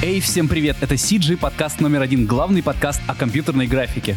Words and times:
Эй, 0.00 0.20
всем 0.20 0.46
привет! 0.46 0.76
Это 0.80 0.94
CG, 0.94 1.36
подкаст 1.36 1.80
номер 1.80 2.02
один, 2.02 2.24
главный 2.24 2.62
подкаст 2.62 3.00
о 3.08 3.14
компьютерной 3.14 3.66
графике. 3.66 4.16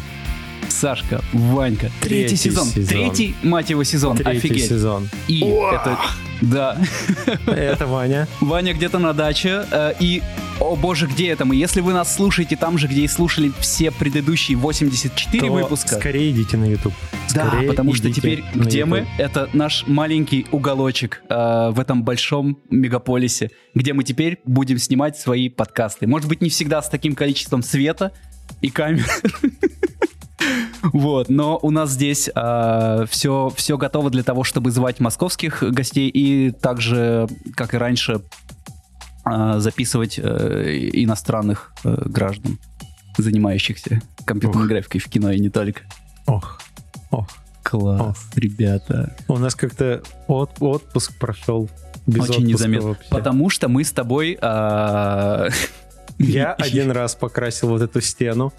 Сашка, 0.68 1.20
Ванька, 1.32 1.90
третий, 2.00 2.28
Третий 2.28 2.36
сезон. 2.36 2.66
сезон. 2.68 2.86
третий, 2.86 3.34
мать 3.42 3.68
его, 3.70 3.82
сезон, 3.82 4.16
Третий 4.16 4.38
офигеть. 4.38 4.68
сезон. 4.68 5.08
И 5.26 5.40
это, 5.40 5.98
да, 6.40 6.78
Это 7.46 7.86
Ваня. 7.86 8.28
Ваня 8.40 8.74
где-то 8.74 8.98
на 9.00 9.12
даче, 9.12 9.64
э, 9.70 9.94
и, 9.98 10.22
о 10.62 10.76
боже, 10.76 11.06
где 11.06 11.28
это 11.28 11.44
мы? 11.44 11.56
Если 11.56 11.80
вы 11.80 11.92
нас 11.92 12.14
слушаете 12.14 12.56
там 12.56 12.78
же, 12.78 12.86
где 12.86 13.02
и 13.02 13.08
слушали 13.08 13.52
все 13.58 13.90
предыдущие 13.90 14.56
84 14.56 15.40
то 15.40 15.52
выпуска, 15.52 15.96
Скорее 15.96 16.30
идите 16.30 16.56
на 16.56 16.64
YouTube. 16.64 16.94
Да, 17.34 17.48
Скорее 17.48 17.68
потому 17.68 17.94
что 17.94 18.12
теперь 18.12 18.44
где 18.54 18.78
YouTube. 18.78 18.90
мы? 18.90 19.06
Это 19.18 19.50
наш 19.52 19.86
маленький 19.86 20.46
уголочек 20.52 21.22
э, 21.28 21.70
в 21.72 21.80
этом 21.80 22.04
большом 22.04 22.58
мегаполисе, 22.70 23.50
где 23.74 23.92
мы 23.92 24.04
теперь 24.04 24.40
будем 24.44 24.78
снимать 24.78 25.18
свои 25.18 25.48
подкасты. 25.48 26.06
Может 26.06 26.28
быть, 26.28 26.40
не 26.40 26.48
всегда 26.48 26.80
с 26.80 26.88
таким 26.88 27.14
количеством 27.14 27.62
света 27.62 28.12
и 28.60 28.70
камер. 28.70 29.06
Вот, 30.92 31.28
но 31.28 31.60
у 31.62 31.70
нас 31.70 31.90
здесь 31.90 32.22
все, 32.24 33.52
все 33.54 33.78
готово 33.78 34.10
для 34.10 34.24
того, 34.24 34.42
чтобы 34.42 34.72
звать 34.72 34.98
московских 34.98 35.62
гостей 35.62 36.08
и 36.08 36.50
также, 36.50 37.28
как 37.54 37.74
и 37.74 37.76
раньше, 37.76 38.22
записывать 39.24 40.18
э, 40.18 40.88
иностранных 40.92 41.72
э, 41.84 41.94
граждан, 42.06 42.58
занимающихся 43.18 44.00
компьютерной 44.24 44.64
Ох. 44.64 44.68
графикой 44.70 45.00
в 45.00 45.08
кино 45.08 45.30
и 45.30 45.38
не 45.40 45.48
только. 45.50 45.82
Ох, 46.26 46.60
ох. 47.10 47.28
Класс, 47.62 48.18
ребята. 48.34 49.16
У 49.28 49.38
нас 49.38 49.54
как-то 49.54 50.02
от- 50.26 50.60
отпуск 50.60 51.16
прошел 51.18 51.70
без 52.06 52.28
Очень 52.28 52.46
незаметно. 52.46 52.88
вообще. 52.88 53.08
Потому 53.08 53.48
что 53.50 53.68
мы 53.68 53.84
с 53.84 53.92
тобой... 53.92 54.36
а, 54.42 55.48
Я 56.18 56.52
один 56.54 56.90
раз 56.90 57.14
покрасил 57.14 57.68
вот 57.68 57.80
эту 57.80 58.00
стену 58.00 58.52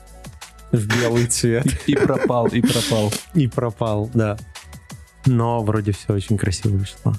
в 0.72 0.88
белый 0.88 1.28
цвет 1.28 1.66
И 1.88 1.96
пропал, 1.96 2.48
и 2.48 2.62
пропал. 2.62 3.12
и 3.36 3.48
пропал, 3.48 4.10
да. 4.14 4.38
Но 5.26 5.62
вроде 5.62 5.92
все 5.92 6.14
очень 6.14 6.38
красиво 6.38 6.78
вышло. 6.78 7.16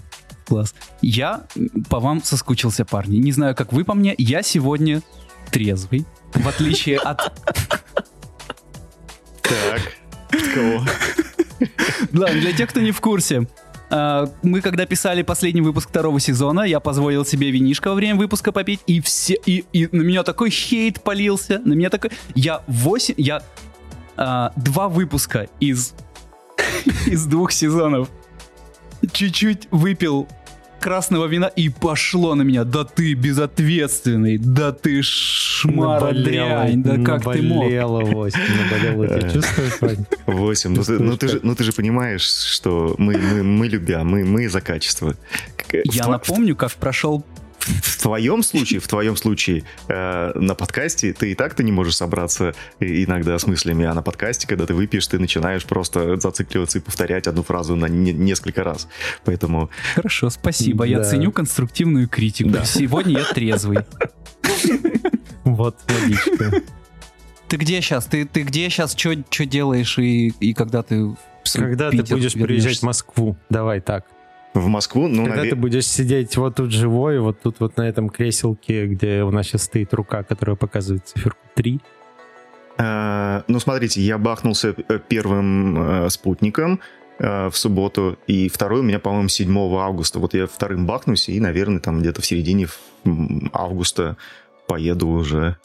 Класс. 0.47 0.75
Я 1.00 1.45
по 1.89 2.00
вам 2.00 2.23
соскучился, 2.23 2.84
парни. 2.84 3.17
Не 3.17 3.33
знаю, 3.33 3.55
как 3.55 3.73
вы 3.73 3.84
по 3.84 3.95
мне. 3.95 4.14
Я 4.19 4.42
сегодня 4.42 5.03
трезвый. 5.51 6.05
В 6.34 6.47
отличие 6.47 6.98
от... 6.98 7.33
Так. 9.42 9.81
Кого? 10.55 10.83
Ладно, 12.12 12.41
для 12.41 12.53
тех, 12.53 12.70
кто 12.70 12.81
не 12.81 12.91
в 12.91 13.01
курсе. 13.01 13.47
а, 13.91 14.28
Мы 14.42 14.61
когда 14.61 14.86
писали 14.86 15.23
последний 15.23 15.61
выпуск 15.61 15.89
второго 15.89 16.19
сезона, 16.20 16.62
я 16.62 16.81
позволил 16.81 17.25
себе 17.25 17.51
винишко 17.51 17.89
во 17.89 17.95
время 17.95 18.19
выпуска 18.19 18.53
попить, 18.53 18.81
и 18.86 19.01
все, 19.01 19.34
и, 19.47 19.64
и 19.73 19.89
на 19.92 20.03
меня 20.03 20.23
такой 20.23 20.51
хейт 20.51 21.03
полился, 21.03 21.61
на 21.64 21.75
меня 21.75 21.91
такой, 21.91 22.11
я 22.34 22.62
восемь, 22.67 23.14
я 23.17 23.42
а, 24.17 24.53
два 24.56 24.89
выпуска 24.89 25.48
из 25.61 25.95
из 27.06 27.27
двух 27.27 27.53
сезонов 27.53 28.08
чуть-чуть 29.13 29.69
выпил 29.71 30.29
красного 30.85 31.25
вина 31.27 31.47
и 31.47 31.71
пошло 31.71 32.35
на 32.35 32.43
меня. 32.43 32.65
Да 32.65 32.85
ты 32.85 33.15
безответственный, 33.15 34.37
да 34.37 34.71
ты 34.71 35.01
шмара 35.03 36.13
дрянь, 36.13 36.83
да 36.83 36.99
как 37.03 37.23
ты 37.33 37.41
мог? 37.41 37.63
Наболело, 37.65 38.01
Вось, 38.01 38.35
наболело. 38.35 39.07
Ты 39.07 39.31
чувствуешь, 39.31 39.81
Вань? 39.81 40.05
Восемь. 40.27 40.75
Ну 40.75 40.83
ты, 40.85 40.99
ну, 40.99 41.17
ты 41.17 41.29
же, 41.29 41.41
ну 41.43 41.55
ты 41.55 41.65
же 41.65 41.73
понимаешь, 41.73 42.23
что 42.23 42.95
мы, 42.99 43.17
мы, 43.17 43.43
мы 43.43 43.67
любя, 43.67 44.05
мы, 44.05 44.25
мы 44.25 44.47
за 44.51 44.61
качество. 44.61 45.15
Я 45.85 46.07
напомню, 46.07 46.55
как 46.55 46.71
прошел 46.73 47.25
В 47.65 48.03
твоем 48.03 48.43
случае, 48.43 48.81
в 48.81 48.89
твоем 48.89 49.17
случае, 49.17 49.65
э, 49.89 50.33
на 50.39 50.55
подкасте 50.55 51.12
ты 51.12 51.33
и 51.33 51.34
так-то 51.34 51.62
не 51.62 51.73
можешь 51.73 51.97
собраться 51.97 52.55
и- 52.81 53.05
иногда 53.05 53.39
с 53.39 53.47
мыслями, 53.47 53.84
а 53.87 53.95
на 53.95 54.03
подкасте, 54.03 54.47
когда 54.47 54.67
ты 54.67 54.75
выпьешь, 54.75 55.07
ты 55.07 55.19
начинаешь 55.19 55.65
просто 55.65 56.17
зацикливаться 56.20 56.79
и 56.79 56.80
повторять 56.80 57.27
одну 57.27 57.42
фразу 57.42 57.75
на 57.77 57.86
не- 57.86 58.13
несколько 58.13 58.64
раз. 58.64 58.89
Поэтому 59.25 59.70
Хорошо, 59.95 60.30
спасибо. 60.30 60.85
Я 60.85 60.98
Да. 60.98 61.05
ценю 61.05 61.33
конструктивную 61.33 62.08
критику. 62.08 62.51
Да. 62.51 62.64
Сегодня 62.64 63.19
я 63.20 63.25
трезвый. 63.25 63.79
Вот 65.45 65.77
логично. 65.89 66.63
Ты 67.48 67.57
где 67.57 67.81
сейчас? 67.81 68.07
Ты, 68.07 68.25
ты 68.25 68.42
где 68.42 68.69
сейчас? 68.70 68.95
Что 68.96 69.14
делаешь 69.46 69.98
и, 69.98 70.29
и 70.41 70.55
когда 70.55 70.83
ты 70.83 71.14
Когда 71.52 71.91
ты 71.91 72.02
будешь 72.02 72.33
приезжать 72.33 72.79
в? 72.79 72.83
Москву? 72.83 73.36
Давай 73.51 73.81
так. 73.81 74.07
В 74.55 74.67
Москву, 74.69 75.09
ну, 75.09 75.25
Когда 75.25 75.42
наве- 75.42 75.51
ты 75.51 75.57
будешь 75.57 75.87
сидеть 75.87 76.37
вот 76.37 76.55
тут 76.57 76.70
живой, 76.70 77.19
вот 77.19 77.41
тут 77.42 77.57
вот 77.61 77.77
на 77.77 77.89
этом 77.89 78.09
креселке, 78.09 78.87
где 78.87 79.23
у 79.25 79.31
нас 79.31 79.47
сейчас 79.47 79.65
стоит 79.65 79.92
рука, 79.95 80.23
которая 80.23 80.57
показывает 80.57 81.07
циферку 81.09 81.41
3. 81.55 81.81
Э, 82.79 83.43
Ну, 83.48 83.61
смотрите, 83.61 84.01
я 84.01 84.17
бахнулся 84.19 84.75
э, 84.89 84.98
первым 85.09 85.77
э, 86.05 86.11
спутником 86.11 86.81
э, 87.19 87.48
в 87.51 87.57
субботу, 87.57 88.17
и 88.27 88.48
второй 88.48 88.81
у 88.81 88.83
меня, 88.83 88.98
по-моему, 88.98 89.29
7 89.29 89.57
августа. 89.79 90.19
Вот 90.19 90.35
я 90.35 90.47
вторым 90.47 90.87
бахнусь, 90.87 91.29
и, 91.29 91.41
наверное, 91.41 91.81
там 91.81 92.01
где-то 92.01 92.20
в 92.23 92.27
середине 92.27 92.67
августа 93.53 94.17
поеду 94.67 95.09
уже 95.09 95.57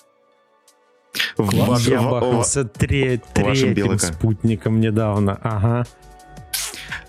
в 1.37 1.55
ваш- 1.67 1.87
Я 1.87 2.01
в- 2.01 2.11
бахнулся 2.11 2.63
тре- 2.65 3.21
третьим 3.33 3.97
спутником 3.99 4.79
недавно. 4.79 5.39
Ага. 5.41 5.85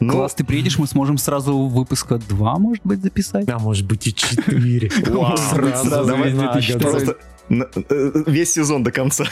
Ну, 0.00 0.12
Класс, 0.12 0.34
ты 0.34 0.44
приедешь, 0.44 0.78
мы 0.78 0.86
сможем 0.86 1.18
сразу 1.18 1.56
выпуска 1.66 2.18
2, 2.18 2.58
может 2.58 2.84
быть, 2.84 3.02
записать? 3.02 3.48
А 3.48 3.58
может 3.58 3.86
быть 3.86 4.06
и 4.06 4.14
4. 4.14 4.90
Вау, 5.08 5.36
Сразу 5.36 5.90
давай 5.90 6.32
не 6.32 6.38
надо. 6.38 6.78
просто 6.78 7.16
э, 7.48 8.22
весь 8.26 8.52
сезон 8.52 8.82
до 8.82 8.92
конца, 8.92 9.24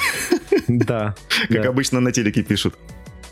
Да. 0.68 1.14
как 1.48 1.62
да. 1.62 1.68
обычно 1.68 2.00
на 2.00 2.12
телеке 2.12 2.42
пишут. 2.42 2.74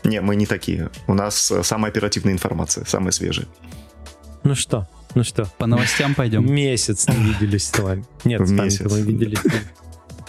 Не, 0.03 0.21
мы 0.21 0.35
не 0.35 0.45
такие. 0.45 0.89
У 1.07 1.13
нас 1.13 1.51
э, 1.51 1.63
самая 1.63 1.91
оперативная 1.91 2.33
информация, 2.33 2.85
самая 2.85 3.11
свежая. 3.11 3.47
Ну 4.43 4.55
что? 4.55 4.87
Ну 5.15 5.23
что? 5.23 5.45
По 5.57 5.65
новостям 5.65 6.15
пойдем. 6.15 6.45
Месяц 6.51 7.07
не 7.07 7.15
виделись 7.15 7.67
с 7.67 7.79
вами. 7.79 8.05
Нет, 8.23 8.39
с 8.47 8.51
вами 8.51 8.61
месяц. 8.63 8.91
мы 8.91 9.01
виделись. 9.01 9.39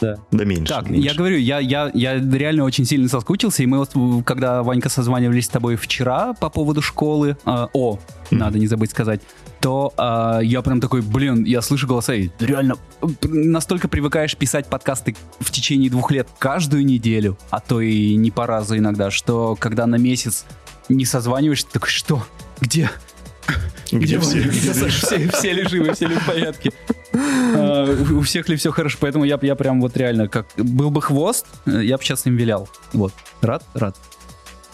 Да. 0.01 0.17
Да 0.31 0.45
меньше. 0.45 0.73
Так, 0.73 0.89
меньше. 0.89 1.09
я 1.09 1.15
говорю, 1.15 1.37
я, 1.39 1.59
я, 1.59 1.91
я 1.95 2.15
реально 2.19 2.65
очень 2.65 2.85
сильно 2.85 3.09
соскучился, 3.09 3.63
и 3.63 3.67
мы 3.67 3.79
вот, 3.79 3.93
когда, 4.25 4.63
Ванька, 4.63 4.89
созванивались 4.89 5.47
с 5.47 5.49
тобой 5.49 5.77
вчера 5.77 6.35
по 6.35 6.51
поводу 6.51 6.83
школы, 6.83 7.37
а, 7.45 7.69
о, 7.73 7.99
Мгм. 8.31 8.41
надо 8.41 8.59
не 8.59 8.67
забыть 8.67 8.91
сказать, 8.91 9.21
то 9.61 9.93
а, 9.97 10.41
я 10.41 10.63
прям 10.63 10.81
такой, 10.81 11.03
блин, 11.03 11.45
я 11.45 11.63
слышу 11.63 11.87
голоса, 11.87 12.15
и 12.15 12.31
реально 12.39 12.77
настолько 13.23 13.89
привыкаешь 13.89 14.37
писать 14.37 14.67
подкасты 14.67 15.17
в 15.41 15.51
течение 15.51 15.91
двух 15.91 16.11
лет 16.11 16.29
каждую 16.39 16.85
неделю, 16.85 17.37
а 17.51 17.61
то 17.61 17.81
и 17.81 18.15
не 18.15 18.31
по 18.31 18.47
разу 18.47 18.77
иногда, 18.77 19.11
что 19.11 19.57
когда 19.59 19.87
на 19.87 19.97
месяц 19.97 20.45
не 20.89 21.05
созваниваешься, 21.05 21.67
такой, 21.73 21.91
что? 21.91 22.23
Где? 22.61 22.91
Где 23.93 24.19
все? 24.19 24.49
Все, 24.51 25.69
живы, 25.69 25.93
все 25.95 26.07
ли 26.07 26.17
в 26.17 26.27
порядке? 26.27 26.73
А, 27.15 27.85
у 28.13 28.21
всех 28.21 28.49
ли 28.49 28.57
все 28.57 28.71
хорошо, 28.71 28.99
поэтому 29.01 29.25
я, 29.25 29.39
я 29.43 29.55
прям 29.55 29.81
вот 29.81 29.97
реально, 29.97 30.29
как 30.29 30.47
был 30.57 30.91
бы 30.91 31.01
хвост, 31.01 31.47
э, 31.67 31.83
я 31.85 31.97
бы 31.97 32.03
сейчас 32.05 32.27
им 32.27 32.37
вилял. 32.37 32.69
Вот. 32.93 33.13
Рад? 33.41 33.65
Рад. 33.75 33.97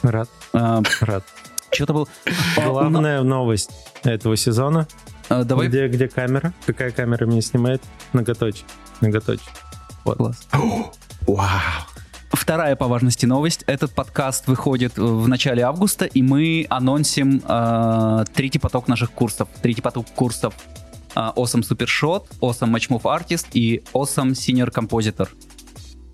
Рад, 0.03 0.29
А, 0.53 0.83
рад. 1.01 1.25
Что-то 1.71 1.93
был... 1.95 2.09
Главная 2.57 3.23
новость 3.23 3.71
этого 4.03 4.37
сезона. 4.37 4.87
а, 5.29 5.45
Давай... 5.45 5.69
Где, 5.69 5.89
где 5.89 6.09
камера? 6.09 6.53
Какая 6.67 6.91
камера 6.91 7.25
меня 7.25 7.41
снимает? 7.41 7.83
Многоточие. 8.13 8.67
Многоточие. 9.01 9.49
Класс. 10.05 10.47
Вау. 11.27 11.49
Вторая 12.35 12.75
по 12.77 12.89
важности 12.89 13.27
новость. 13.27 13.63
Этот 13.67 13.93
подкаст 13.93 14.49
выходит 14.49 14.99
в 14.99 15.29
начале 15.29 15.63
августа, 15.63 16.05
и 16.05 16.21
мы 16.23 16.67
анонсим 16.69 17.41
э, 17.47 18.25
третий 18.35 18.59
поток 18.59 18.89
наших 18.89 19.13
курсов. 19.13 19.49
Третий 19.63 19.83
поток 19.83 20.07
курсов 20.15 20.53
э, 21.15 21.21
Awesome 21.37 21.63
Super 21.63 21.87
Shot, 21.87 22.25
Awesome 22.41 22.73
Match 22.75 22.89
Move 22.91 23.03
Artist 23.03 23.47
и 23.53 23.83
Awesome 23.93 24.33
Senior 24.33 24.73
Compositor. 24.73 25.29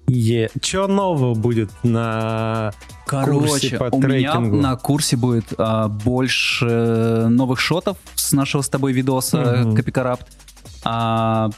Е. 0.09 0.51
Че 0.61 0.87
нового 0.89 1.35
будет 1.35 1.71
на 1.85 2.73
Короче, 3.07 3.49
курсе 3.49 3.79
по 3.79 3.85
у 3.97 4.01
меня 4.01 4.33
трекингу? 4.33 4.57
на 4.57 4.77
курсе 4.77 5.17
будет 5.17 5.53
а, 5.57 5.89
больше 5.89 6.67
новых 7.31 7.61
шотов 7.61 7.97
с 8.15 8.33
нашего 8.33 8.63
с 8.63 8.69
тобой 8.69 8.93
видоса 8.93 9.63
Мгм. 9.65 9.77
Копикарапт. 9.77 10.27
А, 10.85 11.51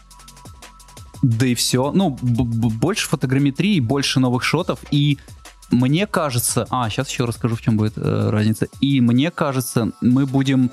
да 1.22 1.46
и 1.46 1.54
все. 1.54 1.92
Ну, 1.92 2.18
больше 2.20 3.08
фотограмметрии, 3.08 3.80
больше 3.80 4.20
новых 4.20 4.42
шотов. 4.42 4.80
И 4.90 5.18
мне 5.70 6.06
кажется... 6.06 6.66
А, 6.70 6.90
сейчас 6.90 7.10
еще 7.10 7.24
расскажу, 7.24 7.56
в 7.56 7.62
чем 7.62 7.76
будет 7.76 7.96
э, 7.96 8.30
разница. 8.30 8.66
И 8.80 9.00
мне 9.00 9.30
кажется, 9.30 9.92
мы 10.00 10.26
будем 10.26 10.70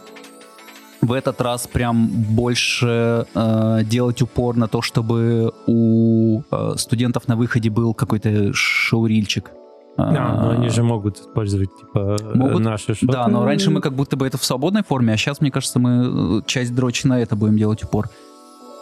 в 1.02 1.14
этот 1.14 1.40
раз 1.40 1.68
прям 1.68 2.08
больше 2.08 3.26
э, 3.34 3.80
делать 3.84 4.22
упор 4.22 4.58
на 4.58 4.68
то, 4.68 4.82
чтобы 4.82 5.54
у 5.68 6.42
э, 6.52 6.74
студентов 6.78 7.28
на 7.28 7.36
выходе 7.36 7.70
был 7.70 7.94
какой-то 7.94 8.52
шоурильчик. 8.54 9.52
А, 9.98 10.12
но 10.12 10.50
они 10.52 10.70
же 10.70 10.82
могут 10.82 11.20
использовать 11.20 11.70
типа 11.78 12.18
Могут? 12.34 12.62
наши 12.62 12.96
шоты. 12.96 13.08
Да, 13.08 13.28
но 13.28 13.44
раньше 13.46 13.70
мы 13.70 13.82
как 13.82 13.94
будто 13.94 14.16
бы 14.16 14.26
это 14.26 14.38
в 14.38 14.46
свободной 14.46 14.84
форме, 14.84 15.14
а 15.14 15.18
сейчас, 15.18 15.42
мне 15.42 15.52
кажется, 15.52 15.80
мы 15.80 16.40
э, 16.40 16.42
часть 16.46 16.74
дрочи 16.74 17.06
на 17.06 17.20
это 17.20 17.36
будем 17.36 17.58
делать 17.58 17.84
упор. 17.84 18.10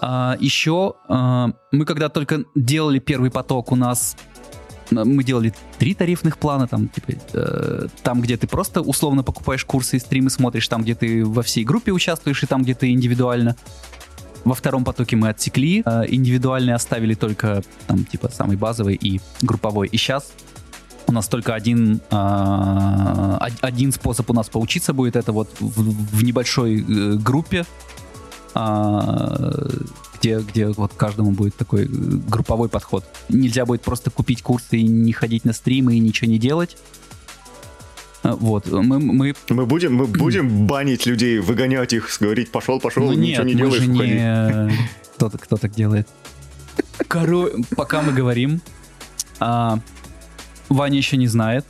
А, 0.01 0.37
еще 0.39 0.95
а, 1.07 1.51
мы 1.71 1.85
когда 1.85 2.09
только 2.09 2.43
делали 2.55 2.99
первый 2.99 3.31
поток, 3.31 3.71
у 3.71 3.75
нас 3.75 4.15
мы 4.91 5.23
делали 5.23 5.53
три 5.79 5.93
тарифных 5.93 6.37
плана, 6.37 6.65
там, 6.67 6.87
типа, 6.87 7.11
э, 7.33 7.87
там, 8.03 8.21
где 8.21 8.37
ты 8.37 8.47
просто 8.47 8.81
условно 8.81 9.21
покупаешь 9.21 9.65
курсы 9.65 9.97
и 9.97 9.99
стримы 9.99 10.29
смотришь, 10.29 10.67
там, 10.69 10.83
где 10.83 10.95
ты 10.95 11.25
во 11.25 11.43
всей 11.43 11.65
группе 11.65 11.91
участвуешь, 11.91 12.41
и 12.43 12.45
там, 12.45 12.63
где 12.63 12.73
ты 12.73 12.91
индивидуально. 12.91 13.57
Во 14.45 14.55
втором 14.55 14.85
потоке 14.85 15.17
мы 15.17 15.27
отсекли, 15.29 15.83
э, 15.85 16.03
индивидуальные 16.07 16.75
оставили 16.75 17.15
только, 17.15 17.63
там, 17.87 18.05
типа, 18.05 18.29
самый 18.29 18.55
базовый 18.55 18.95
и 18.95 19.19
групповой. 19.41 19.87
И 19.87 19.97
сейчас 19.97 20.31
у 21.07 21.11
нас 21.11 21.27
только 21.27 21.53
один, 21.53 22.01
э, 22.09 23.37
один 23.61 23.91
способ 23.91 24.29
у 24.29 24.33
нас 24.33 24.49
поучиться 24.49 24.93
будет, 24.93 25.15
это 25.15 25.31
вот 25.31 25.49
в, 25.59 26.17
в 26.17 26.23
небольшой 26.23 26.81
э, 26.81 27.15
группе, 27.15 27.65
где, 30.19 30.39
где 30.39 30.67
вот 30.67 30.93
каждому 30.93 31.31
будет 31.31 31.55
такой 31.55 31.83
э, 31.85 31.87
групповой 31.87 32.69
подход. 32.69 33.05
Нельзя 33.29 33.65
будет 33.65 33.81
просто 33.81 34.09
купить 34.09 34.41
курсы 34.41 34.77
и 34.77 34.83
не 34.83 35.11
ходить 35.13 35.45
на 35.45 35.53
стримы 35.53 35.95
и 35.95 35.99
ничего 35.99 36.29
не 36.31 36.39
делать. 36.39 36.77
Э, 38.23 38.31
Вот, 38.31 38.67
мы... 38.67 38.99
Мы, 38.99 39.33
мы 39.49 39.65
будем, 39.65 39.95
мы 39.95 40.07
будем 40.07 40.67
банить 40.67 41.05
людей, 41.05 41.39
выгонять 41.39 41.93
их, 41.93 42.09
говорить, 42.19 42.51
пошел, 42.51 42.79
пошел, 42.79 43.03
ну, 43.03 43.13
ничего 43.13 43.43
нет, 43.43 43.45
не 43.45 43.53
мы 43.63 43.69
делаешь, 43.69 43.83
же 43.83 43.91
уходи. 43.91 44.11
не... 44.11 44.71
Кто, 45.15 45.29
кто 45.29 45.57
так 45.57 45.71
делает? 45.73 46.07
Коро... 47.07 47.49
Пока 47.75 48.01
мы 48.01 48.11
говорим, 48.11 48.61
а, 49.39 49.79
Ваня 50.69 50.97
еще 50.97 51.17
не 51.17 51.27
знает, 51.27 51.65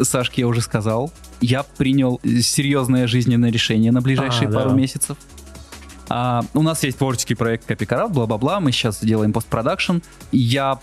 Сашке 0.00 0.42
я 0.42 0.48
уже 0.48 0.60
сказал, 0.62 1.12
я 1.40 1.62
принял 1.62 2.20
серьезное 2.24 3.06
жизненное 3.06 3.50
решение 3.50 3.92
на 3.92 4.00
ближайшие 4.00 4.48
А, 4.48 4.52
пару 4.52 4.70
да. 4.70 4.76
месяцев. 4.76 5.16
А, 6.14 6.44
у 6.52 6.60
нас 6.60 6.84
есть 6.84 6.98
творческий 6.98 7.34
проект 7.34 7.64
Копикарат, 7.64 8.12
бла-бла-бла, 8.12 8.60
мы 8.60 8.70
сейчас 8.70 9.02
делаем 9.02 9.32
постпродакшн. 9.32 9.98
Я 10.30 10.78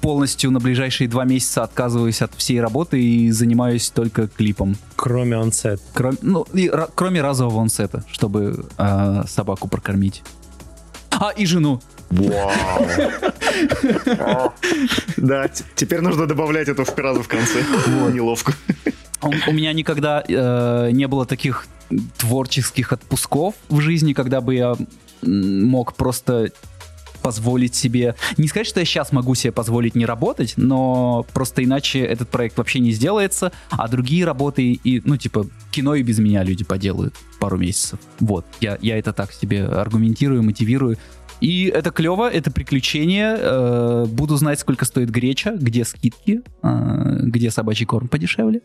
полностью 0.00 0.50
на 0.50 0.58
ближайшие 0.58 1.08
два 1.08 1.24
месяца 1.24 1.62
отказываюсь 1.62 2.20
от 2.20 2.34
всей 2.34 2.60
работы 2.60 3.00
и 3.00 3.30
занимаюсь 3.30 3.88
только 3.90 4.26
клипом. 4.26 4.76
Кроме 4.96 5.36
онсет. 5.36 5.80
Кроме, 5.94 6.18
ну, 6.22 6.44
и 6.52 6.68
кроме 6.96 7.22
разового 7.22 7.62
онсета, 7.62 8.02
чтобы 8.10 8.64
а, 8.76 9.26
собаку 9.28 9.68
прокормить. 9.68 10.24
А, 11.12 11.30
и 11.30 11.46
жену. 11.46 11.80
Вау. 12.10 12.50
Да, 15.16 15.48
теперь 15.76 16.00
нужно 16.00 16.26
добавлять 16.26 16.68
эту 16.68 16.84
фразу 16.84 17.22
в 17.22 17.28
конце. 17.28 17.62
Неловко. 18.12 18.54
У, 19.22 19.28
у 19.28 19.52
меня 19.52 19.72
никогда 19.72 20.24
э, 20.26 20.90
не 20.92 21.06
было 21.06 21.26
таких 21.26 21.66
творческих 22.18 22.92
отпусков 22.92 23.54
в 23.68 23.80
жизни, 23.80 24.12
когда 24.12 24.40
бы 24.40 24.54
я 24.54 24.74
мог 25.22 25.94
просто 25.94 26.50
позволить 27.22 27.74
себе... 27.74 28.14
Не 28.38 28.48
сказать, 28.48 28.66
что 28.66 28.80
я 28.80 28.86
сейчас 28.86 29.12
могу 29.12 29.34
себе 29.34 29.52
позволить 29.52 29.94
не 29.94 30.06
работать, 30.06 30.54
но 30.56 31.26
просто 31.34 31.62
иначе 31.62 32.00
этот 32.00 32.28
проект 32.28 32.56
вообще 32.58 32.80
не 32.80 32.92
сделается, 32.92 33.52
а 33.70 33.88
другие 33.88 34.24
работы 34.24 34.72
и, 34.72 35.02
ну, 35.04 35.16
типа, 35.16 35.46
кино 35.70 35.94
и 35.94 36.02
без 36.02 36.18
меня 36.18 36.42
люди 36.42 36.64
поделают 36.64 37.14
пару 37.38 37.58
месяцев. 37.58 37.98
Вот, 38.20 38.46
я, 38.60 38.78
я 38.80 38.98
это 38.98 39.12
так 39.12 39.32
себе 39.32 39.64
аргументирую, 39.64 40.42
мотивирую. 40.42 40.96
И 41.40 41.66
это 41.66 41.90
клево, 41.90 42.28
это 42.30 42.50
приключение. 42.50 43.36
э, 43.38 44.06
буду 44.06 44.36
знать, 44.36 44.60
сколько 44.60 44.84
стоит 44.84 45.10
греча, 45.10 45.52
где 45.52 45.84
скидки, 45.84 46.42
э, 46.62 47.18
где 47.22 47.50
собачий 47.50 47.86
корм 47.86 48.08
подешевле. 48.08 48.60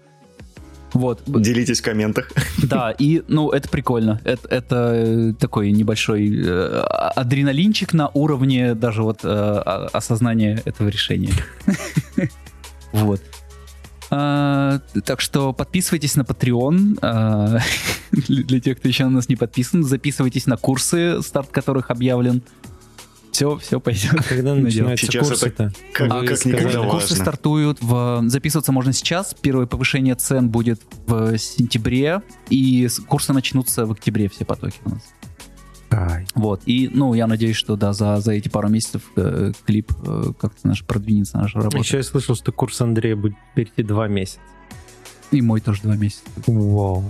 Вот. 0.94 1.22
Делитесь 1.28 1.82
в 1.82 1.84
комментах. 1.84 2.32
Да, 2.64 2.92
и, 2.92 3.22
ну, 3.28 3.50
это 3.52 3.68
прикольно. 3.70 4.20
Это, 4.24 4.48
это 4.48 5.36
такой 5.40 5.72
небольшой 5.72 6.32
э, 6.46 6.80
адреналинчик 7.16 7.94
на 7.94 8.10
уровне 8.14 8.76
даже 8.76 9.04
вот 9.04 9.20
э, 9.24 9.28
о- 9.28 9.88
осознания 9.94 10.62
этого 10.66 10.88
решения. 10.90 11.34
Вот. 12.92 13.22
А, 14.12 14.80
Так 15.04 15.20
что 15.20 15.52
подписывайтесь 15.52 16.16
на 16.16 16.22
Patreon. 16.22 16.98
а, 17.02 17.60
для 18.12 18.60
тех, 18.62 18.78
кто 18.78 18.88
еще 18.88 19.04
на 19.06 19.10
нас 19.12 19.28
не 19.30 19.36
подписан. 19.36 19.84
Записывайтесь 19.84 20.46
на 20.46 20.56
курсы, 20.58 21.22
старт 21.22 21.50
которых 21.50 21.92
объявлен. 21.92 22.42
Все, 23.36 23.58
все 23.58 23.82
пойдет. 23.82 24.14
Когда 24.30 24.56
начинаются 24.56 25.08
Сейчас 25.08 25.28
курсы-то? 25.28 25.74
Как, 25.92 26.10
А, 26.10 26.22
как 26.26 26.38
сказали, 26.38 26.62
никогда 26.62 26.88
Курсы 26.88 27.10
важно. 27.10 27.16
стартуют 27.18 27.78
в... 27.82 28.24
Записываться 28.28 28.72
можно 28.72 28.94
сейчас. 28.94 29.36
Первое 29.42 29.66
повышение 29.66 30.16
цен 30.16 30.48
будет 30.48 30.82
в 31.06 31.38
сентябре. 31.38 32.22
И 32.50 32.88
курсы 33.10 33.34
начнутся 33.34 33.86
в 33.86 33.92
октябре, 33.92 34.30
все 34.30 34.46
потоки 34.46 34.78
у 34.86 34.92
нас. 34.92 35.02
Ай. 35.92 36.26
Вот. 36.34 36.62
И, 36.66 36.90
ну, 36.94 37.14
я 37.14 37.28
надеюсь, 37.28 37.58
что, 37.58 37.76
да, 37.76 37.92
за, 37.92 38.22
за 38.22 38.32
эти 38.32 38.48
пару 38.48 38.70
месяцев 38.70 39.02
э, 39.18 39.52
клип 39.66 39.92
э, 40.08 40.32
как-то 40.40 40.66
наш 40.70 40.86
продвинется, 40.86 41.38
наша 41.38 41.58
работа. 41.58 41.80
Еще 41.80 41.98
я 41.98 42.04
слышал, 42.04 42.36
что 42.36 42.54
курс 42.54 42.80
Андрея 42.80 43.18
будет 43.18 43.36
впереди 43.52 43.84
два 43.84 44.08
месяца. 44.08 44.40
И 45.32 45.42
мой 45.42 45.60
тоже 45.60 45.82
два 45.82 45.98
месяца. 45.98 46.24
Вау. 46.48 47.04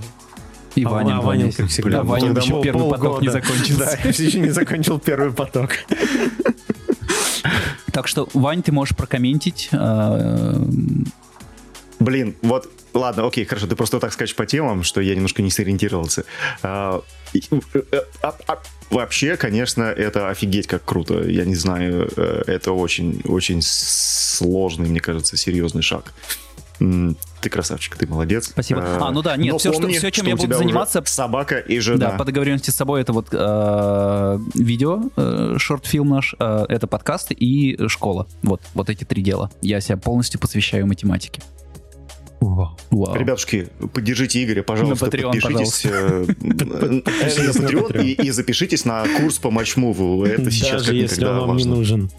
И 0.75 0.83
А 0.83 0.89
Ваня 0.89 1.19
а 1.23 1.35
месяца. 1.35 1.61
как 1.61 1.71
всегда, 1.71 1.89
Да, 1.99 2.03
Ваня 2.03 2.25
тогда 2.25 2.41
еще 2.41 2.61
первый 2.61 2.89
поток 2.91 3.21
не 3.21 3.29
закончился. 3.29 3.97
Да, 4.03 4.09
еще 4.09 4.39
не 4.41 4.49
закончил 4.49 4.99
первый 4.99 5.31
поток. 5.31 5.69
Так 7.91 8.07
что, 8.07 8.27
Вань, 8.33 8.61
ты 8.61 8.71
можешь 8.71 8.95
прокомментить. 8.95 9.69
э, 9.71 10.65
Блин, 11.99 12.35
вот, 12.41 12.69
ладно, 12.93 13.25
окей, 13.25 13.45
хорошо, 13.45 13.67
ты 13.67 13.75
просто 13.75 13.99
так 13.99 14.11
скачешь 14.11 14.35
по 14.35 14.45
темам, 14.45 14.83
что 14.83 14.99
я 14.99 15.15
немножко 15.15 15.41
не 15.41 15.49
сориентировался. 15.49 16.25
А, 16.61 17.01
э, 17.33 17.39
э, 17.73 18.01
а- 18.21 18.35
а- 18.47 18.61
Вообще, 18.89 19.37
конечно, 19.37 19.83
это 19.83 20.29
офигеть 20.29 20.67
как 20.67 20.83
круто. 20.83 21.23
Я 21.23 21.45
не 21.45 21.55
знаю, 21.55 22.07
это 22.17 22.73
очень, 22.73 23.21
очень 23.25 23.61
сложный, 23.61 24.89
мне 24.89 24.99
кажется, 24.99 25.37
серьезный 25.37 25.81
шаг. 25.81 26.13
Ты 26.79 27.49
красавчик, 27.49 27.95
ты 27.95 28.07
молодец. 28.07 28.47
Спасибо. 28.49 28.81
Э, 28.81 28.97
А, 29.01 29.11
ну 29.11 29.21
да, 29.21 29.37
нет, 29.37 29.53
но 29.53 29.59
что- 29.59 29.71
помни, 29.71 29.93
всё, 29.93 30.09
чем 30.09 30.25
что 30.25 30.29
я 30.29 30.35
буду 30.35 30.57
заниматься- 30.57 31.01
Собака 31.05 31.57
и 31.59 31.75
Да, 31.77 31.81
жена. 31.81 32.09
по 32.11 32.25
договоренности 32.25 32.69
с 32.71 32.75
собой 32.75 33.01
это 33.01 33.13
вот 33.13 33.27
э, 33.31 34.39
видео, 34.55 35.03
э, 35.15 35.55
шорт-фильм 35.57 36.09
наш, 36.09 36.35
э, 36.39 36.65
это 36.69 36.87
подкасты 36.87 37.33
и 37.33 37.87
школа. 37.87 38.27
Вот, 38.43 38.61
вот 38.73 38.89
эти 38.89 39.03
три 39.03 39.21
дела. 39.21 39.51
Я 39.61 39.79
себя 39.81 39.97
полностью 39.97 40.39
посвящаю 40.39 40.87
математике. 40.87 41.41
Вау. 42.41 42.77
Вау. 42.91 43.15
Ребятушки, 43.15 43.69
поддержите 43.93 44.43
Игоря, 44.43 44.61
пожалуйста, 44.61 45.05
На 45.05 45.09
Patreon, 45.09 45.41
подпишитесь 45.41 45.85
э, 45.85 46.25
э, 46.27 46.63
на 46.65 47.01
подпишитесь 47.01 47.55
на 47.55 47.67
Patreon 47.67 48.11
и 48.23 48.29
запишитесь 48.31 48.85
на 48.85 49.05
курс 49.19 49.39
по 49.39 49.49
матчмуву. 49.49 50.25
Это 50.25 50.51
сейчас 50.51 50.81
Даже 50.83 50.95
если 50.95 51.25
он 51.25 51.47
вам 51.47 51.57
не 51.57 51.65
нужен. 51.65 52.11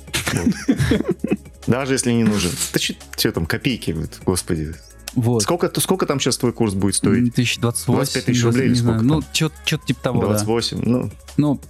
Даже 1.66 1.94
если 1.94 2.12
не 2.12 2.24
нужен. 2.24 2.50
Да 2.72 2.78
что 2.80 3.32
там, 3.32 3.46
копейки, 3.46 3.94
господи. 4.24 4.74
Вот. 5.14 5.42
Сколько, 5.42 5.68
то 5.68 5.80
сколько 5.80 6.04
там 6.06 6.20
сейчас 6.20 6.36
твой 6.36 6.52
курс 6.52 6.74
будет 6.74 6.94
стоить? 6.94 7.32
1028. 7.32 7.94
25 7.94 8.24
тысяч 8.26 8.44
рублей 8.44 8.64
или 8.64 8.68
не 8.70 8.74
знаю. 8.74 8.98
сколько 9.00 9.14
Ну, 9.14 9.22
что-то 9.32 9.86
типа 9.86 10.00
того, 10.02 10.20
да. 10.20 10.26
28. 10.28 10.80
Ну, 10.84 11.10
Ну, 11.36 11.60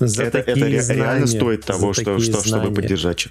За 0.00 0.24
это, 0.24 0.38
это 0.38 0.50
ре- 0.54 0.82
знания, 0.82 1.00
реально 1.02 1.26
стоит 1.26 1.64
того, 1.64 1.92
что, 1.92 2.18
что, 2.18 2.42
чтобы 2.44 2.74
поддержать. 2.74 3.28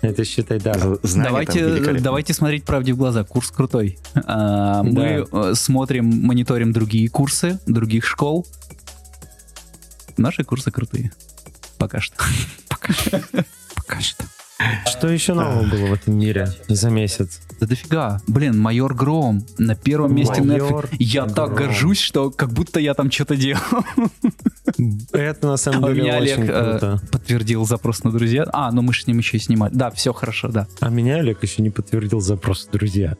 Это 0.00 0.24
считай, 0.24 0.58
да. 0.60 0.74
Знания 1.02 1.28
давайте, 1.28 2.00
давайте 2.00 2.32
смотреть 2.34 2.64
правде 2.64 2.92
в 2.92 2.96
глаза. 2.96 3.24
Курс 3.24 3.50
крутой. 3.50 3.98
А, 4.14 4.82
мы 4.82 5.26
э, 5.30 5.52
смотрим, 5.54 6.06
мониторим 6.06 6.72
другие 6.72 7.08
курсы, 7.08 7.58
других 7.66 8.04
школ. 8.06 8.46
Наши 10.16 10.44
курсы 10.44 10.70
крутые. 10.70 11.12
Пока 11.78 12.00
что. 12.00 12.16
Пока 12.68 14.00
что. 14.00 14.24
Что 14.24 14.35
еще 14.58 15.34
нового 15.34 15.62
было 15.62 15.86
в 15.86 15.92
этом 15.92 16.18
мире 16.18 16.48
за 16.68 16.90
месяц? 16.90 17.40
Да 17.60 17.66
дофига. 17.66 18.20
Блин, 18.26 18.58
майор 18.58 18.94
Гром 18.94 19.44
на 19.58 19.74
первом 19.74 20.14
месте 20.14 20.42
Майор 20.42 20.86
Netflix. 20.86 20.96
Я 20.98 21.26
так 21.26 21.54
горжусь, 21.54 22.00
что 22.00 22.30
как 22.30 22.52
будто 22.52 22.80
я 22.80 22.94
там 22.94 23.10
что-то 23.10 23.36
делал. 23.36 23.60
Это 25.12 25.46
на 25.46 25.56
самом 25.56 25.84
А 25.84 25.88
деле 25.88 26.02
меня 26.02 26.18
очень 26.18 26.42
Олег 26.42 26.50
э, 26.50 26.70
круто. 26.70 27.00
подтвердил 27.12 27.64
запрос 27.66 28.04
на 28.04 28.12
друзья. 28.12 28.46
А, 28.52 28.70
ну 28.72 28.82
мы 28.82 28.92
же 28.92 29.02
с 29.02 29.06
ним 29.06 29.18
еще 29.18 29.36
и 29.36 29.40
снимали. 29.40 29.72
Да, 29.74 29.90
все 29.90 30.12
хорошо, 30.12 30.48
да. 30.48 30.66
А 30.80 30.90
меня 30.90 31.16
Олег 31.16 31.42
еще 31.42 31.62
не 31.62 31.70
подтвердил 31.70 32.20
запрос, 32.20 32.68
друзья. 32.70 33.16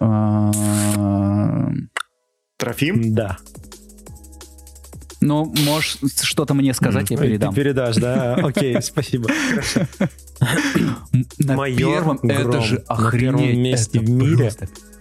А, 0.00 0.50
Трофим? 2.56 3.14
Да. 3.14 3.38
Ну, 5.24 5.50
можешь 5.64 5.96
что-то 6.22 6.52
мне 6.52 6.74
сказать, 6.74 7.10
я 7.10 7.16
передам. 7.16 7.54
Ты 7.54 7.60
передашь, 7.62 7.96
да? 7.96 8.34
Окей, 8.34 8.80
спасибо. 8.82 9.30
На 11.38 11.66
первом, 11.70 12.18
это 12.22 12.60
же 12.60 12.84
охренеть. 12.88 13.56
месте 13.56 14.00
в 14.00 14.10
мире. 14.10 14.52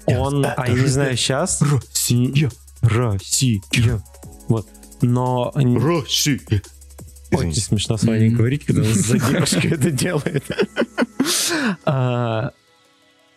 Он, 0.06 0.46
а 0.46 0.66
я 0.68 0.74
не 0.74 0.88
знаю, 0.88 1.18
сейчас... 1.18 1.62
Россия. 1.62 2.50
Россия. 2.82 3.62
Вот. 4.48 4.68
Но 5.02 5.52
Россия. 5.56 6.40
очень 7.32 7.56
смешно 7.56 7.98
с 7.98 8.04
вами 8.04 8.30
говорить, 8.30 8.66
когда 8.66 8.84
за 8.84 9.20
девушкой 9.20 9.72
это 9.72 9.92
делает. 9.92 10.44
А, 11.86 12.52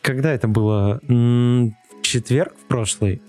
Когда 0.03 0.33
это 0.33 0.47
было? 0.47 1.01
В 1.09 1.73
четверг 2.03 2.55
в 2.65 2.69
прошлый? 2.69 3.21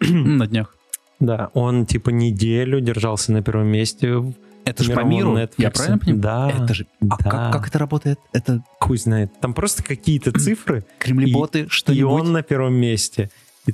На 0.00 0.46
днях. 0.46 0.75
Да, 1.20 1.50
он 1.54 1.86
типа 1.86 2.10
неделю 2.10 2.80
держался 2.80 3.32
на 3.32 3.42
первом 3.42 3.68
месте. 3.68 4.22
Это 4.64 4.82
же 4.82 4.92
по 4.92 5.00
миру, 5.00 5.36
Netflix. 5.36 5.54
я 5.58 5.70
правильно 5.70 5.98
понимаю? 5.98 6.22
Да. 6.22 6.64
Это 6.64 6.74
же... 6.74 6.86
А 7.08 7.22
да. 7.22 7.30
как, 7.30 7.52
как 7.52 7.68
это 7.68 7.78
работает? 7.78 8.18
Это 8.32 8.62
Хуй 8.80 8.98
знает. 8.98 9.30
Там 9.40 9.54
просто 9.54 9.82
какие-то 9.82 10.32
цифры, 10.38 10.84
кремлеботы, 10.98 11.60
и 11.60 11.68
что-нибудь? 11.68 12.20
он 12.20 12.32
на 12.32 12.42
первом 12.42 12.74
месте. 12.74 13.30
И 13.66 13.72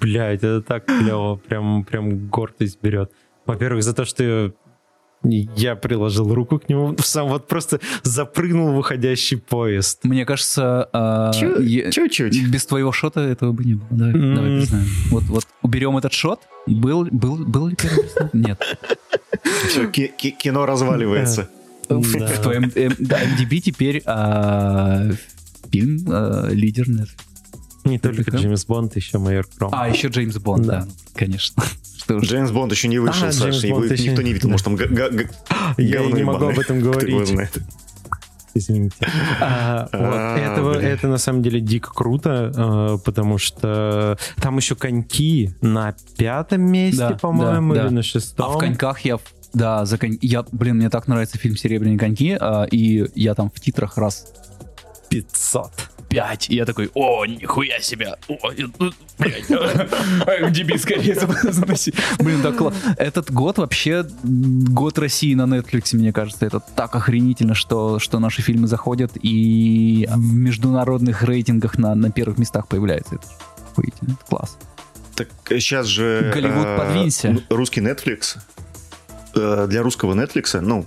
блядь, 0.00 0.38
это 0.38 0.62
так 0.62 0.86
клево, 0.86 1.36
прям, 1.36 1.84
прям 1.84 2.28
гордость 2.28 2.78
берет. 2.82 3.10
Во-первых, 3.44 3.82
за 3.82 3.94
то, 3.94 4.04
что 4.04 4.52
я 5.22 5.76
приложил 5.76 6.32
руку 6.32 6.58
к 6.58 6.68
нему, 6.68 6.94
сам 7.00 7.28
вот 7.28 7.48
просто 7.48 7.80
запрыгнул 8.02 8.72
в 8.72 8.76
выходящий 8.76 9.36
поезд. 9.36 10.04
Мне 10.04 10.24
кажется, 10.24 10.88
Чу- 11.38 11.60
е- 11.60 11.90
Чуть-чуть. 11.90 12.48
без 12.48 12.66
твоего 12.66 12.92
шота 12.92 13.20
этого 13.20 13.52
бы 13.52 13.64
не 13.64 13.74
было. 13.74 13.86
Давай, 13.90 14.14
М. 14.14 14.34
давай 14.34 14.50
признаем. 14.58 14.86
Вот, 15.10 15.24
вот 15.24 15.44
уберем 15.62 15.96
этот 15.96 16.12
шот. 16.12 16.40
Был, 16.66 17.04
был, 17.10 17.36
был 17.36 17.68
ли 17.68 17.76
первый? 17.76 18.06
Нет. 18.32 18.60
Все, 19.68 19.86
ки- 19.88 20.12
ки- 20.16 20.30
кино 20.30 20.66
разваливается. 20.66 21.48
В, 21.88 22.42
твоем 22.42 22.64
MDB 22.64 23.60
теперь 23.60 24.02
а, 24.06 25.08
фильм 25.70 26.04
а, 26.08 26.48
лидер 26.50 26.88
Netflix. 26.88 27.16
Не 27.86 27.98
только. 27.98 28.30
Джеймс 28.30 28.64
Бонд, 28.66 28.96
еще 28.96 29.18
майор 29.18 29.46
Кром. 29.58 29.70
А, 29.74 29.88
еще 29.88 30.08
Джеймс 30.08 30.36
Бонд, 30.38 30.66
Да. 30.66 30.80
да, 30.82 30.88
конечно. 31.14 31.62
Что 31.98 32.16
уж. 32.16 32.24
Джеймс 32.28 32.50
Бонд 32.50 32.72
еще 32.72 32.88
не 32.88 32.98
вышел, 32.98 33.26
А, 33.28 33.32
Саша, 33.32 33.50
Джеймс 33.50 33.64
его 33.64 33.78
Бонд 33.80 33.90
никто 33.92 34.22
не- 34.22 34.28
не 34.28 34.32
видел, 34.34 34.48
может, 34.50 34.64
там 34.64 34.76
Я 35.78 36.00
не 36.06 36.22
могу 36.22 36.46
об 36.46 36.58
этом 36.58 36.80
говорить. 36.82 37.34
Извините. 38.54 38.96
А, 39.38 39.82
вот, 39.92 40.00
А, 40.02 40.36
этого- 40.38 40.72
это 40.80 41.08
на 41.08 41.18
самом 41.18 41.42
деле 41.42 41.60
дико 41.60 41.92
круто, 41.92 42.52
э, 42.56 42.98
потому 43.04 43.36
что 43.36 44.16
там 44.40 44.56
еще 44.56 44.74
коньки 44.74 45.50
на 45.60 45.94
пятом 46.16 46.62
месте, 46.62 47.00
Да, 47.00 47.10
по-моему, 47.18 47.74
да, 47.74 47.80
или 47.80 47.88
да. 47.88 47.94
на 47.94 48.00
А 48.00 48.02
шестом. 48.02 48.54
в 48.54 48.58
коньках 48.58 49.00
я, 49.00 49.18
да, 49.52 49.84
за 49.84 49.98
конь... 49.98 50.16
я, 50.22 50.42
блин, 50.52 50.76
мне 50.76 50.88
так 50.88 51.06
нравится 51.06 51.36
фильм 51.36 51.54
«Серебряные 51.54 51.98
коньки», 51.98 52.34
а, 52.40 52.64
и 52.70 53.04
я 53.14 53.34
там 53.34 53.50
в 53.54 53.60
титрах 53.60 53.98
раз 53.98 54.26
500. 55.10 55.70
Пять, 56.16 56.48
и 56.48 56.54
я 56.54 56.64
такой, 56.64 56.90
о, 56.94 57.26
нихуя 57.26 57.78
себе, 57.80 58.16
о, 58.28 58.50
я 58.52 58.68
тут, 58.68 58.94
блядь, 59.18 59.50
MDB 59.50 60.78
скорее 60.78 61.14
заноси. 61.52 61.92
Блин, 62.18 62.40
так. 62.42 62.56
Этот 62.96 63.30
год 63.30 63.58
вообще 63.58 64.06
год 64.22 64.98
России 64.98 65.34
на 65.34 65.42
Netflix, 65.42 65.94
мне 65.94 66.14
кажется, 66.14 66.46
это 66.46 66.60
так 66.60 66.96
охренительно, 66.96 67.54
что, 67.54 67.98
что 67.98 68.18
наши 68.18 68.40
фильмы 68.40 68.66
заходят 68.66 69.12
и 69.22 70.08
в 70.10 70.34
международных 70.34 71.22
рейтингах 71.22 71.76
на, 71.76 71.94
на 71.94 72.10
первых 72.10 72.38
местах 72.38 72.66
появляются. 72.66 73.16
Это 73.16 73.26
охуительно, 73.72 74.12
это 74.12 74.24
класс. 74.26 74.56
Так 75.16 75.28
сейчас 75.60 75.86
же... 75.86 76.30
Голливуд, 76.32 76.66
э, 76.66 76.78
подвинься. 76.78 77.30
ну, 77.30 77.42
Русский 77.54 77.82
Netflix. 77.82 78.38
Э, 79.36 79.66
Для 79.68 79.82
русского 79.82 80.14
Netflix, 80.14 80.60
ну, 80.60 80.86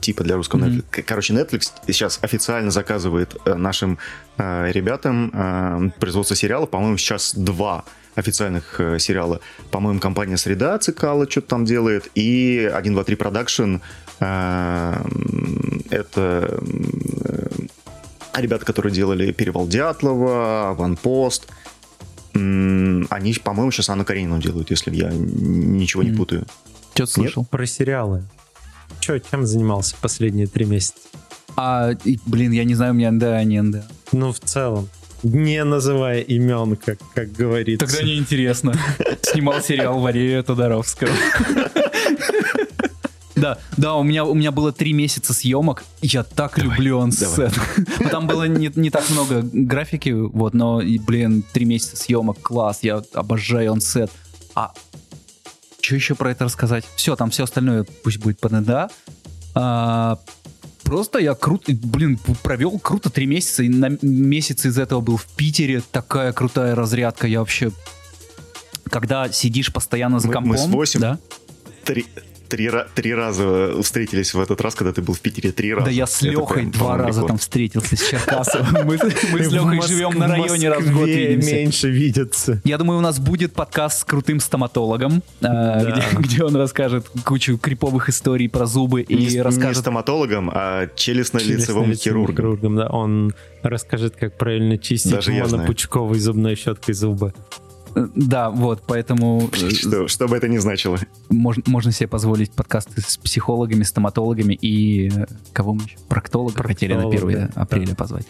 типа 0.00 0.24
для 0.24 0.36
русского 0.36 0.60
Мгм. 0.60 0.78
Netflix. 0.78 1.02
Короче, 1.02 1.34
Netflix 1.34 1.72
сейчас 1.86 2.18
официально 2.22 2.70
заказывает 2.70 3.36
э, 3.44 3.54
нашим 3.54 3.98
э, 4.38 4.70
ребятам 4.72 5.30
э, 5.32 5.90
производство 5.98 6.36
сериалов. 6.36 6.70
По-моему, 6.70 6.96
сейчас 6.98 7.34
два 7.34 7.84
официальных 8.14 8.80
э, 8.80 8.98
сериала. 8.98 9.40
По-моему, 9.70 10.00
компания 10.00 10.36
«Среда» 10.38 10.78
Цикала 10.78 11.28
что-то 11.30 11.48
там 11.48 11.64
делает. 11.64 12.08
И 12.14 12.70
1, 12.72 12.92
2, 12.94 13.04
3 13.04 13.16
Production. 13.16 13.80
э, 14.20 14.94
Это 15.90 16.60
э, 17.24 17.48
ребята, 18.34 18.64
которые 18.64 18.92
делали 18.92 19.32
«Перевал 19.32 19.66
Дятлова», 19.66 20.70
«Аванпост». 20.70 21.46
М, 22.34 23.06
Они, 23.10 23.32
по-моему, 23.34 23.70
сейчас 23.70 23.88
Анну 23.90 24.04
Каренину 24.04 24.38
делают, 24.40 24.70
если 24.70 24.94
я 24.94 25.10
ничего 25.10 26.02
не 26.02 26.10
Мгм. 26.10 26.18
путаю. 26.18 26.46
Что-то 26.96 27.12
слышал. 27.12 27.44
Про 27.44 27.66
сериалы. 27.66 28.24
Че, 29.00 29.20
чем 29.20 29.46
занимался 29.46 29.94
последние 30.00 30.46
три 30.46 30.64
месяца? 30.64 30.94
А, 31.56 31.90
и, 32.04 32.18
блин, 32.26 32.52
я 32.52 32.64
не 32.64 32.74
знаю, 32.74 32.92
у 32.92 32.96
меня 32.96 33.10
НДА, 33.10 33.44
не 33.44 33.60
НДА. 33.60 33.86
Ну, 34.12 34.32
в 34.32 34.40
целом. 34.40 34.88
Не 35.22 35.62
называя 35.64 36.20
имен, 36.20 36.76
как, 36.76 36.98
как 37.14 37.32
говорится. 37.32 37.86
Тогда 37.86 38.02
неинтересно. 38.02 38.74
Снимал 39.22 39.60
сериал 39.60 40.00
Валерия 40.00 40.42
Тодоровского. 40.42 41.10
Да, 43.34 43.58
да, 43.76 43.94
у 43.96 44.02
меня, 44.02 44.24
у 44.24 44.32
меня 44.32 44.50
было 44.50 44.72
три 44.72 44.94
месяца 44.94 45.34
съемок. 45.34 45.84
Я 46.00 46.22
так 46.22 46.56
люблю 46.56 47.00
онсет. 47.00 47.52
Там 48.10 48.26
было 48.26 48.48
не, 48.48 48.72
не 48.74 48.88
так 48.88 49.10
много 49.10 49.42
графики, 49.42 50.08
вот, 50.08 50.54
но, 50.54 50.80
и, 50.80 50.98
блин, 50.98 51.44
три 51.52 51.66
месяца 51.66 51.96
съемок, 51.96 52.40
класс, 52.40 52.78
я 52.80 53.02
обожаю 53.12 53.72
онсет. 53.72 54.10
А 54.54 54.72
что 55.86 55.94
еще 55.94 56.14
про 56.14 56.30
это 56.30 56.44
рассказать? 56.44 56.84
Все, 56.96 57.16
там 57.16 57.30
все 57.30 57.44
остальное 57.44 57.84
пусть 58.02 58.18
будет 58.18 58.38
по 58.40 58.48
НДА. 58.48 58.90
А, 59.54 60.18
просто 60.82 61.18
я 61.18 61.34
круто, 61.34 61.72
блин, 61.72 62.18
провел 62.42 62.78
круто 62.78 63.08
три 63.08 63.26
месяца, 63.26 63.62
и 63.62 63.68
на 63.68 63.90
месяц 64.02 64.66
из 64.66 64.78
этого 64.78 65.00
был 65.00 65.16
в 65.16 65.26
Питере. 65.26 65.82
Такая 65.92 66.32
крутая 66.32 66.74
разрядка, 66.74 67.26
я 67.26 67.40
вообще... 67.40 67.70
Когда 68.90 69.30
сидишь 69.32 69.72
постоянно 69.72 70.20
за 70.20 70.28
Мы- 70.28 70.34
компом... 70.34 70.52
мы 70.52 70.58
с 70.58 70.66
восемь 70.66 71.00
да? 71.00 71.18
Три, 71.84 72.06
три, 72.48 72.70
три 72.94 73.14
раза 73.14 73.80
встретились 73.82 74.34
в 74.34 74.40
этот 74.40 74.60
раз, 74.60 74.74
когда 74.74 74.92
ты 74.92 75.02
был 75.02 75.14
в 75.14 75.20
Питере. 75.20 75.52
Три 75.52 75.72
раза. 75.74 75.86
Да 75.86 75.90
я 75.90 76.06
с 76.06 76.22
Лехой 76.22 76.62
прям, 76.62 76.70
два 76.70 76.96
раза 76.96 77.20
рекорд. 77.20 77.26
там 77.28 77.38
встретился, 77.38 77.96
с 77.96 78.08
Черкасовым. 78.08 78.86
Мы, 78.86 78.98
мы 79.32 79.44
с 79.44 79.52
Лехой 79.52 79.82
живем 79.82 80.18
на 80.18 80.28
районе, 80.28 80.68
раз 80.68 80.82
в 80.84 80.92
год 80.94 81.06
видимся. 81.08 81.54
меньше 81.54 81.90
видятся. 81.90 82.60
Я 82.64 82.78
думаю, 82.78 82.98
у 82.98 83.02
нас 83.02 83.18
будет 83.18 83.52
подкаст 83.52 84.00
с 84.00 84.04
крутым 84.04 84.40
стоматологом, 84.40 85.18
э, 85.18 85.22
Да. 85.40 85.84
где, 85.84 86.02
где 86.20 86.44
он 86.44 86.56
расскажет 86.56 87.06
кучу 87.24 87.58
криповых 87.58 88.08
историй 88.08 88.48
про 88.48 88.66
зубы 88.66 89.02
и 89.02 89.14
Не, 89.14 89.26
не 89.26 89.42
расскажет... 89.42 89.78
стоматологом, 89.78 90.50
а 90.52 90.86
челюстно-лицевым 90.94 91.94
хирургом. 91.94 92.34
хирургом, 92.36 92.76
да. 92.76 92.86
Он 92.88 93.34
расскажет, 93.62 94.16
как 94.16 94.36
правильно 94.38 94.78
чистить 94.78 95.26
монопучковой 95.26 96.18
зубной 96.18 96.54
щеткой 96.56 96.94
зубы. 96.94 97.32
Э, 97.96 98.06
Да, 98.14 98.50
вот, 98.50 98.82
поэтому 98.86 99.50
э, 99.52 99.70
Что, 99.70 100.06
что 100.06 100.28
бы 100.28 100.36
это 100.36 100.48
ни 100.48 100.58
значило. 100.58 100.98
можно, 101.30 101.62
можно 101.66 101.92
себе 101.92 102.08
позволить 102.08 102.52
подкасты 102.52 103.00
с 103.00 103.16
психологами, 103.16 103.82
стоматологами 103.82 104.54
и 104.54 105.08
э, 105.08 105.26
кого 105.52 105.74
мы 105.74 105.82
еще? 105.84 105.96
Проктолога 106.08 106.62
хотели 106.62 106.92
на 106.92 107.08
1 107.08 107.10
Проктолога, 107.10 107.52
да. 107.54 107.62
апреля 107.62 107.94
позвать. 107.94 108.26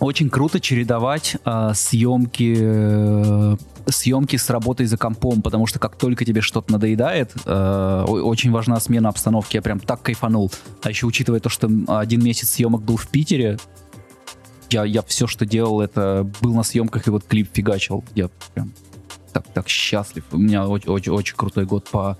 Очень 0.00 0.30
круто 0.30 0.60
чередовать 0.60 1.36
а, 1.44 1.74
съемки, 1.74 2.56
э, 2.58 3.56
съемки 3.86 4.36
с 4.36 4.48
работой 4.48 4.86
за 4.86 4.96
компом, 4.96 5.42
потому 5.42 5.66
что 5.66 5.78
как 5.78 5.96
только 5.96 6.24
тебе 6.24 6.40
что-то 6.40 6.72
надоедает, 6.72 7.32
э, 7.44 8.04
очень 8.08 8.50
важна 8.50 8.80
смена 8.80 9.10
обстановки. 9.10 9.56
Я 9.56 9.62
прям 9.62 9.78
так 9.78 10.00
кайфанул. 10.00 10.50
А 10.82 10.88
еще 10.88 11.06
учитывая 11.06 11.40
то, 11.40 11.50
что 11.50 11.68
один 11.88 12.24
месяц 12.24 12.48
съемок 12.48 12.82
был 12.82 12.96
в 12.96 13.08
Питере, 13.08 13.58
я, 14.70 14.84
я 14.84 15.02
все, 15.02 15.26
что 15.26 15.44
делал, 15.44 15.82
это 15.82 16.30
был 16.40 16.54
на 16.54 16.62
съемках 16.62 17.06
и 17.06 17.10
вот 17.10 17.24
клип 17.24 17.50
фигачил. 17.52 18.02
Я 18.14 18.30
прям 18.54 18.72
так, 19.32 19.44
так 19.54 19.68
счастлив. 19.68 20.24
У 20.32 20.38
меня 20.38 20.66
очень, 20.66 20.88
очень, 20.90 21.12
очень 21.12 21.36
крутой 21.36 21.64
год 21.66 21.88
по 21.90 22.16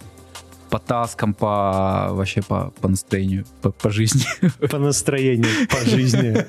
по 0.71 0.79
таскам, 0.79 1.35
по 1.35 2.11
вообще 2.13 2.43
по, 2.43 2.73
по 2.81 2.87
настроению, 2.89 3.45
по, 3.61 3.71
по 3.73 3.91
жизни. 3.91 4.23
По 4.71 4.79
настроению, 4.79 5.67
по 5.69 5.79
жизни. 5.79 6.47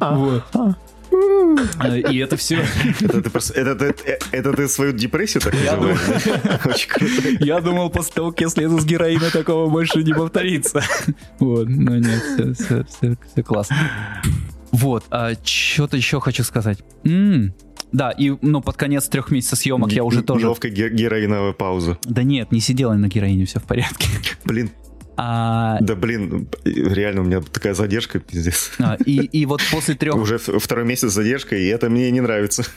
Вот. 0.00 0.44
И 2.10 2.18
это 2.18 2.36
все. 2.36 2.64
Это 3.00 3.20
ты, 3.22 3.30
просто- 3.30 3.54
это, 3.54 3.74
ты- 3.74 3.94
э, 4.12 4.18
это 4.30 4.52
ты 4.52 4.68
свою 4.68 4.92
депрессию 4.92 5.40
так 5.42 5.54
Я 5.54 5.76
называешь? 5.76 6.22
да? 6.44 6.60
Очень 6.66 6.88
круто. 6.88 7.44
Я 7.44 7.60
думал, 7.60 7.90
после 7.90 8.12
того, 8.14 8.30
как 8.30 8.42
я 8.42 8.48
слезу 8.48 8.78
с 8.78 8.84
героина, 8.84 9.30
такого 9.32 9.68
больше 9.68 10.02
не 10.04 10.12
повторится. 10.12 10.82
Вот, 11.40 11.66
но 11.68 11.96
нет, 11.96 12.22
все, 12.22 12.52
все, 12.52 12.84
все, 12.84 13.16
все 13.32 13.42
классно. 13.42 13.76
Вот, 14.70 15.04
а 15.10 15.32
что-то 15.42 15.96
еще 15.96 16.20
хочу 16.20 16.44
сказать. 16.44 16.78
Да, 17.92 18.10
и 18.12 18.32
ну 18.42 18.60
под 18.60 18.76
конец 18.76 19.08
трех 19.08 19.30
месяцев 19.30 19.58
съемок 19.58 19.92
я 19.92 20.04
уже 20.04 20.22
тоже... 20.22 20.44
Неловкая 20.44 20.70
ге- 20.72 20.90
героиновая 20.90 21.52
пауза. 21.52 21.98
Да 22.04 22.22
нет, 22.22 22.52
не 22.52 22.60
сидела 22.60 22.94
на 22.94 23.08
героине, 23.08 23.44
все 23.46 23.58
в 23.60 23.64
порядке. 23.64 24.08
Блин, 24.44 24.70
А, 25.16 25.78
да 25.80 25.96
блин, 25.96 26.48
реально 26.64 27.20
у 27.22 27.24
меня 27.24 27.40
такая 27.40 27.74
задержка, 27.74 28.20
пиздец. 28.20 28.70
а, 28.78 28.96
и, 29.04 29.16
и 29.16 29.44
вот 29.44 29.60
после 29.72 29.94
трех... 29.94 30.14
Уже 30.16 30.38
второй 30.38 30.84
месяц 30.86 31.10
задержка, 31.12 31.56
и 31.56 31.66
это 31.66 31.90
мне 31.90 32.10
не 32.10 32.20
нравится. 32.20 32.64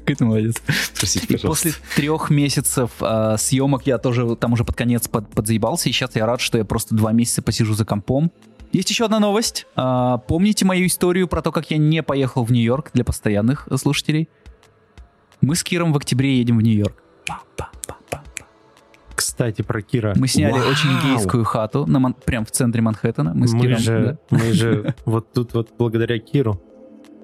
Какой 0.00 0.16
ты 0.16 0.24
молодец. 0.26 0.56
Простите, 0.98 1.26
И 1.26 1.32
пожалуйста. 1.36 1.48
после 1.68 1.72
трех 1.96 2.28
месяцев 2.30 2.90
а, 3.00 3.36
съемок 3.38 3.86
я 3.86 3.96
тоже 3.98 4.36
там 4.36 4.52
уже 4.52 4.62
под 4.64 4.76
конец 4.76 5.08
под, 5.08 5.30
подзаебался, 5.30 5.88
и 5.88 5.92
сейчас 5.92 6.14
я 6.14 6.26
рад, 6.26 6.42
что 6.42 6.58
я 6.58 6.64
просто 6.66 6.94
два 6.94 7.12
месяца 7.12 7.40
посижу 7.40 7.72
за 7.74 7.84
компом. 7.86 8.30
Есть 8.74 8.90
еще 8.90 9.04
одна 9.04 9.20
новость. 9.20 9.68
А, 9.76 10.18
помните 10.18 10.64
мою 10.64 10.86
историю 10.86 11.28
про 11.28 11.42
то, 11.42 11.52
как 11.52 11.70
я 11.70 11.76
не 11.76 12.02
поехал 12.02 12.42
в 12.42 12.50
Нью-Йорк 12.50 12.90
для 12.92 13.04
постоянных 13.04 13.68
э, 13.70 13.76
слушателей? 13.76 14.28
Мы 15.40 15.54
с 15.54 15.62
Киром 15.62 15.92
в 15.92 15.96
октябре 15.96 16.38
едем 16.38 16.58
в 16.58 16.60
Нью-Йорк. 16.60 17.00
Кстати, 19.14 19.62
про 19.62 19.80
Кира. 19.80 20.14
Мы 20.16 20.26
сняли 20.26 20.54
Вау. 20.58 20.68
очень 20.68 20.88
гейскую 21.04 21.44
хату 21.44 21.86
на 21.86 22.00
Ман- 22.00 22.16
прям 22.24 22.44
в 22.44 22.50
центре 22.50 22.82
Манхэттена. 22.82 23.32
Мы 23.32 23.46
с 23.46 23.52
Мы 23.52 23.60
Киром. 23.60 23.78
же, 23.78 24.18
мы 24.30 24.52
же 24.52 24.94
вот 25.04 25.32
тут 25.32 25.54
вот 25.54 25.68
благодаря 25.78 26.18
Киру. 26.18 26.60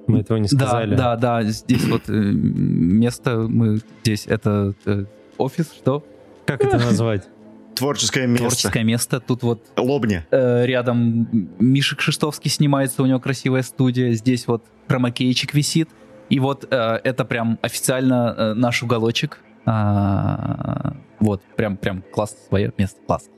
Мы 0.07 0.21
этого 0.21 0.39
не 0.39 0.49
да. 0.53 0.57
сказали. 0.57 0.95
да, 0.95 1.17
да, 1.17 1.43
да. 1.43 1.51
Здесь 1.51 1.85
вот 1.89 2.09
э, 2.09 2.13
место 2.13 3.39
мы 3.49 3.81
здесь 4.05 4.27
это 4.29 4.75
э, 4.87 5.05
офис, 5.37 5.73
что? 5.73 6.05
Как 6.47 6.63
это 6.65 6.79
назвать? 6.79 7.29
Творческое 7.75 8.27
место. 8.27 8.47
Творческое 8.47 8.85
место. 8.85 9.21
Тут 9.21 9.43
вот 9.43 9.67
Лобня. 9.77 10.27
э, 10.31 10.67
рядом 10.67 11.29
Миша 11.59 11.97
Кшиштовский 11.97 12.51
снимается, 12.51 13.03
у 13.03 13.07
него 13.07 13.21
красивая 13.21 13.63
студия. 13.63 14.13
Здесь 14.13 14.47
вот 14.47 14.65
промокейчик 14.87 15.55
висит. 15.55 15.89
И 16.29 16.39
вот 16.39 16.67
э, 16.71 16.77
это 17.05 17.25
прям 17.25 17.59
официально 17.63 18.35
э, 18.37 18.55
наш 18.55 18.83
уголочек. 18.83 19.39
А, 19.67 20.97
вот, 21.21 21.43
прям, 21.57 21.77
прям 21.77 22.03
класс, 22.13 22.37
свое 22.49 22.73
место, 22.79 22.99
класс. 23.07 23.29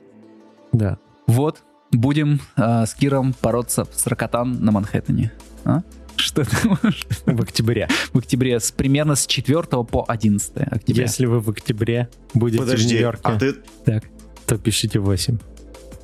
Да. 0.71 0.97
Вот, 1.27 1.61
будем 1.91 2.39
э, 2.55 2.85
с 2.85 2.93
Киром 2.93 3.33
бороться 3.41 3.85
с 3.91 4.07
Рокотан 4.07 4.63
на 4.63 4.71
Манхэттене. 4.71 5.31
А? 5.65 5.81
Что 6.15 6.43
ты 6.45 6.55
можешь? 6.67 7.05
В 7.25 7.41
октябре. 7.41 7.87
В 8.13 8.19
октябре, 8.19 8.59
с, 8.59 8.71
примерно 8.71 9.15
с 9.15 9.25
4 9.25 9.63
по 9.63 10.05
11 10.07 10.51
октября. 10.57 11.03
Если 11.03 11.25
вы 11.25 11.39
в 11.39 11.49
октябре 11.49 12.09
будете 12.33 12.61
в 12.61 12.65
Подожди, 12.65 12.93
Нью-Йорке, 12.95 13.21
а 13.23 13.39
ты, 13.39 13.53
Так. 13.85 14.03
То 14.45 14.57
пишите 14.57 14.99
8. 14.99 15.37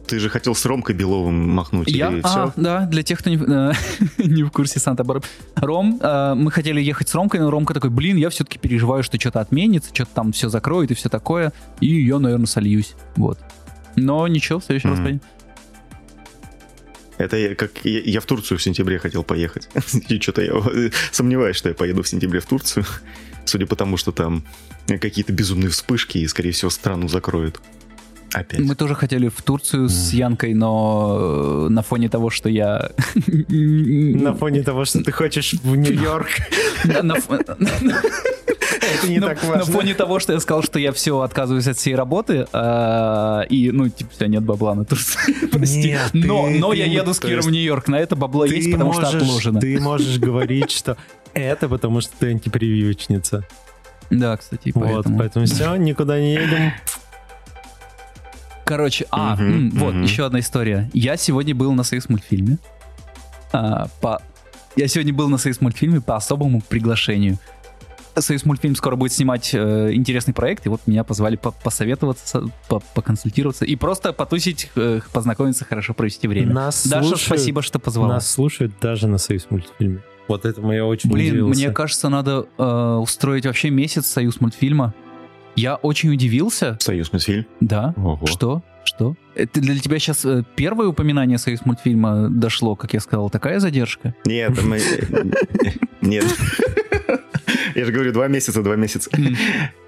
ты 0.07 0.19
же 0.19 0.29
хотел 0.29 0.55
с 0.55 0.65
Ромкой 0.65 0.95
Беловым 0.95 1.49
махнуть, 1.49 1.87
Я, 1.91 2.09
или 2.11 2.21
а, 2.23 2.27
все? 2.27 2.53
да, 2.55 2.85
для 2.87 3.03
тех, 3.03 3.19
кто 3.19 3.29
не, 3.29 3.37
э, 3.37 3.73
не 4.17 4.43
в 4.43 4.49
курсе 4.49 4.79
Санта-Барбары. 4.79 5.27
Ром, 5.55 5.99
э, 6.01 6.33
мы 6.35 6.51
хотели 6.51 6.81
ехать 6.81 7.09
с 7.09 7.15
Ромкой, 7.15 7.39
но 7.41 7.51
Ромка 7.51 7.73
такой, 7.75 7.91
блин, 7.91 8.17
я 8.17 8.29
все-таки 8.31 8.57
переживаю, 8.57 9.03
что 9.03 9.19
что-то 9.19 9.39
отменится, 9.39 9.93
что-то 9.93 10.11
там 10.15 10.31
все 10.31 10.49
закроет 10.49 10.89
и 10.89 10.95
все 10.95 11.09
такое, 11.09 11.53
и 11.79 12.03
я, 12.03 12.17
наверное, 12.17 12.47
сольюсь. 12.47 12.95
Вот. 13.17 13.37
Но 13.95 14.27
ничего, 14.27 14.59
в 14.59 14.63
следующий 14.63 14.87
раз 14.87 14.97
Мгм. 14.97 15.05
поедем. 15.05 15.21
Это 17.19 17.35
я, 17.35 17.53
как 17.53 17.71
я, 17.83 17.99
я 17.99 18.21
в 18.21 18.25
Турцию 18.25 18.57
в 18.57 18.63
сентябре 18.63 18.97
хотел 18.97 19.23
поехать. 19.23 19.67
И 20.07 20.19
что-то 20.21 20.41
я 20.41 20.53
сомневаюсь, 21.11 21.57
что 21.57 21.67
я 21.69 21.75
поеду 21.75 22.01
в 22.01 22.07
сентябре 22.07 22.39
в 22.39 22.45
Турцию. 22.45 22.85
Судя 23.43 23.65
по 23.65 23.75
тому, 23.75 23.97
что 23.97 24.11
там 24.13 24.45
какие-то 24.87 25.33
безумные 25.33 25.69
вспышки, 25.69 26.17
и, 26.17 26.27
скорее 26.27 26.51
всего, 26.51 26.71
страну 26.71 27.07
закроют. 27.09 27.59
Опять. 28.33 28.59
Мы 28.59 28.75
тоже 28.75 28.95
хотели 28.95 29.27
в 29.27 29.41
Турцию 29.41 29.89
с 29.89 30.13
Янкой, 30.13 30.53
но 30.53 31.17
э, 31.19 31.67
на 31.69 31.81
фоне 31.81 32.09
того, 32.09 32.29
что 32.29 32.49
я... 32.49 32.91
На 33.49 34.33
фоне 34.33 34.63
того, 34.63 34.85
что 34.85 35.03
ты 35.03 35.11
хочешь 35.11 35.53
в 35.53 35.75
Нью-Йорк. 35.75 36.27
На 37.03 37.15
Это 38.81 39.07
не 39.07 39.19
на- 39.19 39.27
так 39.27 39.43
На 39.43 39.49
важно. 39.49 39.73
фоне 39.73 39.93
того, 39.93 40.19
что 40.19 40.33
я 40.33 40.39
сказал, 40.39 40.63
что 40.63 40.79
я 40.79 40.91
все 40.91 41.19
отказываюсь 41.21 41.67
от 41.67 41.77
всей 41.77 41.95
работы, 41.95 42.47
а, 42.53 43.41
и, 43.49 43.71
ну, 43.71 43.89
типа, 43.89 44.11
все, 44.15 44.25
нет 44.27 44.43
бабла 44.43 44.73
на 44.75 44.85
Турцию. 44.85 45.49
Прости. 45.51 45.89
Нет, 45.89 46.09
Но 46.13 46.47
но 46.49 46.73
я 46.73 46.85
еду 46.85 47.13
с 47.13 47.19
Киром 47.19 47.41
в 47.45 47.51
Нью-Йорк. 47.51 47.87
На 47.87 47.97
это 47.99 48.15
бабло 48.15 48.45
есть, 48.45 48.71
потому 48.71 48.93
что 48.93 49.07
отложено. 49.07 49.59
Ты 49.59 49.79
можешь 49.79 50.17
говорить, 50.19 50.71
что 50.71 50.97
это 51.33 51.67
потому, 51.69 52.01
что 52.01 52.13
ты 52.19 52.27
антипрививочница. 52.31 53.45
Да, 54.09 54.37
кстати, 54.37 54.71
Вот, 54.73 54.83
поэтому. 54.85 55.17
поэтому 55.19 55.45
все, 55.45 55.75
никуда 55.75 56.19
не 56.19 56.33
едем. 56.33 56.71
Короче, 58.69 59.05
а, 59.09 59.33
Мгм, 59.35 59.43
м, 59.51 59.69
вот, 59.71 59.93
мгм. 59.95 60.03
еще 60.03 60.25
одна 60.25 60.39
история. 60.41 60.89
Я 60.93 61.17
сегодня 61.17 61.55
был 61.55 61.73
на 61.73 61.83
союз 61.83 62.07
мультфильме. 62.07 62.57
А, 63.51 63.87
по... 63.99 64.21
Я 64.75 64.87
сегодня 64.87 65.11
был 65.13 65.27
на 65.27 65.37
союз 65.39 65.59
мультфильме 65.59 66.01
по 66.01 66.15
особому 66.15 66.61
приглашению. 66.61 67.39
Союз 68.17 68.43
мультфильм 68.45 68.75
скоро 68.75 68.95
будет 68.95 69.13
снимать 69.13 69.51
э, 69.53 69.91
интересный 69.93 70.33
проект, 70.33 70.65
и 70.65 70.69
вот 70.69 70.81
меня 70.87 71.03
позвали 71.03 71.35
по- 71.37 71.51
посоветоваться, 71.51 72.43
по- 72.67 72.81
поконсультироваться 72.93 73.65
и 73.65 73.75
просто 73.75 74.11
потусить, 74.13 74.69
э, 74.75 74.99
познакомиться, 75.13 75.63
хорошо 75.65 75.93
провести 75.93 76.27
время. 76.27 76.53
Нас 76.53 76.85
Даша, 76.85 77.01
слушают- 77.07 77.21
спасибо, 77.25 77.61
что 77.61 77.79
позвала. 77.79 78.15
Нас 78.15 78.29
слушают 78.29 78.73
даже 78.81 79.07
на 79.07 79.17
союз 79.17 79.47
мультфильме. 79.49 80.01
Вот 80.27 80.45
этому 80.45 80.71
я 80.73 80.85
очень 80.85 81.09
Блин, 81.09 81.31
удивился. 81.33 81.59
мне 81.61 81.71
кажется, 81.71 82.09
надо 82.09 82.45
э, 82.57 82.63
устроить 83.01 83.45
вообще 83.45 83.69
месяц 83.71 84.05
союз 84.05 84.39
мультфильма. 84.41 84.93
Я 85.59 85.75
очень 85.75 86.09
удивился. 86.09 86.77
Союз 86.79 87.11
мультфильм. 87.11 87.45
Да. 87.59 87.93
Ого. 87.97 88.25
Что? 88.27 88.63
Что? 88.85 89.15
Это 89.35 89.59
для 89.59 89.77
тебя 89.77 89.99
сейчас 89.99 90.23
э, 90.23 90.43
первое 90.55 90.87
упоминание 90.87 91.37
союз 91.37 91.65
мультфильма 91.65 92.29
дошло, 92.29 92.77
как 92.77 92.93
я 92.93 93.01
сказал, 93.01 93.29
такая 93.29 93.59
задержка? 93.59 94.15
Нет, 94.25 94.57
мы... 94.63 94.79
Нет. 96.01 96.25
Я 97.75 97.85
же 97.85 97.91
говорю, 97.91 98.13
два 98.13 98.27
месяца, 98.29 98.63
два 98.63 98.77
месяца. 98.77 99.11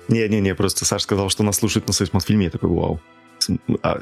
Не-не-не, 0.09 0.55
просто 0.55 0.83
Саша 0.83 1.03
сказал, 1.03 1.29
что 1.29 1.43
нас 1.43 1.55
слушают 1.57 1.87
на 1.87 1.93
Союз 1.93 2.11
мультфильме. 2.11 2.45
Я 2.45 2.51
такой, 2.51 2.69
вау. 2.69 2.99
А 3.81 4.01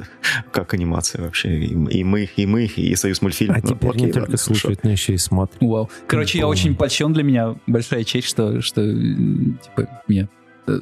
как 0.52 0.74
анимация 0.74 1.22
вообще? 1.24 1.56
И 1.60 1.68
и 1.68 2.04
мы, 2.04 2.28
и 2.36 2.46
мы, 2.48 2.66
и 2.66 2.96
Союз 2.96 3.22
мультфильм. 3.22 3.54
А 3.54 3.60
Ну, 3.62 3.70
теперь 3.70 3.90
окей, 3.92 4.02
не 4.02 4.08
ладно, 4.08 4.14
только 4.14 4.26
хорошо. 4.38 4.44
слушают, 4.46 4.84
но 4.84 4.90
еще 4.90 5.14
и 5.14 5.18
смотрят. 5.18 5.62
Вау. 5.62 5.90
Короче, 6.08 6.40
я 6.40 6.46
Помню. 6.46 6.60
очень 6.60 6.76
польщен 6.76 7.14
для 7.14 7.24
меня. 7.24 7.56
Большая 7.68 8.04
честь, 8.04 8.28
что, 8.28 8.60
что 8.62 8.82
э, 8.82 8.94
типа, 8.94 9.88
меня 10.08 10.28
э, 10.68 10.80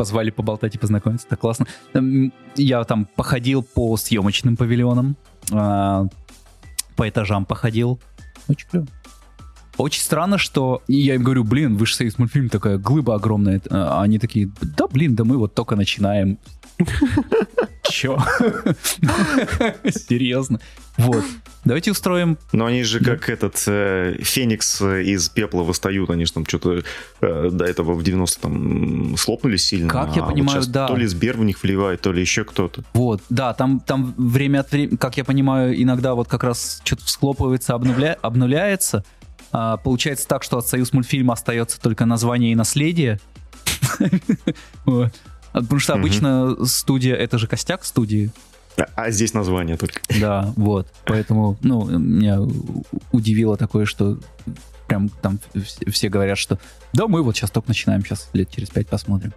позвали 0.00 0.30
поболтать 0.30 0.74
и 0.74 0.78
познакомиться. 0.78 1.26
Так 1.28 1.40
классно. 1.40 1.66
Эм, 1.92 2.32
Я 2.56 2.84
там 2.84 3.04
походил 3.04 3.62
по 3.62 3.98
съемочным 3.98 4.56
павильонам, 4.56 5.14
а, 5.52 6.06
по 6.96 7.06
этажам 7.06 7.44
походил. 7.44 8.00
Очень 8.48 8.66
клево. 8.70 8.86
Очень 9.76 10.00
странно, 10.00 10.38
что 10.38 10.82
я 10.88 11.16
им 11.16 11.22
говорю, 11.22 11.44
блин, 11.44 11.76
вы 11.76 11.84
же 11.84 11.94
союз 11.94 12.16
мультфильм 12.18 12.48
такая 12.48 12.78
глыба 12.78 13.14
огромная. 13.14 13.60
А 13.68 14.00
они 14.00 14.18
такие, 14.18 14.50
да 14.78 14.86
блин, 14.88 15.14
да 15.16 15.24
мы 15.24 15.36
вот 15.36 15.54
только 15.54 15.76
начинаем. 15.76 16.38
Чё? 17.82 18.16
Серьезно. 19.84 20.60
Вот. 21.00 21.24
Давайте 21.62 21.90
устроим 21.90 22.38
Но 22.52 22.64
они 22.64 22.82
же 22.84 23.00
как 23.00 23.28
этот 23.28 23.62
э, 23.66 24.16
Феникс 24.20 24.80
э, 24.80 25.02
из 25.02 25.28
пепла 25.28 25.62
восстают, 25.62 26.08
они 26.08 26.24
же 26.24 26.32
там 26.32 26.46
что-то 26.46 26.82
э, 27.20 27.48
до 27.52 27.64
этого 27.66 27.92
в 27.92 28.02
90 28.02 28.40
там 28.40 29.16
слопнулись 29.18 29.66
сильно. 29.66 29.90
Как 29.90 30.16
я 30.16 30.22
а 30.22 30.24
вот 30.24 30.32
понимаю, 30.32 30.62
да. 30.68 30.86
То 30.88 30.96
ли 30.96 31.06
Сбер 31.06 31.36
в 31.36 31.44
них 31.44 31.62
вливает, 31.62 32.00
то 32.00 32.12
ли 32.12 32.20
еще 32.22 32.44
кто-то. 32.44 32.82
Вот, 32.94 33.20
да, 33.28 33.52
там, 33.52 33.80
там 33.80 34.14
время 34.16 34.60
от 34.60 34.72
времени, 34.72 34.96
как 34.96 35.18
я 35.18 35.24
понимаю, 35.24 35.80
иногда 35.80 36.14
вот 36.14 36.28
как 36.28 36.44
раз 36.44 36.80
что-то 36.82 37.04
всклопывается, 37.04 37.74
обнуля- 37.74 38.16
обнуляется. 38.22 39.04
А, 39.52 39.76
получается 39.76 40.26
так, 40.28 40.42
что 40.42 40.58
от 40.58 40.66
союз 40.66 40.92
мультфильма 40.94 41.34
остается 41.34 41.78
только 41.80 42.06
название 42.06 42.52
и 42.52 42.54
наследие. 42.54 43.20
А, 45.52 45.62
Потому 45.62 45.80
что 45.80 45.94
обычно 45.94 46.64
студия, 46.64 47.16
это 47.16 47.36
же 47.36 47.48
костяк 47.48 47.84
студии. 47.84 48.30
А, 48.94 49.10
здесь 49.10 49.34
название 49.34 49.76
только. 49.76 50.00
Да, 50.20 50.52
вот. 50.56 50.86
Поэтому, 51.04 51.56
ну, 51.62 51.84
меня 51.98 52.38
удивило 53.12 53.56
такое, 53.56 53.84
что 53.84 54.18
прям 54.86 55.08
там 55.08 55.38
вс- 55.54 55.90
все 55.90 56.08
говорят, 56.08 56.38
что 56.38 56.58
да, 56.92 57.06
мы 57.06 57.22
вот 57.22 57.36
сейчас 57.36 57.50
только 57.50 57.68
начинаем, 57.68 58.04
сейчас 58.04 58.30
лет 58.32 58.50
через 58.50 58.70
пять 58.70 58.88
посмотрим. 58.88 59.32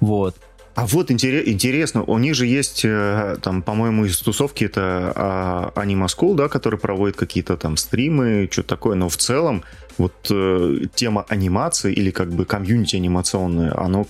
Вот. 0.00 0.36
А 0.74 0.84
вот 0.86 1.10
интере- 1.10 1.48
интересно, 1.50 2.02
у 2.02 2.18
них 2.18 2.34
же 2.34 2.46
есть, 2.46 2.82
э, 2.84 3.38
там, 3.40 3.62
по-моему, 3.62 4.04
из 4.04 4.18
тусовки 4.20 4.64
это 4.64 5.12
а, 5.16 5.72
Anima 5.74 6.06
School, 6.06 6.34
да, 6.34 6.48
который 6.48 6.78
проводит 6.78 7.16
какие-то 7.16 7.56
там 7.56 7.78
стримы, 7.78 8.46
что-то 8.50 8.68
такое, 8.68 8.94
но 8.94 9.08
в 9.08 9.16
целом 9.16 9.62
вот 9.96 10.12
э, 10.30 10.80
тема 10.94 11.24
анимации 11.28 11.94
или 11.94 12.10
как 12.10 12.30
бы 12.30 12.44
комьюнити 12.44 12.96
анимационное, 12.96 13.74
оно 13.78 14.06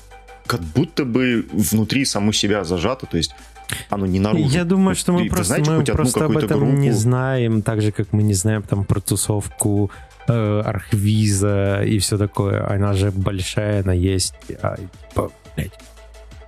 как 0.46 0.60
будто 0.60 1.04
бы 1.04 1.46
внутри 1.52 2.04
саму 2.04 2.32
себя 2.32 2.64
зажато, 2.64 3.06
то 3.06 3.16
есть 3.16 3.32
оно 3.90 4.06
не 4.06 4.20
наружу. 4.20 4.44
Я 4.48 4.64
думаю, 4.64 4.88
Вот 4.90 4.98
что 4.98 5.12
мы 5.12 5.22
вы 5.24 5.28
просто, 5.28 5.44
знаете 5.62 5.70
мы 5.70 5.84
просто 5.84 6.24
об 6.24 6.36
этом 6.36 6.76
не 6.80 6.88
группу? 6.88 7.00
знаем, 7.00 7.62
так 7.62 7.82
же, 7.82 7.92
как 7.92 8.12
мы 8.12 8.22
не 8.22 8.34
знаем 8.34 8.62
там 8.62 8.84
про 8.84 9.00
тусовку 9.00 9.90
э, 10.28 10.60
Архвиза 10.64 11.82
и 11.84 11.98
все 11.98 12.16
такое. 12.18 12.68
Она 12.68 12.92
же 12.94 13.10
большая, 13.10 13.82
она 13.82 13.92
есть. 13.92 14.34
А, 14.62 14.76
блядь, 15.56 15.72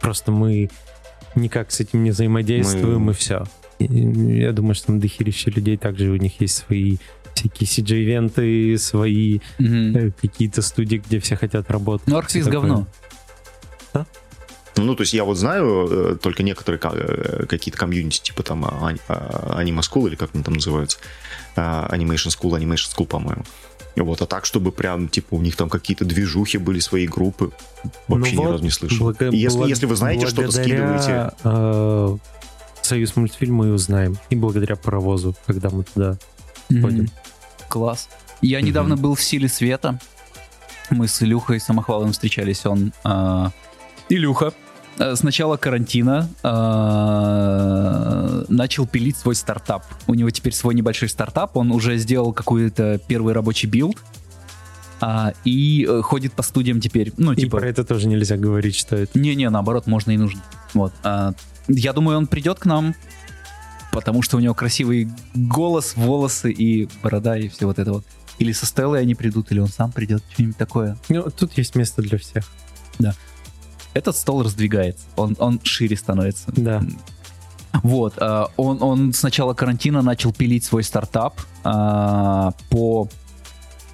просто 0.00 0.30
мы 0.32 0.70
никак 1.34 1.70
с 1.70 1.80
этим 1.80 2.04
не 2.04 2.10
взаимодействуем, 2.10 3.00
Мы- 3.02 3.12
и 3.12 3.14
все. 3.14 3.44
Я 3.80 4.52
думаю, 4.52 4.74
что 4.74 4.88
там 4.88 4.98
дохерища 5.00 5.50
людей, 5.50 5.76
также 5.76 6.10
у 6.10 6.16
них 6.16 6.40
есть 6.40 6.56
свои 6.56 6.96
всякие 7.34 7.68
CG-ивенты, 7.68 8.76
свои 8.78 9.38
Мгм. 9.60 9.96
э, 9.96 10.10
какие-то 10.20 10.60
студии, 10.62 10.96
где 10.96 11.20
все 11.20 11.36
хотят 11.36 11.70
работать. 11.70 12.08
Ну, 12.08 12.16
Арксис 12.16 12.42
Всё 12.46 12.50
такое. 12.52 12.86
Ну, 14.84 14.94
то 14.94 15.02
есть 15.02 15.12
я 15.14 15.24
вот 15.24 15.36
знаю 15.36 15.88
э, 15.90 16.16
только 16.20 16.42
некоторые 16.42 16.80
э, 16.82 17.46
какие-то 17.46 17.78
комьюнити, 17.78 18.20
типа 18.20 18.42
там 18.42 18.64
а- 18.64 18.94
а- 19.08 19.62
Anima 19.62 19.80
School, 19.80 20.08
или 20.08 20.16
как 20.16 20.30
они 20.34 20.42
там 20.42 20.54
называются, 20.54 20.98
А, 21.56 21.88
Animation 21.94 22.28
School, 22.28 22.58
Animation 22.58 22.88
School, 22.96 23.06
по-моему. 23.06 23.44
Вот, 23.96 24.22
а 24.22 24.26
так, 24.26 24.46
чтобы 24.46 24.70
прям, 24.70 25.08
типа, 25.08 25.34
у 25.34 25.40
них 25.42 25.56
там 25.56 25.68
какие-то 25.68 26.04
движухи 26.04 26.56
были, 26.58 26.78
свои 26.78 27.08
группы, 27.08 27.50
вообще 28.06 28.36
Ну 28.36 28.42
ни 28.42 28.46
вот, 28.46 28.52
разу 28.52 28.64
не 28.64 28.70
слышал. 28.70 29.06
Благо- 29.06 29.30
если, 29.30 29.68
если 29.68 29.86
вы 29.86 29.96
знаете 29.96 30.26
что-то, 30.28 30.52
скидывайте. 30.52 31.32
э, 31.42 32.16
Союз 32.82 33.16
мультфильм 33.16 33.56
мы 33.56 33.72
узнаем. 33.72 34.16
И 34.30 34.36
благодаря 34.36 34.76
паровозу, 34.76 35.34
когда 35.46 35.68
мы 35.70 35.82
туда 35.82 36.16
Мгм. 36.70 36.82
Ходим. 36.82 37.08
Класс. 37.68 38.08
Я 38.40 38.60
недавно 38.60 38.96
был 38.96 39.14
в 39.14 39.22
«Силе 39.22 39.48
света». 39.48 39.98
Мы 40.90 41.08
с 41.08 41.20
Илюхой 41.22 41.60
Самохваловым 41.60 42.12
встречались. 42.12 42.64
Он... 42.66 42.92
а, 43.04 43.50
Илюха 44.08 44.52
с 44.98 45.22
начала 45.22 45.56
карантина 45.56 46.28
а, 46.42 48.44
начал 48.48 48.86
пилить 48.86 49.16
свой 49.16 49.34
стартап. 49.34 49.84
У 50.06 50.14
него 50.14 50.30
теперь 50.30 50.54
свой 50.54 50.74
небольшой 50.74 51.08
стартап. 51.08 51.56
Он 51.56 51.70
уже 51.70 51.96
сделал 51.98 52.32
какой-то 52.32 53.00
первый 53.06 53.34
рабочий 53.34 53.68
build. 53.68 53.96
а, 55.00 55.32
и 55.44 55.86
э, 55.88 56.00
ходит 56.02 56.32
по 56.32 56.42
студиям 56.42 56.80
теперь. 56.80 57.12
Ну, 57.16 57.32
И 57.32 57.36
типа... 57.42 57.58
про 57.58 57.68
это 57.68 57.84
тоже 57.84 58.08
нельзя 58.08 58.36
говорить, 58.36 58.76
что 58.76 58.96
это. 58.96 59.18
Не-не, 59.18 59.48
наоборот, 59.50 59.86
можно 59.86 60.10
и 60.10 60.16
нужно. 60.16 60.42
Вот. 60.74 60.92
А, 61.04 61.32
я 61.68 61.92
думаю, 61.92 62.18
он 62.18 62.26
придет 62.26 62.58
к 62.58 62.66
нам, 62.66 62.94
потому 63.92 64.22
что 64.22 64.36
у 64.36 64.40
него 64.40 64.54
красивый 64.54 65.08
голос, 65.34 65.94
волосы 65.96 66.50
и 66.50 66.88
борода, 67.02 67.38
и 67.38 67.48
все 67.48 67.66
вот 67.66 67.78
это 67.78 67.92
вот. 67.92 68.04
Или 68.38 68.52
со 68.52 68.66
Стеллой 68.66 69.00
они 69.00 69.14
придут, 69.14 69.52
или 69.52 69.60
он 69.60 69.68
сам 69.68 69.92
придет, 69.92 70.22
что-нибудь 70.32 70.56
такое. 70.56 70.96
Ну, 71.08 71.28
тут 71.30 71.56
есть 71.58 71.74
место 71.76 72.02
для 72.02 72.18
всех. 72.18 72.44
Этот 73.98 74.16
стол 74.16 74.44
раздвигается, 74.44 75.04
он, 75.16 75.34
он 75.40 75.60
шире 75.64 75.96
становится. 75.96 76.52
Да. 76.54 76.82
Вот, 77.82 78.14
а, 78.18 78.48
он, 78.56 78.80
он 78.80 79.12
с 79.12 79.24
начала 79.24 79.54
карантина 79.54 80.02
начал 80.02 80.32
пилить 80.32 80.62
свой 80.62 80.84
стартап 80.84 81.40
а, 81.64 82.52
по 82.70 83.08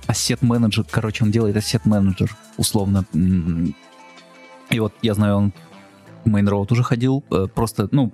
asset 0.06 0.42
manager, 0.42 0.84
короче, 0.90 1.24
он 1.24 1.30
делает 1.30 1.56
asset 1.56 1.86
manager, 1.86 2.36
условно. 2.58 3.06
И 4.68 4.78
вот 4.78 4.92
я 5.00 5.14
знаю, 5.14 5.36
он 5.36 5.52
в 6.26 6.28
Main 6.28 6.50
Road 6.50 6.70
уже 6.70 6.82
ходил, 6.82 7.24
э, 7.30 7.46
просто, 7.54 7.88
ну, 7.90 8.12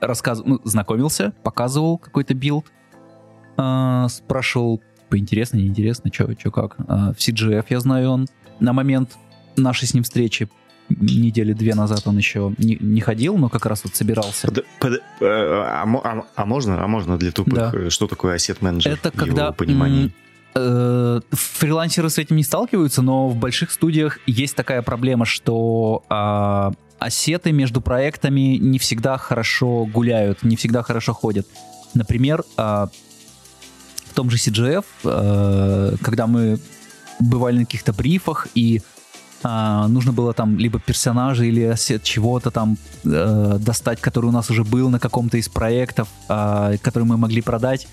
рассказ... 0.00 0.42
ну, 0.44 0.60
знакомился, 0.64 1.32
показывал 1.44 1.98
какой-то 1.98 2.34
build, 2.34 2.66
а, 3.56 4.08
спрашивал, 4.08 4.82
поинтересно, 5.08 5.58
неинтересно, 5.58 6.10
что 6.12 6.50
как. 6.50 6.74
А, 6.88 7.12
В 7.12 7.18
CGF, 7.18 7.66
я 7.68 7.78
знаю, 7.78 8.10
он 8.10 8.26
на 8.58 8.72
момент 8.72 9.16
нашей 9.56 9.86
с 9.86 9.94
ним 9.94 10.02
встречи 10.02 10.48
недели 10.88 11.52
две 11.52 11.74
назад 11.74 12.02
он 12.06 12.16
еще 12.16 12.54
не, 12.58 12.76
не 12.80 13.00
ходил, 13.00 13.36
но 13.36 13.48
как 13.48 13.66
раз 13.66 13.84
вот 13.84 13.94
собирался. 13.94 14.46
Под- 14.48 14.64
под- 14.80 14.92
э, 15.20 15.24
а, 15.24 15.82
а- 15.84 16.24
а 16.34 16.44
можно, 16.44 16.82
а 16.82 16.86
можно 16.88 17.18
для 17.18 17.30
тупых, 17.32 17.54
Да. 17.54 17.72
э, 17.74 17.90
что 17.90 18.06
такое 18.06 18.34
asset 18.34 18.62
manager? 18.62 18.92
Это 18.92 19.08
его 19.08 19.18
когда 19.18 19.52
понимании. 19.52 20.04
м, 20.06 20.12
э, 20.54 21.20
фрилансеры 21.30 22.10
с 22.10 22.18
этим 22.18 22.36
не 22.36 22.42
сталкиваются, 22.44 23.02
но 23.02 23.28
в 23.28 23.36
больших 23.36 23.70
студиях 23.70 24.18
есть 24.26 24.56
такая 24.56 24.82
проблема, 24.82 25.24
что 25.24 26.02
а, 26.08 26.72
ассеты 26.98 27.52
между 27.52 27.80
проектами 27.80 28.56
не 28.56 28.78
всегда 28.78 29.18
хорошо 29.18 29.84
гуляют, 29.84 30.42
не 30.42 30.56
всегда 30.56 30.82
хорошо 30.82 31.12
ходят. 31.14 31.46
Например, 31.94 32.42
а, 32.56 32.88
в 34.06 34.14
том 34.14 34.30
же 34.30 34.36
CGF, 34.38 34.84
э, 35.04 35.94
когда 36.02 36.26
мы 36.26 36.58
бывали 37.20 37.58
на 37.58 37.64
каких-то 37.66 37.92
брифах 37.92 38.48
и 38.54 38.80
а, 39.42 39.86
нужно 39.88 40.12
было 40.12 40.32
там 40.32 40.58
либо 40.58 40.80
персонажа 40.80 41.44
или 41.44 41.62
ассет 41.62 42.02
чего-то 42.02 42.50
там 42.50 42.76
э, 43.04 43.56
достать, 43.60 44.00
который 44.00 44.26
у 44.26 44.32
нас 44.32 44.50
уже 44.50 44.64
был 44.64 44.90
на 44.90 44.98
каком-то 44.98 45.36
из 45.36 45.48
проектов, 45.48 46.08
а, 46.28 46.76
который 46.82 47.04
мы 47.04 47.16
могли 47.16 47.40
продать. 47.42 47.86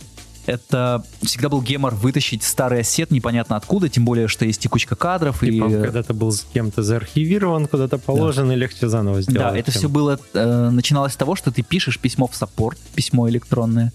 Это 0.47 1.03
всегда 1.23 1.49
был 1.49 1.61
гемор 1.61 1.95
вытащить 1.95 2.43
старый 2.43 2.81
ассет 2.81 3.09
непонятно 3.09 3.55
откуда, 3.55 3.89
тем 3.89 4.05
более, 4.05 4.27
что 4.27 4.45
есть 4.45 4.61
текучка 4.61 4.95
кадров. 4.95 5.43
И, 5.43 5.59
он 5.59 5.71
когда-то 5.71 6.13
был 6.13 6.31
с 6.31 6.45
кем-то 6.53 6.83
заархивирован, 6.83 7.67
куда-то 7.67 7.97
положен, 7.97 8.51
и 8.51 8.55
легче 8.55 8.87
заново 8.87 9.21
сделать. 9.21 9.53
Да, 9.53 9.57
это 9.57 9.71
чем- 9.71 9.79
все 9.79 9.89
было, 9.89 10.19
э, 10.33 10.69
начиналось 10.69 11.13
с 11.13 11.15
того, 11.15 11.35
что 11.35 11.51
ты 11.51 11.63
пишешь 11.63 11.99
письмо 11.99 12.27
в 12.27 12.35
саппорт, 12.35 12.77
письмо 12.93 13.27
электронное. 13.29 13.91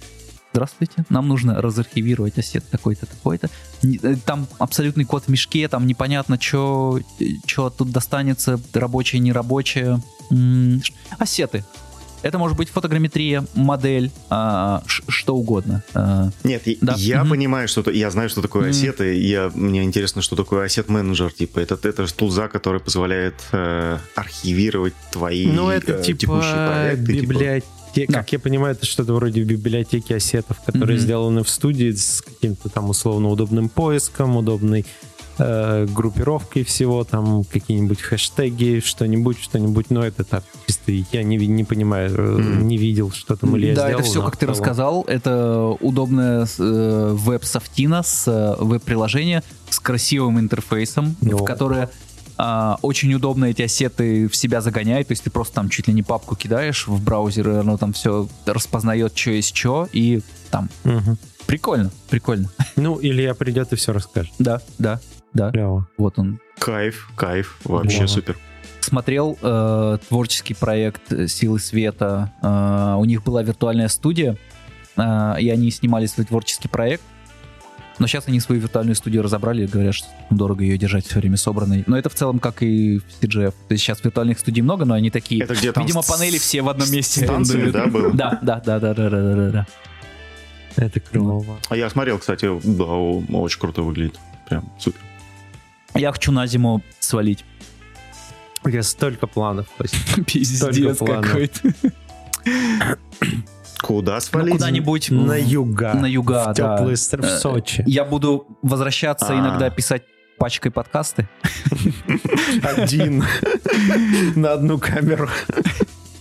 Здравствуйте, 0.52 1.04
нам 1.10 1.28
нужно 1.28 1.62
разархивировать 1.62 2.36
ассет 2.36 2.64
такой-то, 2.70 3.06
такой-то. 3.06 3.48
Э, 3.84 4.16
Там 4.26 4.48
абсолютный 4.58 5.04
код 5.04 5.24
в 5.24 5.28
мешке, 5.28 5.68
там 5.68 5.86
непонятно, 5.86 6.40
что 6.40 7.00
тут 7.76 7.90
достанется, 7.92 8.60
рабочее, 8.74 9.20
нерабочее. 9.20 10.00
Ассеты. 11.18 11.64
Это 12.22 12.36
может 12.36 12.56
быть 12.58 12.68
фотограмметрия, 12.68 13.46
модель, 13.54 14.10
а, 14.28 14.82
что 14.86 15.36
угодно. 15.36 15.82
А, 15.94 16.28
Нет, 16.44 16.64
Да. 16.82 16.94
я 16.98 17.20
Мгм. 17.22 17.30
понимаю, 17.30 17.66
что 17.66 17.80
это, 17.80 17.92
я 17.92 18.10
знаю, 18.10 18.28
что 18.28 18.42
такое 18.42 18.62
Мгм. 18.64 18.70
ассеты. 18.72 19.18
Я, 19.22 19.50
мне 19.54 19.84
интересно, 19.84 20.20
что 20.20 20.36
такое 20.36 20.66
ассет 20.66 20.88
менеджер. 20.90 21.32
Типа, 21.32 21.60
это, 21.60 21.78
это 21.82 22.06
же 22.06 22.12
тулза, 22.12 22.48
который 22.48 22.78
позволяет 22.80 23.36
э, 23.52 23.98
архивировать 24.16 24.92
твои 25.12 25.46
Ну, 25.46 25.70
это 25.70 25.92
э, 25.92 26.02
типа 26.02 26.18
текущие 26.18 26.66
проекты. 26.66 27.12
типа. 27.20 27.26
Библиотека. 27.92 28.12
Да. 28.12 28.18
Как 28.20 28.32
я 28.32 28.38
понимаю, 28.38 28.74
это 28.74 28.86
что-то 28.86 29.14
вроде 29.14 29.42
библиотеки 29.42 30.12
ассетов, 30.12 30.60
которые 30.66 30.96
Мгм. 30.96 31.04
сделаны 31.04 31.42
в 31.44 31.48
студии 31.48 31.92
с 31.92 32.22
каким-то 32.22 32.68
там 32.68 32.90
условно 32.90 33.28
удобным 33.28 33.68
поиском, 33.68 34.36
удобной 34.36 34.84
э, 35.42 35.86
группировкой 35.86 36.64
всего, 36.64 37.02
там 37.02 37.44
какие-нибудь 37.44 38.02
хэштеги, 38.02 38.82
что-нибудь, 38.84 39.38
что-нибудь, 39.40 39.86
но 39.88 40.04
это 40.04 40.22
так, 40.22 40.44
чисто 40.66 40.92
я 41.12 41.22
не, 41.22 41.38
не 41.38 41.64
понимаю, 41.64 42.10
Мгм. 42.40 42.68
не 42.68 42.76
видел, 42.76 43.10
что 43.10 43.36
там, 43.36 43.56
или 43.56 43.68
я 43.68 43.74
да, 43.74 43.86
сделал, 43.86 44.00
это 44.00 44.10
все, 44.10 44.22
как 44.22 44.36
ты 44.36 44.40
целом- 44.46 44.50
рассказал. 44.52 45.04
Это 45.08 45.68
удобное 45.80 46.46
э, 46.58 47.10
веб-софтина 47.16 48.02
с 48.02 48.28
э, 48.28 48.56
веб-приложение 48.62 49.42
с 49.70 49.80
красивым 49.80 50.38
интерфейсом, 50.38 51.16
Ну. 51.22 51.38
в 51.38 51.44
которое 51.44 51.88
а, 52.42 52.78
очень 52.80 53.12
удобно 53.12 53.44
эти 53.46 53.60
ассеты 53.60 54.26
в 54.26 54.34
себя 54.34 54.62
загоняет. 54.62 55.08
То 55.08 55.12
есть 55.12 55.24
ты 55.24 55.30
просто 55.30 55.54
там 55.56 55.68
чуть 55.68 55.88
ли 55.88 55.92
не 55.94 56.02
папку 56.02 56.36
кидаешь 56.36 56.86
в 56.86 57.04
браузер, 57.04 57.48
и 57.50 57.54
оно 57.56 57.76
там 57.76 57.92
все 57.92 58.28
распознает, 58.46 59.16
что 59.16 59.32
есть 59.32 59.54
что, 59.54 59.86
и 59.92 60.22
там 60.50 60.70
Мгм. 60.84 61.18
прикольно, 61.46 61.90
прикольно. 62.08 62.48
Ну, 62.76 62.98
Илья 63.02 63.34
придет 63.34 63.74
и 63.74 63.76
все 63.76 63.92
расскажет. 63.92 64.32
Да, 64.38 64.62
да, 64.78 65.00
да. 65.34 65.50
Клево. 65.50 65.86
Вот 65.98 66.18
он. 66.18 66.40
Кайф, 66.58 67.10
кайф, 67.14 67.58
вообще 67.64 68.00
Да. 68.00 68.06
супер. 68.08 68.38
Смотрел 68.80 69.36
э, 69.42 69.98
творческий 70.08 70.54
проект 70.54 71.12
э, 71.12 71.26
«Силы 71.28 71.60
света». 71.60 72.32
Э, 72.42 72.94
у 72.98 73.04
них 73.04 73.22
была 73.22 73.42
виртуальная 73.42 73.88
студия, 73.88 74.38
э, 74.96 75.34
и 75.40 75.50
они 75.50 75.70
снимали 75.70 76.06
свой 76.06 76.24
творческий 76.24 76.68
проект. 76.68 77.02
Но 78.00 78.06
сейчас 78.06 78.26
они 78.28 78.40
свою 78.40 78.62
виртуальную 78.62 78.96
студию 78.96 79.22
разобрали 79.22 79.64
и 79.64 79.66
говорят, 79.66 79.94
что 79.94 80.08
дорого 80.30 80.64
ее 80.64 80.78
держать 80.78 81.06
все 81.06 81.20
время 81.20 81.36
собранной. 81.36 81.84
Но 81.86 81.98
это 81.98 82.08
в 82.08 82.14
целом 82.14 82.38
как 82.38 82.62
и 82.62 82.98
в 82.98 83.22
CGF. 83.22 83.50
То 83.50 83.72
есть 83.72 83.84
сейчас 83.84 84.02
виртуальных 84.02 84.38
студий 84.38 84.62
много, 84.62 84.86
но 84.86 84.94
они 84.94 85.10
такие... 85.10 85.44
Это 85.44 85.54
где 85.54 85.70
там 85.70 85.84
Видимо, 85.84 86.02
панели 86.02 86.38
все 86.38 86.62
в 86.62 86.70
одном 86.70 86.90
месте. 86.90 87.24
Станциями, 87.24 87.70
да, 87.70 87.86
было? 87.86 88.10
Да, 88.10 88.38
да, 88.40 88.62
да, 88.64 88.80
да, 88.80 88.94
да, 88.94 89.10
да, 89.10 89.34
да, 89.34 89.50
да. 89.50 89.66
Это 90.76 90.98
клево. 90.98 91.58
А 91.68 91.76
я 91.76 91.90
смотрел, 91.90 92.18
кстати, 92.18 92.48
да, 92.64 92.84
очень 92.84 93.60
круто 93.60 93.82
выглядит. 93.82 94.18
Прям 94.48 94.72
супер. 94.78 95.00
Я 95.94 96.10
хочу 96.10 96.32
на 96.32 96.46
зиму 96.46 96.82
свалить. 97.00 97.44
У 98.64 98.68
меня 98.68 98.82
столько 98.82 99.26
планов. 99.26 99.66
Пиздец 100.26 100.98
какой-то. 100.98 101.74
Куда 103.82 104.14
Ну, 104.14 104.20
свалить? 104.20 104.52
куда-нибудь 104.52 105.10
На 105.10 105.36
юга. 105.36 105.94
на 105.94 106.06
юга, 106.06 106.52
В 106.52 106.54
да. 106.54 106.76
теплые 106.76 106.96
стр- 106.96 107.22
в 107.22 107.24
Э, 107.24 107.38
Сочи. 107.38 107.82
Я 107.86 108.04
буду 108.04 108.46
возвращаться 108.62 109.28
А. 109.30 109.38
иногда 109.38 109.70
писать 109.70 110.02
пачкой 110.38 110.70
подкасты. 110.72 111.28
Один. 112.62 113.24
На 114.36 114.52
одну 114.52 114.78
камеру. 114.78 115.28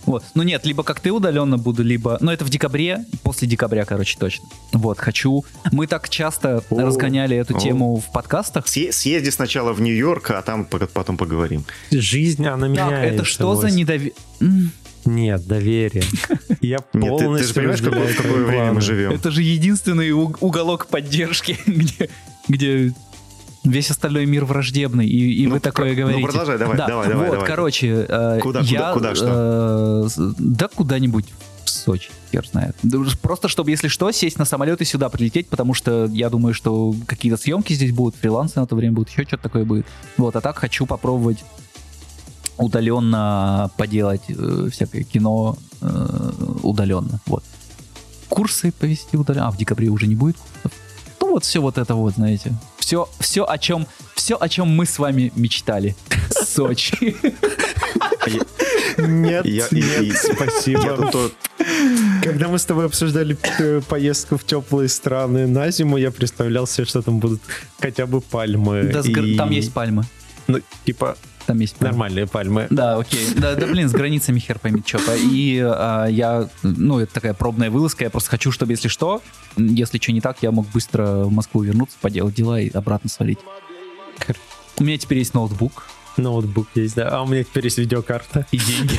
Вот. 0.06 0.24
Ну 0.34 0.42
нет, 0.42 0.64
либо 0.66 0.82
как 0.82 0.98
ты 0.98 1.12
удаленно 1.12 1.56
буду, 1.56 1.84
либо... 1.84 2.18
Ну 2.20 2.32
это 2.32 2.44
в 2.44 2.48
декабре, 2.48 3.04
после 3.22 3.46
декабря, 3.46 3.84
короче, 3.84 4.18
точно. 4.18 4.44
Вот, 4.72 4.98
хочу... 4.98 5.44
Мы 5.70 5.86
так 5.86 6.08
часто 6.08 6.64
О. 6.68 6.80
разгоняли 6.80 7.36
эту 7.36 7.56
О. 7.56 7.60
тему 7.60 7.96
в 7.96 8.10
подкастах. 8.12 8.66
Съе- 8.66 8.90
Съезди 8.92 9.30
сначала 9.30 9.72
в 9.72 9.80
Нью-Йорк, 9.80 10.30
а 10.32 10.42
там 10.42 10.64
потом 10.64 11.16
поговорим. 11.16 11.64
Жизнь, 11.92 12.44
она 12.46 12.66
Так, 12.66 12.70
меняется. 12.70 13.14
это 13.14 13.24
что 13.24 13.54
за 13.54 13.70
недоверие? 13.70 14.14
Нет, 15.04 15.46
доверие. 15.46 16.04
Я 16.60 16.78
Нет, 16.92 17.18
ты- 17.18 17.36
ты, 17.38 17.44
же 17.44 17.54
понимаешь, 17.54 17.80
в 17.80 17.84
какое, 17.84 18.06
в 18.12 18.16
какое 18.16 18.44
время 18.44 18.72
мы 18.74 18.80
живем? 18.80 19.12
Это 19.12 19.30
же 19.30 19.42
единственный 19.42 20.10
уголок 20.12 20.86
поддержки, 20.86 21.58
где, 21.66 22.10
где 22.48 22.92
весь 23.64 23.90
остальной 23.90 24.26
мир 24.26 24.44
враждебный, 24.44 25.06
и, 25.06 25.42
и 25.42 25.46
Ну, 25.46 25.54
вы 25.54 25.60
такое 25.60 25.86
про- 25.86 25.90
ну, 25.94 26.00
говорите. 26.08 26.22
продолжай, 26.26 26.58
давай, 26.58 26.76
Да, 26.76 26.86
давай, 26.86 27.08
давай, 27.08 27.26
Вот, 27.28 27.32
давай. 27.34 27.46
короче, 27.48 28.06
э, 28.08 28.38
Куда, 28.42 28.60
я, 28.60 28.92
куда, 28.92 29.14
куда, 29.14 29.26
э, 29.26 30.08
с- 30.08 30.34
да 30.38 30.68
куда-нибудь 30.68 31.26
в 31.64 31.68
Сочи, 31.70 32.10
хер 32.32 32.46
знает. 32.46 32.74
Уж 32.84 33.18
Просто, 33.18 33.48
чтобы, 33.48 33.70
если 33.70 33.88
что, 33.88 34.10
сесть 34.12 34.38
на 34.38 34.44
самолет 34.44 34.80
и 34.80 34.84
сюда 34.84 35.08
прилететь, 35.08 35.48
потому 35.48 35.72
что 35.74 36.06
я 36.06 36.28
думаю, 36.30 36.52
что 36.54 36.94
какие-то 37.06 37.36
съемки 37.40 37.72
здесь 37.74 37.92
будут, 37.92 38.16
фрилансы 38.16 38.58
на 38.58 38.66
то 38.66 38.76
время 38.76 38.94
будут, 38.94 39.10
еще 39.10 39.22
что-то 39.24 39.44
такое 39.44 39.64
будет. 39.64 39.86
Вот, 40.16 40.34
а 40.36 40.40
так 40.40 40.58
хочу 40.58 40.84
попробовать 40.86 41.44
удаленно 42.60 43.70
поделать 43.76 44.22
э, 44.28 44.68
всякое 44.72 45.02
кино 45.02 45.56
э, 45.80 46.30
удаленно. 46.62 47.20
Вот. 47.26 47.42
Курсы 48.28 48.70
повести 48.72 49.16
удаленно. 49.16 49.48
А, 49.48 49.50
в 49.50 49.56
декабре 49.56 49.88
уже 49.88 50.06
не 50.06 50.14
будет 50.14 50.36
курсов. 50.36 50.72
Ну 51.20 51.30
вот 51.32 51.44
все 51.44 51.60
вот 51.60 51.78
это 51.78 51.94
вот, 51.94 52.14
знаете. 52.14 52.52
Все, 52.78 53.08
все 53.20 53.44
о 53.44 53.58
чем, 53.58 53.86
все 54.16 54.34
о 54.36 54.48
чем 54.48 54.68
мы 54.68 54.84
с 54.86 54.98
вами 54.98 55.32
мечтали. 55.36 55.94
Сочи. 56.30 57.16
Нет, 58.98 59.46
Я- 59.46 59.66
нет, 59.70 60.02
и- 60.02 60.12
спасибо. 60.12 60.82
Я 60.82 60.96
тут 60.96 61.10
то- 61.12 61.30
Когда 62.22 62.48
мы 62.48 62.58
с 62.58 62.64
тобой 62.64 62.86
обсуждали 62.86 63.36
э, 63.58 63.80
поездку 63.88 64.36
в 64.36 64.44
теплые 64.44 64.88
страны 64.88 65.46
на 65.46 65.70
зиму, 65.70 65.96
я 65.98 66.10
представлял 66.10 66.66
себе, 66.66 66.86
что 66.86 67.02
там 67.02 67.18
будут 67.18 67.40
хотя 67.80 68.06
бы 68.06 68.20
пальмы. 68.20 68.90
Да, 68.92 69.00
и- 69.00 69.36
Там 69.36 69.50
есть 69.50 69.72
пальмы. 69.72 70.04
Ну, 70.48 70.60
типа, 70.84 71.16
Там 71.50 71.58
есть 71.58 71.74
пальмы. 71.74 71.90
нормальные 71.90 72.26
пальмы. 72.28 72.66
Да, 72.70 72.96
окей. 72.96 73.26
Да, 73.36 73.56
да, 73.56 73.66
блин, 73.66 73.88
с 73.88 73.92
границами 73.92 74.38
хер 74.38 74.60
пойми 74.60 74.84
что. 74.86 75.00
И 75.16 75.58
а, 75.60 76.06
я, 76.06 76.48
ну, 76.62 77.00
это 77.00 77.12
такая 77.12 77.34
пробная 77.34 77.70
вылазка. 77.72 78.04
Я 78.04 78.10
просто 78.10 78.30
хочу, 78.30 78.52
чтобы, 78.52 78.72
если 78.72 78.86
что, 78.86 79.20
если 79.56 79.98
что 79.98 80.12
не 80.12 80.20
так, 80.20 80.36
я 80.42 80.52
мог 80.52 80.68
быстро 80.68 81.24
в 81.24 81.32
Москву 81.32 81.62
вернуться, 81.62 81.96
поделать 82.00 82.36
дела 82.36 82.60
и 82.60 82.70
обратно 82.70 83.10
свалить. 83.10 83.40
У 84.78 84.84
меня 84.84 84.96
теперь 84.96 85.18
есть 85.18 85.34
ноутбук 85.34 85.86
Ноутбук 86.16 86.68
есть, 86.76 86.94
да. 86.94 87.08
А 87.08 87.22
у 87.22 87.26
меня 87.26 87.42
теперь 87.42 87.64
есть 87.64 87.78
видеокарта. 87.78 88.46
и 88.52 88.56
деньги. 88.56 88.96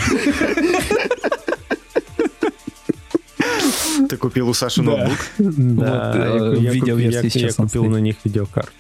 Ты 4.10 4.18
купил 4.18 4.50
у 4.50 4.54
Саши 4.54 4.82
ноутбук? 4.82 5.18
Да, 5.38 6.12
э, 6.16 6.56
я, 6.60 6.72
я 6.74 6.82
купил- 7.54 7.86
на 7.90 8.02
них 8.02 8.18
видеокарту. 8.26 8.72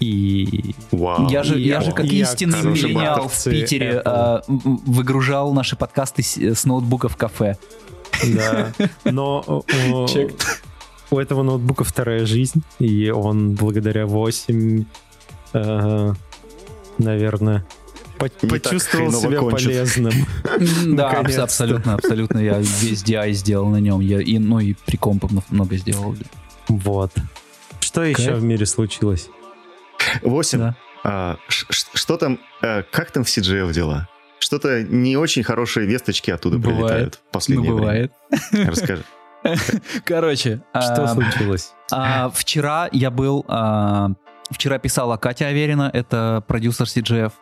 И 0.00 0.74
Вау. 0.92 1.28
Я 1.28 1.42
же, 1.42 1.58
я 1.58 1.76
я- 1.76 1.80
же 1.80 1.92
как 1.92 2.06
я 2.06 2.22
истинный 2.22 2.62
миллениал 2.62 3.28
в 3.28 3.44
Питере 3.44 3.94
Apple. 3.96 4.02
а, 4.04 4.42
выгружал 4.46 5.52
наши 5.52 5.74
подкасты 5.76 6.22
с, 6.22 6.36
с 6.36 6.64
ноутбука 6.64 7.08
в 7.08 7.16
кафе. 7.16 7.56
да, 8.34 8.72
но 9.04 9.64
Чек. 10.08 10.34
у 11.10 11.18
этого 11.18 11.42
ноутбука 11.42 11.84
вторая 11.84 12.26
жизнь, 12.26 12.62
и 12.78 13.10
он 13.10 13.54
благодаря 13.54 14.06
8, 14.06 14.84
э, 15.54 16.12
наверное, 16.98 17.64
по- 18.18 18.28
Не 18.42 18.48
почувствовал 18.48 19.12
себя 19.12 19.38
кончит. 19.38 19.66
полезным. 19.68 20.12
Да, 20.96 21.10
абсолютно, 21.42 21.94
абсолютно. 21.94 22.38
Я 22.38 22.58
весь 22.58 23.02
DI 23.04 23.32
сделал 23.32 23.66
на 23.68 23.76
нем. 23.78 24.00
Я, 24.00 24.20
и, 24.20 24.38
ну 24.38 24.58
и 24.60 24.74
при 24.86 24.96
компах 24.96 25.30
много 25.50 25.76
сделал. 25.76 26.16
Вот. 26.68 27.12
Что 27.80 28.02
еще 28.04 28.34
в 28.34 28.42
мире 28.44 28.66
случилось? 28.66 29.28
8. 30.22 30.58
Да. 30.58 30.74
А, 31.04 31.36
что 31.48 32.16
там, 32.16 32.38
э, 32.62 32.82
как 32.90 33.10
там 33.10 33.24
в 33.24 33.28
CGF 33.28 33.72
дела? 33.72 34.08
Что-то 34.40 34.82
не 34.82 35.16
очень 35.16 35.42
хорошие 35.42 35.86
весточки 35.86 36.30
оттуда 36.30 36.58
Бывает. 36.58 36.78
прилетают 36.78 37.14
в 37.14 37.18
Ну, 37.18 37.30
последнее 37.32 37.72
бывает. 37.72 38.12
время. 38.50 38.70
Расскажи. 38.70 39.04
Короче, 40.04 40.62
Что 40.70 41.04
а, 41.04 41.08
случилось? 41.14 41.72
а, 41.92 42.30
вчера 42.30 42.88
я 42.92 43.10
был... 43.10 43.44
а, 43.48 44.10
Вчера 44.50 44.78
писала 44.78 45.16
Катя 45.18 45.46
Аверина, 45.48 45.90
это 45.92 46.42
продюсер 46.46 46.86
CGF. 46.86 47.32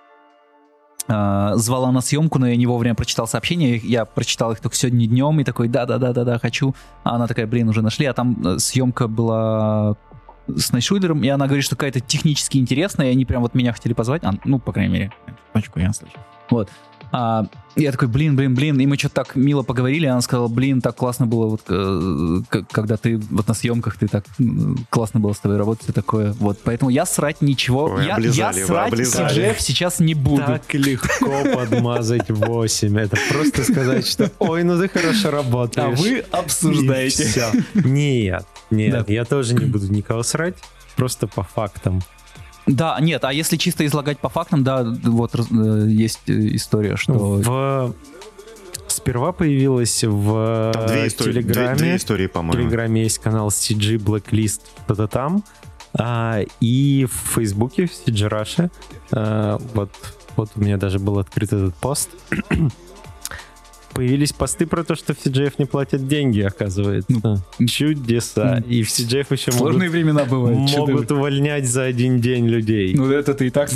А, 1.08 1.54
Звала 1.56 1.92
на 1.92 2.00
съемку, 2.00 2.38
но 2.38 2.48
я 2.48 2.56
не 2.56 2.66
вовремя 2.66 2.94
прочитал 2.96 3.28
сообщения. 3.28 3.76
Я 3.76 4.04
прочитал 4.04 4.52
их 4.52 4.60
только 4.60 4.74
сегодня 4.76 5.06
днем 5.06 5.38
и 5.40 5.44
такой, 5.44 5.68
да-да-да-да-да, 5.68 6.38
хочу. 6.38 6.74
А 7.04 7.14
она 7.14 7.26
такая, 7.28 7.46
блин, 7.46 7.68
уже 7.68 7.80
нашли. 7.82 8.06
А 8.06 8.12
там 8.12 8.36
э, 8.44 8.58
съемка 8.58 9.06
была 9.06 9.96
с 10.48 10.72
Найтшульдером, 10.72 11.22
и 11.22 11.28
она 11.28 11.46
говорит, 11.46 11.64
что 11.64 11.76
какая-то 11.76 12.00
технически 12.00 12.58
интересная, 12.58 13.08
и 13.08 13.12
они 13.12 13.24
прям 13.24 13.42
вот 13.42 13.54
меня 13.54 13.72
хотели 13.72 13.92
позвать. 13.92 14.22
А, 14.24 14.32
ну, 14.44 14.58
по 14.58 14.72
крайней 14.72 14.92
мере, 14.92 15.12
пачку 15.52 15.80
я 15.80 15.92
слышал. 15.92 16.18
Вот. 16.50 16.70
А, 17.12 17.46
я 17.76 17.92
такой, 17.92 18.08
блин, 18.08 18.36
блин, 18.36 18.54
блин, 18.54 18.80
и 18.80 18.86
мы 18.86 18.96
что-то 18.96 19.16
так 19.16 19.36
мило 19.36 19.62
поговорили, 19.62 20.06
она 20.06 20.20
сказала, 20.20 20.48
блин, 20.48 20.80
так 20.80 20.96
классно 20.96 21.26
было, 21.26 21.46
вот, 21.46 21.62
э, 21.68 22.40
когда 22.72 22.96
ты 22.96 23.18
вот 23.18 23.46
на 23.46 23.54
съемках, 23.54 23.96
ты 23.98 24.08
так 24.08 24.24
классно 24.90 25.20
было 25.20 25.32
с 25.32 25.38
тобой 25.38 25.58
работать 25.58 25.88
и 25.88 25.92
такое, 25.92 26.32
вот, 26.32 26.58
поэтому 26.64 26.90
я 26.90 27.04
срать 27.06 27.42
ничего, 27.42 27.86
Вы 27.88 28.04
я, 28.04 28.14
облизали, 28.16 28.60
я 28.60 28.66
вы 28.66 29.04
срать. 29.04 29.32
CGF 29.36 29.56
сейчас 29.58 30.00
не 30.00 30.14
буду. 30.14 30.42
Так 30.46 30.72
легко 30.74 31.42
подмазать 31.54 32.30
8. 32.30 32.98
Это 32.98 33.16
просто 33.30 33.62
сказать, 33.64 34.06
что 34.06 34.30
ой, 34.38 34.62
ну 34.64 34.78
ты 34.80 34.88
хорошо 34.88 35.28
а 35.28 35.30
работаешь. 35.32 35.98
вы 35.98 36.18
И 36.18 36.24
обсуждаете. 36.30 37.24
всё. 37.24 37.50
Нет, 37.74 38.46
нет, 38.70 39.06
Да. 39.06 39.12
я 39.12 39.24
тоже 39.24 39.54
не 39.54 39.66
буду 39.66 39.86
никого 39.92 40.22
срать. 40.22 40.56
Просто 40.96 41.26
по 41.26 41.42
фактам. 41.42 42.00
Да, 42.66 42.98
нет, 43.00 43.24
а 43.24 43.32
если 43.32 43.56
чисто 43.56 43.86
излагать 43.86 44.18
по 44.18 44.28
фактам, 44.28 44.64
да, 44.64 44.82
вот 44.84 45.34
э, 45.34 45.86
есть 45.88 46.20
э, 46.26 46.32
история, 46.56 46.96
что... 46.96 47.12
В... 47.14 47.94
Сперва 48.88 49.32
появилась 49.32 50.02
в 50.04 50.72
Там 50.72 50.86
две 50.86 51.06
истории, 51.08 51.32
две- 51.32 51.42
Телеграме. 51.42 51.76
две 51.78 51.96
истории, 51.96 52.26
В 52.26 52.32
по-моему. 52.32 52.62
Телеграме 52.62 53.02
есть 53.02 53.18
канал 53.18 53.48
CG 53.48 53.96
Blacklist, 53.98 54.60
что-то 54.84 55.06
там. 55.06 55.44
А, 55.94 56.40
и 56.60 57.04
в 57.04 57.34
Фейсбуке, 57.34 57.86
в 57.86 57.90
CG 57.90 58.28
Russia, 58.28 58.70
а, 59.12 59.60
вот, 59.74 59.90
вот 60.36 60.50
у 60.56 60.60
меня 60.60 60.76
даже 60.76 60.98
был 60.98 61.18
открыт 61.18 61.52
этот 61.52 61.74
пост. 61.76 62.10
Появились 63.96 64.32
посты 64.32 64.66
про 64.66 64.84
то, 64.84 64.94
что 64.94 65.14
в 65.14 65.18
CGF 65.18 65.54
не 65.58 65.64
платят 65.64 66.06
деньги, 66.06 66.40
оказывается. 66.40 67.42
Чудеса. 67.66 68.62
И 68.68 68.82
в 68.82 68.88
CGF 68.88 69.26
еще 69.30 69.52
могут, 69.52 69.58
Сложные 69.58 69.90
времена 69.90 70.24
бывают. 70.24 70.70
могут 70.76 71.10
увольнять 71.10 71.66
за 71.66 71.84
один 71.84 72.20
день 72.20 72.46
людей. 72.46 72.94
Ну, 72.94 73.10
это 73.10 73.34
ты 73.34 73.46
и 73.46 73.50
так 73.50 73.70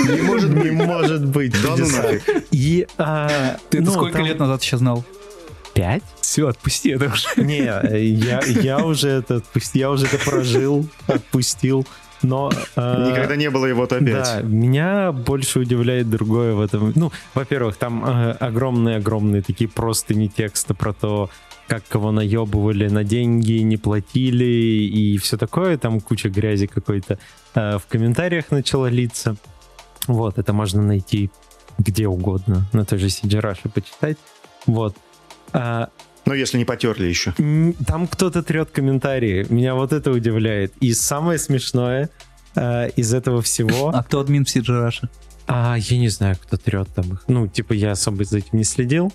Не 0.00 0.22
может 0.22 0.50
не 0.50 0.70
может 0.70 1.26
быть. 1.26 1.52
Да 1.62 1.76
ну 1.76 1.86
нафиг. 1.86 2.44
И 2.50 2.86
а, 2.96 3.58
Ты 3.68 3.78
это 3.78 3.86
ну, 3.86 3.92
сколько 3.92 4.18
там 4.18 4.26
лет 4.26 4.38
назад 4.38 4.62
еще 4.62 4.76
знал? 4.78 5.04
Пять? 5.74 6.02
Все, 6.20 6.48
отпусти 6.48 6.90
это 6.90 7.12
уже. 7.12 7.28
Не, 7.36 7.64
я, 7.64 8.40
я 8.40 8.78
уже 8.84 9.08
это 9.08 9.36
отпустил, 9.36 9.80
я 9.80 9.90
уже 9.90 10.06
это 10.06 10.18
прожил, 10.18 10.88
отпустил. 11.06 11.86
Но 12.22 12.50
а, 12.76 13.10
Никогда 13.10 13.36
не 13.36 13.50
было 13.50 13.66
его-то 13.66 13.96
опять. 13.96 14.24
Да, 14.24 14.40
меня 14.42 15.12
больше 15.12 15.60
удивляет 15.60 16.10
другое 16.10 16.54
в 16.54 16.60
этом. 16.60 16.92
Ну, 16.94 17.12
во-первых, 17.34 17.76
там 17.76 18.04
э, 18.04 18.32
огромные-огромные 18.32 19.42
такие 19.42 19.68
простыни 19.68 20.26
текста 20.28 20.74
про 20.74 20.92
то, 20.92 21.30
как 21.66 21.86
кого 21.88 22.12
наебывали 22.12 22.88
на 22.88 23.04
деньги, 23.04 23.60
не 23.60 23.76
платили 23.76 24.44
и 24.44 25.16
все 25.18 25.36
такое. 25.36 25.78
Там 25.78 26.00
куча 26.00 26.28
грязи 26.28 26.66
какой-то 26.66 27.18
э, 27.54 27.78
в 27.78 27.86
комментариях 27.86 28.50
начала 28.50 28.86
литься. 28.86 29.36
Вот, 30.06 30.38
это 30.38 30.52
можно 30.52 30.82
найти 30.82 31.30
где 31.78 32.06
угодно, 32.06 32.66
на 32.72 32.84
той 32.84 32.98
же 32.98 33.06
CG 33.06 33.40
Russia 33.40 33.70
почитать. 33.70 34.18
Вот. 34.66 34.94
А, 35.52 35.88
Ну, 36.30 36.36
если 36.36 36.58
не 36.58 36.64
потерли 36.64 37.08
еще. 37.08 37.34
Там 37.88 38.06
кто-то 38.06 38.44
трет 38.44 38.70
комментарии. 38.70 39.44
Меня 39.48 39.74
вот 39.74 39.92
это 39.92 40.12
удивляет. 40.12 40.72
И 40.78 40.94
самое 40.94 41.40
смешное 41.40 42.08
э, 42.54 42.90
из 42.90 43.12
этого 43.12 43.42
всего... 43.42 43.88
А 43.92 44.04
кто 44.04 44.20
админ 44.20 44.44
в 44.44 44.48
Russia? 44.48 45.08
А, 45.48 45.74
я 45.76 45.98
не 45.98 46.08
знаю, 46.08 46.36
кто 46.40 46.56
трет 46.56 46.88
там 46.94 47.14
их. 47.14 47.24
Ну, 47.26 47.48
типа, 47.48 47.72
я 47.72 47.90
особо 47.90 48.22
за 48.22 48.38
этим 48.38 48.58
не 48.58 48.62
следил. 48.62 49.12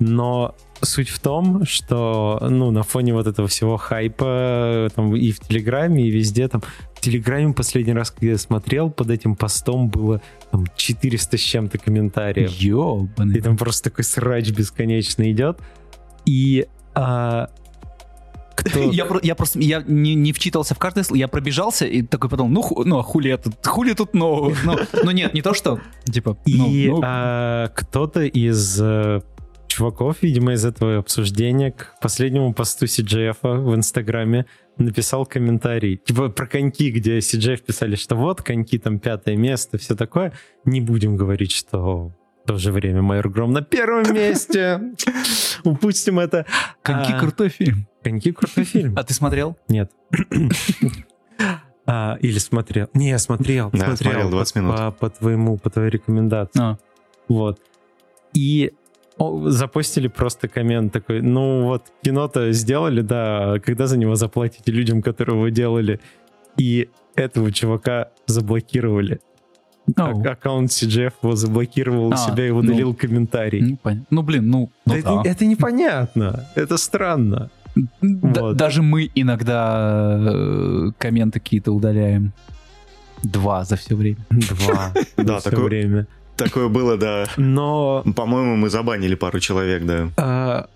Но 0.00 0.56
суть 0.82 1.10
в 1.10 1.20
том, 1.20 1.64
что, 1.64 2.44
ну, 2.50 2.72
на 2.72 2.82
фоне 2.82 3.14
вот 3.14 3.28
этого 3.28 3.46
всего 3.46 3.76
хайпа 3.76 4.24
э, 4.26 4.88
там 4.96 5.14
и 5.14 5.30
в 5.30 5.38
Телеграме, 5.38 6.08
и 6.08 6.10
везде 6.10 6.48
там... 6.48 6.62
В 6.96 7.00
Телеграме 7.00 7.54
последний 7.54 7.92
раз, 7.92 8.10
когда 8.10 8.32
я 8.32 8.38
смотрел, 8.38 8.90
под 8.90 9.10
этим 9.10 9.36
постом 9.36 9.90
было 9.90 10.20
там 10.50 10.66
400 10.74 11.38
с 11.38 11.40
чем-то 11.40 11.78
комментариев. 11.78 12.50
И 12.60 12.66
Ёбаный. 12.66 13.40
там 13.40 13.56
просто 13.56 13.90
такой 13.90 14.02
срач 14.02 14.50
бесконечно 14.50 15.30
идет. 15.30 15.60
И 16.28 16.66
а, 16.94 17.48
кто... 18.54 18.80
Я, 18.90 19.06
я 19.22 19.34
просто 19.34 19.58
я 19.60 19.82
не, 19.86 20.14
не 20.14 20.34
вчитался 20.34 20.74
в 20.74 20.78
каждое 20.78 21.04
слово, 21.04 21.18
я 21.18 21.26
пробежался 21.26 21.86
и 21.86 22.02
такой 22.02 22.28
потом, 22.28 22.52
ну, 22.52 22.60
ху- 22.60 22.84
ну 22.84 22.98
а 22.98 23.02
хули 23.02 23.30
это, 23.30 23.50
хули 23.64 23.94
тут 23.94 24.12
нового? 24.12 24.54
Ну, 24.62 24.76
ну 25.04 25.10
нет, 25.10 25.32
не 25.32 25.40
то 25.40 25.54
что, 25.54 25.80
типа, 26.04 26.36
ну, 26.46 26.66
И 26.70 26.88
ну, 26.88 27.00
а, 27.02 27.68
кто-то 27.68 28.24
из 28.24 28.78
э, 28.78 29.22
чуваков, 29.68 30.16
видимо, 30.20 30.52
из 30.52 30.66
этого 30.66 30.98
обсуждения 30.98 31.72
к 31.72 31.94
последнему 31.98 32.52
посту 32.52 32.84
CGF 32.84 33.38
в 33.42 33.74
Инстаграме 33.74 34.44
написал 34.76 35.24
комментарий, 35.24 35.96
типа 35.96 36.28
про 36.28 36.46
коньки, 36.46 36.90
где 36.90 37.20
CGF 37.20 37.62
писали, 37.64 37.96
что 37.96 38.16
вот 38.16 38.42
коньки 38.42 38.78
там 38.78 38.98
пятое 38.98 39.36
место, 39.36 39.78
все 39.78 39.94
такое. 39.94 40.34
Не 40.66 40.82
будем 40.82 41.16
говорить, 41.16 41.52
что 41.52 42.12
в 42.48 42.50
то 42.50 42.58
же 42.58 42.72
время 42.72 43.02
Майор 43.02 43.28
Гром 43.28 43.52
на 43.52 43.60
первом 43.60 44.14
месте. 44.14 44.80
Упустим 45.64 46.18
это. 46.18 46.46
коньки 46.82 47.12
А, 47.12 47.20
крутой 47.20 47.50
фильм. 47.50 47.86
Коньки 48.02 48.32
крутой 48.32 48.64
фильм. 48.64 48.94
А 48.96 49.04
ты 49.04 49.12
смотрел? 49.12 49.58
Нет. 49.68 49.92
А, 51.84 52.16
или 52.22 52.38
смотрел. 52.38 52.88
Не, 52.94 53.10
я 53.10 53.18
смотрел. 53.18 53.70
Да, 53.72 53.96
смотрел 53.96 54.30
20 54.30 54.54
по, 54.54 54.58
минут. 54.58 54.76
По, 54.76 54.90
по 54.92 55.10
твоему, 55.10 55.58
по 55.58 55.68
твоей 55.68 55.90
рекомендации. 55.90 56.58
А. 56.58 56.78
Вот. 57.28 57.60
И 58.32 58.72
о, 59.18 59.50
запостили 59.50 60.08
просто 60.08 60.48
коммент 60.48 60.90
такой, 60.90 61.20
ну 61.20 61.64
вот 61.64 61.84
кино-то 62.02 62.52
сделали, 62.52 63.02
да, 63.02 63.58
когда 63.62 63.86
за 63.86 63.98
него 63.98 64.14
заплатите 64.14 64.72
людям, 64.72 65.02
которые 65.02 65.36
его 65.36 65.48
делали? 65.50 66.00
И 66.56 66.88
этого 67.14 67.52
чувака 67.52 68.08
заблокировали. 68.26 69.20
А- 69.96 70.10
Ау. 70.10 70.22
аккаунт 70.26 70.70
CGF 70.70 71.12
его 71.22 71.34
заблокировал 71.36 72.08
у 72.08 72.12
А, 72.12 72.16
себя 72.16 72.46
и 72.46 72.50
ну. 72.50 72.58
удалил 72.58 72.94
комментарий. 72.94 73.60
Ну, 73.62 73.76
понятно. 73.82 74.06
Ну, 74.10 74.22
блин, 74.22 74.50
ну, 74.50 74.70
ну 74.86 74.94
это, 74.94 75.20
да. 75.24 75.30
это 75.30 75.46
непонятно. 75.46 76.44
Это 76.54 76.76
странно. 76.76 77.50
Да- 78.02 78.40
вот. 78.42 78.56
Даже 78.56 78.82
мы 78.82 79.10
иногда 79.14 80.16
э, 80.20 80.90
комменты 80.98 81.38
какие-то 81.40 81.72
удаляем. 81.72 82.32
Два 83.22 83.64
за 83.64 83.76
все 83.76 83.94
время. 83.96 84.18
Два. 84.30 84.92
Да, 85.16 85.38
Все 85.40 85.50
такое, 85.50 85.64
время. 85.66 86.06
такое 86.36 86.68
было, 86.68 86.96
да. 86.96 87.26
Но 87.36 88.02
По-моему, 88.16 88.56
мы 88.56 88.70
забанили 88.70 89.14
пару 89.16 89.40
человек, 89.40 89.84
да. 89.84 90.08
а, 90.16 90.66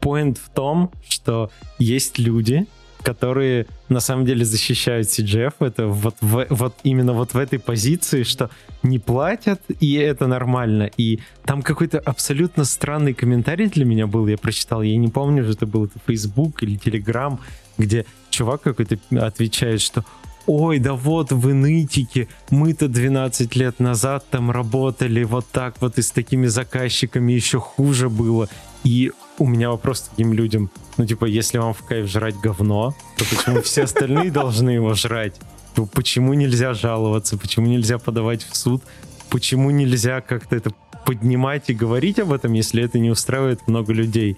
point 0.00 0.38
в 0.42 0.48
том, 0.50 0.90
что 1.08 1.50
есть 1.78 2.18
люди, 2.18 2.66
которые 3.02 3.66
на 3.88 4.00
самом 4.00 4.24
деле 4.24 4.44
защищают 4.44 5.08
CGF. 5.08 5.54
Это 5.60 5.86
вот, 5.86 6.16
в- 6.20 6.46
вот 6.50 6.74
именно 6.82 7.12
вот 7.12 7.34
в 7.34 7.38
этой 7.38 7.58
позиции, 7.58 8.22
что 8.22 8.50
не 8.82 8.98
платят, 8.98 9.60
и 9.80 9.94
это 9.94 10.26
нормально. 10.26 10.90
И 10.96 11.20
там 11.44 11.62
какой-то 11.62 11.98
абсолютно 11.98 12.64
странный 12.64 13.14
комментарий 13.14 13.66
для 13.66 13.84
меня 13.84 14.06
был, 14.06 14.26
я 14.26 14.36
прочитал, 14.36 14.82
я 14.82 14.96
не 14.96 15.08
помню, 15.08 15.44
что 15.44 15.52
это 15.52 15.66
был 15.66 15.84
это 15.86 15.98
Facebook 16.06 16.62
или 16.62 16.78
Telegram, 16.78 17.38
где 17.78 18.04
чувак 18.30 18.62
какой-то 18.62 18.98
отвечает, 19.20 19.80
что 19.80 20.04
ой, 20.46 20.78
да 20.78 20.94
вот 20.94 21.30
вы 21.30 21.52
нытики, 21.52 22.28
мы-то 22.50 22.88
12 22.88 23.54
лет 23.56 23.80
назад 23.80 24.24
там 24.30 24.50
работали 24.50 25.22
вот 25.24 25.46
так 25.52 25.74
вот 25.80 25.98
и 25.98 26.02
с 26.02 26.10
такими 26.10 26.46
заказчиками 26.46 27.32
еще 27.32 27.60
хуже 27.60 28.08
было. 28.08 28.48
И 28.84 29.12
у 29.38 29.46
меня 29.46 29.70
вопрос 29.70 30.00
к 30.00 30.08
таким 30.10 30.32
людям, 30.32 30.70
ну 30.96 31.06
типа, 31.06 31.24
если 31.24 31.58
вам 31.58 31.74
в 31.74 31.82
кайф 31.84 32.06
жрать 32.06 32.36
говно, 32.36 32.94
то 33.16 33.24
почему 33.24 33.62
все 33.62 33.84
остальные 33.84 34.30
должны 34.30 34.70
его 34.70 34.94
жрать? 34.94 35.34
То 35.74 35.86
почему 35.86 36.34
нельзя 36.34 36.74
жаловаться, 36.74 37.36
почему 37.36 37.66
нельзя 37.66 37.98
подавать 37.98 38.42
в 38.44 38.56
суд, 38.56 38.82
почему 39.30 39.70
нельзя 39.70 40.20
как-то 40.20 40.56
это 40.56 40.72
поднимать 41.04 41.70
и 41.70 41.74
говорить 41.74 42.18
об 42.18 42.32
этом, 42.32 42.52
если 42.52 42.82
это 42.82 42.98
не 42.98 43.10
устраивает 43.10 43.66
много 43.68 43.92
людей? 43.92 44.36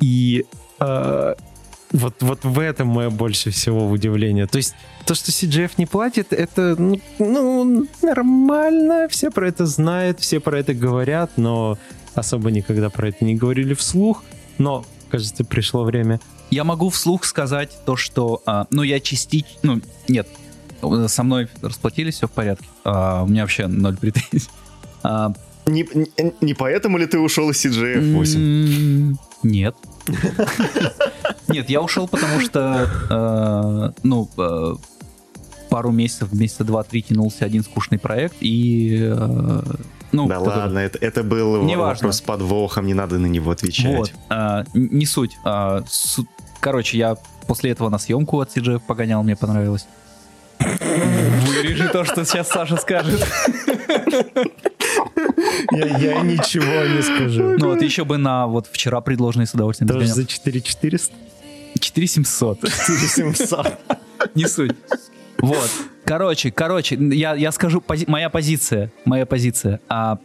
И 0.00 0.46
э, 0.80 1.34
вот, 1.92 2.14
вот 2.20 2.44
в 2.44 2.58
этом 2.58 2.88
мое 2.88 3.10
больше 3.10 3.50
всего 3.50 3.88
удивление. 3.88 4.46
То 4.46 4.56
есть 4.56 4.74
то, 5.04 5.14
что 5.14 5.30
CGF 5.30 5.72
не 5.76 5.86
платит, 5.86 6.32
это 6.32 6.74
ну, 6.78 7.00
ну, 7.18 7.86
нормально, 8.02 9.08
все 9.08 9.30
про 9.30 9.48
это 9.48 9.66
знают, 9.66 10.20
все 10.20 10.40
про 10.40 10.58
это 10.58 10.74
говорят, 10.74 11.32
но 11.36 11.78
особо 12.14 12.50
никогда 12.50 12.90
про 12.90 13.08
это 13.08 13.24
не 13.24 13.34
говорили 13.34 13.74
вслух. 13.74 14.22
Но, 14.58 14.84
кажется, 15.10 15.44
пришло 15.44 15.84
время. 15.84 16.20
Я 16.50 16.64
могу 16.64 16.90
вслух 16.90 17.24
сказать 17.24 17.70
то, 17.86 17.96
что, 17.96 18.42
а, 18.46 18.66
ну, 18.70 18.82
я 18.82 19.00
частично, 19.00 19.50
ну, 19.62 19.80
нет, 20.08 20.28
со 21.08 21.22
мной 21.22 21.48
расплатились, 21.62 22.16
все 22.16 22.26
в 22.26 22.32
порядке. 22.32 22.66
А, 22.84 23.22
у 23.22 23.26
меня 23.26 23.42
вообще 23.42 23.66
ноль 23.66 23.96
претензий. 23.96 24.48
А, 25.02 25.32
Не, 25.66 25.86
не, 25.94 26.32
не 26.40 26.54
поэтому 26.54 26.98
ли 26.98 27.06
ты 27.06 27.18
ушел 27.18 27.48
из 27.50 27.64
CGF 27.64 28.14
8? 28.14 28.40
м, 28.40 29.18
Нет. 29.42 29.74
Нет, 31.48 31.70
я 31.70 31.80
ушел, 31.80 32.08
потому 32.08 32.40
что, 32.40 32.88
э, 33.10 34.00
ну, 34.02 34.28
э, 34.36 34.74
пару 35.72 35.90
месяцев, 35.90 36.32
месяца 36.34 36.64
два-три 36.64 37.00
тянулся 37.02 37.46
один 37.46 37.64
скучный 37.64 37.98
проект, 37.98 38.36
и, 38.40 38.98
э, 39.10 39.62
ну, 40.12 40.28
Да 40.28 40.34
который- 40.38 40.58
ладно, 40.58 40.78
это, 40.80 40.98
это 40.98 41.22
был 41.22 41.62
Неважно. 41.62 41.94
вопрос 42.08 42.16
с 42.18 42.20
подвохом, 42.20 42.86
не 42.86 42.92
надо 42.92 43.18
на 43.18 43.24
него 43.26 43.50
отвечать. 43.50 43.96
Вот, 43.96 44.12
а, 44.28 44.64
не 44.74 45.06
суть. 45.06 45.32
А, 45.44 45.82
су- 45.88 46.26
Короче, 46.60 46.98
я 46.98 47.16
после 47.46 47.70
этого 47.70 47.88
на 47.88 47.98
съемку 47.98 48.38
от 48.40 48.50
CGF 48.54 48.80
погонял, 48.86 49.22
мне 49.22 49.34
понравилось. 49.34 49.86
Вырежи 50.60 51.88
то, 51.88 52.04
что 52.04 52.24
сейчас 52.26 52.48
Саша 52.50 52.76
скажет. 52.76 53.26
Я, 55.72 55.86
я 55.98 56.20
ничего 56.20 56.94
не 56.94 57.02
скажу. 57.02 57.56
Ну 57.58 57.68
вот 57.70 57.82
еще 57.82 58.04
бы 58.04 58.18
на 58.18 58.46
вот 58.46 58.66
вчера 58.70 59.00
предложенный 59.00 59.46
с 59.46 59.54
удовольствием 59.54 59.88
Тоже 59.88 60.06
за 60.06 60.24
4400? 60.26 61.14
4700. 61.80 62.60
4700. 62.60 63.78
Не 64.34 64.46
суть. 64.46 64.72
Вот. 65.42 65.70
Короче, 66.04 66.50
короче, 66.50 66.96
я, 66.96 67.34
я 67.34 67.52
скажу, 67.52 67.80
пози- 67.86 68.04
моя 68.08 68.30
позиция, 68.30 68.90
моя 69.04 69.26
позиция. 69.26 69.80
А, 69.88 70.18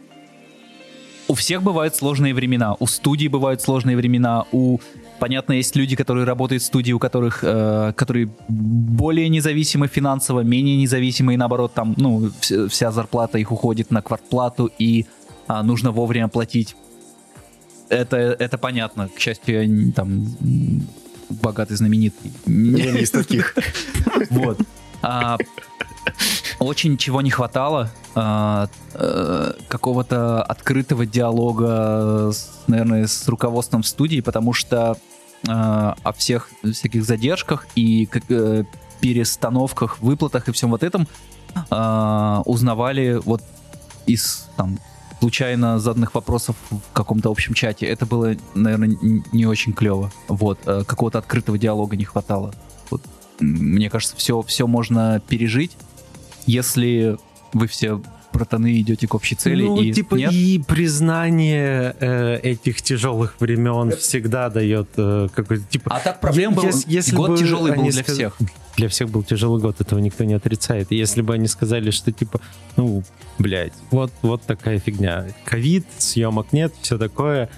у 1.28 1.34
всех 1.34 1.62
бывают 1.62 1.94
сложные 1.94 2.32
времена, 2.34 2.74
у 2.78 2.86
студий 2.86 3.28
бывают 3.28 3.60
сложные 3.60 3.96
времена, 3.96 4.44
у 4.52 4.78
понятно 5.18 5.52
есть 5.52 5.76
люди, 5.76 5.94
которые 5.96 6.24
работают 6.24 6.62
в 6.62 6.66
студии, 6.66 6.92
у 6.92 6.98
которых, 6.98 7.40
э, 7.42 7.92
которые 7.96 8.30
более 8.48 9.28
независимы 9.28 9.88
финансово, 9.88 10.40
менее 10.40 10.76
независимы, 10.76 11.34
и 11.34 11.36
наоборот 11.36 11.74
там, 11.74 11.94
ну, 11.98 12.26
вс- 12.40 12.68
вся 12.68 12.90
зарплата 12.92 13.38
их 13.38 13.52
уходит 13.52 13.90
на 13.90 14.00
квартплату 14.00 14.70
и 14.78 15.04
а, 15.48 15.62
нужно 15.62 15.90
вовремя 15.90 16.28
платить. 16.28 16.76
Это, 17.88 18.16
это 18.16 18.56
понятно. 18.58 19.08
К 19.14 19.18
счастью, 19.18 19.62
я 19.86 19.92
там 19.92 20.26
богатый, 21.30 21.76
знаменитый. 21.76 22.32
Я 22.46 22.92
не 22.92 23.00
из 23.00 23.10
таких. 23.10 23.54
Вот. 24.30 24.58
А, 25.02 25.36
очень 26.58 26.96
чего 26.96 27.20
не 27.20 27.30
хватало. 27.30 27.90
а, 28.14 28.68
э, 28.94 29.52
какого-то 29.68 30.42
открытого 30.42 31.06
диалога, 31.06 32.32
наверное, 32.66 33.06
с 33.06 33.28
руководством 33.28 33.82
студии, 33.82 34.20
потому 34.20 34.52
что 34.52 34.96
а, 35.46 35.96
о 36.02 36.12
всех 36.12 36.50
всяких 36.64 37.04
задержках 37.04 37.66
и 37.76 38.08
э, 38.28 38.64
перестановках, 39.00 40.00
выплатах 40.00 40.48
и 40.48 40.52
всем 40.52 40.70
вот 40.70 40.82
этом 40.82 41.06
узнавали 42.44 43.20
вот 43.24 43.42
из 44.06 44.48
там 44.56 44.78
случайно 45.20 45.78
заданных 45.78 46.14
вопросов 46.14 46.56
в 46.70 46.80
каком-то 46.92 47.30
общем 47.30 47.54
чате. 47.54 47.86
Это 47.86 48.06
было, 48.06 48.36
наверное, 48.54 48.96
не 49.32 49.46
очень 49.46 49.72
клево. 49.72 50.12
Вот. 50.28 50.60
э, 50.66 50.84
Какого-то 50.84 51.18
открытого 51.18 51.58
диалога 51.58 51.96
не 51.96 52.04
хватало. 52.04 52.54
Вот. 52.90 53.02
Мне 53.40 53.90
кажется, 53.90 54.16
все, 54.16 54.42
все 54.42 54.66
можно 54.66 55.20
пережить, 55.28 55.72
если 56.46 57.16
вы 57.52 57.66
все 57.66 58.00
братаны 58.32 58.80
идете 58.80 59.06
к 59.08 59.14
общей 59.14 59.34
цели. 59.34 59.64
ну, 59.64 59.80
и 59.80 59.92
типа, 59.92 60.14
нет. 60.14 60.32
и 60.32 60.62
признание 60.66 61.96
э, 61.98 62.38
этих 62.42 62.82
тяжелых 62.82 63.34
времен 63.40 63.90
всегда 63.96 64.48
дает 64.48 64.88
э, 64.96 65.28
какой-то, 65.34 65.64
типа... 65.64 65.90
А 65.94 66.00
так 66.00 66.20
проблем 66.20 66.54
был. 66.54 66.64
Ес- 66.64 66.84
если 66.86 67.16
год 67.16 67.30
бы 67.30 67.38
тяжелый 67.38 67.74
был 67.74 67.84
для 67.84 68.02
сказ- 68.02 68.14
всех. 68.14 68.36
Для 68.76 68.88
всех 68.88 69.10
был 69.10 69.24
тяжелый 69.24 69.60
год, 69.60 69.80
этого 69.80 69.98
никто 69.98 70.24
не 70.24 70.34
отрицает. 70.34 70.92
И 70.92 70.96
если 70.96 71.20
бы 71.20 71.34
они 71.34 71.48
сказали, 71.48 71.90
что 71.90 72.12
типа, 72.12 72.40
ну, 72.76 73.02
блядь, 73.38 73.72
вот, 73.90 74.12
вот 74.22 74.42
такая 74.42 74.78
фигня. 74.78 75.26
Ковид, 75.44 75.86
съемок 75.98 76.52
нет, 76.52 76.72
все 76.80 76.96
такое. 76.96 77.50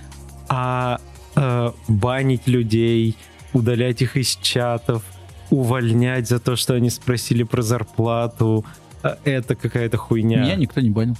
А 0.49 0.99
э, 1.37 1.73
банить 1.89 2.47
людей, 2.47 3.17
удалять 3.53 4.01
их 4.01 4.17
из 4.17 4.37
чатов, 4.37 5.03
увольнять 5.51 6.29
за 6.29 6.39
то, 6.39 6.57
что 6.57 6.75
они 6.75 6.91
спросили 6.91 7.43
про 7.43 7.63
зарплату, 7.63 8.65
э, 9.03 9.17
это 9.25 9.55
какая-то 9.55 9.97
хуйня. 9.97 10.43
Меня 10.43 10.57
никто 10.57 10.81
не 10.81 10.91
банил. 10.91 11.17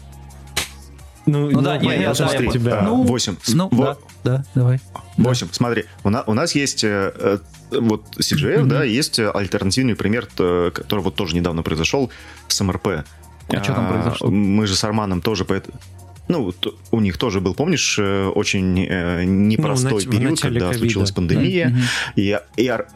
Ну, 1.27 1.51
Ну 1.51 1.61
да, 1.61 1.77
не, 1.79 1.85
понятно, 1.87 2.03
я- 2.03 2.09
да, 2.09 2.15
смотри, 2.15 2.47
я- 2.47 2.53
тебя... 2.53 2.79
а, 2.81 2.83
Ну, 2.83 3.03
8. 3.03 3.37
Ну, 3.49 3.69
да, 3.73 3.97
да, 4.25 4.45
давай. 4.55 4.81
8. 5.19 5.49
Смотри, 5.53 5.85
у, 6.03 6.11
на- 6.11 6.23
у 6.23 6.35
нас 6.35 6.55
есть 6.55 6.83
э, 6.83 7.13
э, 7.15 7.39
вот 7.79 8.05
CGF, 8.19 8.61
Мгм. 8.61 8.69
да, 8.69 8.85
есть 8.85 9.19
альтернативный 9.21 9.95
пример, 9.95 10.27
который 10.27 11.01
вот 11.01 11.15
тоже 11.15 11.37
недавно 11.37 11.63
произошел 11.63 12.11
с 12.49 12.61
МРП. 12.61 13.05
А 13.49 13.63
что 13.63 13.75
там 13.75 13.89
произошло? 13.89 14.29
Мы 14.31 14.67
же 14.67 14.75
с 14.77 14.83
Арманом 14.85 15.21
тоже 15.21 15.45
по 15.45 15.53
это... 15.55 15.71
Ну, 16.29 16.55
у 16.93 17.01
них 17.01 17.19
тоже 17.19 17.41
был, 17.41 17.55
помнишь, 17.55 17.99
э, 17.99 18.27
очень 18.29 18.87
э, 18.89 19.25
непростой 19.25 19.91
Ну, 19.93 19.99
нач- 19.99 20.07
в 20.07 20.11
период, 20.11 20.41
когда 20.41 20.73
случилась 20.73 21.11
пандемия. 21.11 21.69
Мгм. 21.71 21.79
И, 22.17 22.39
и 22.57 22.67
Ар- 22.69 22.87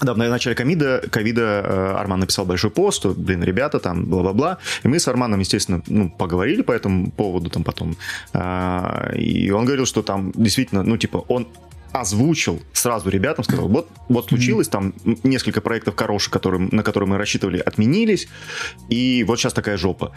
да, 0.00 0.14
в 0.14 0.18
начале 0.18 0.56
ковида, 0.56 1.02
ковида 1.10 1.40
э, 1.42 1.94
Арман 1.98 2.20
написал 2.20 2.44
большой 2.44 2.70
пост, 2.70 2.98
что, 2.98 3.14
блин, 3.14 3.42
ребята, 3.42 3.78
там, 3.78 4.04
бла-бла-бла. 4.04 4.58
И 4.82 4.88
мы 4.88 4.98
с 4.98 5.08
Арманом, 5.08 5.40
естественно, 5.40 5.82
ну, 5.86 6.10
поговорили 6.10 6.62
по 6.62 6.72
этому 6.72 7.10
поводу 7.10 7.50
там 7.50 7.64
потом. 7.64 7.96
А, 8.32 9.12
и 9.14 9.50
он 9.50 9.64
говорил, 9.64 9.86
что 9.86 10.02
там 10.02 10.32
действительно, 10.34 10.82
ну, 10.82 10.96
типа, 10.96 11.24
он 11.28 11.46
озвучил 11.92 12.60
сразу 12.72 13.08
ребятам, 13.08 13.44
сказал, 13.44 13.68
вот, 13.68 13.88
вот 14.08 14.28
случилось, 14.28 14.68
там 14.68 14.94
несколько 15.22 15.60
проектов 15.60 15.94
хороших, 15.96 16.32
которые, 16.32 16.68
на 16.72 16.82
которые 16.82 17.08
мы 17.08 17.18
рассчитывали, 17.18 17.58
отменились, 17.58 18.26
и 18.88 19.24
вот 19.26 19.38
сейчас 19.38 19.52
такая 19.52 19.76
жопа. 19.76 20.12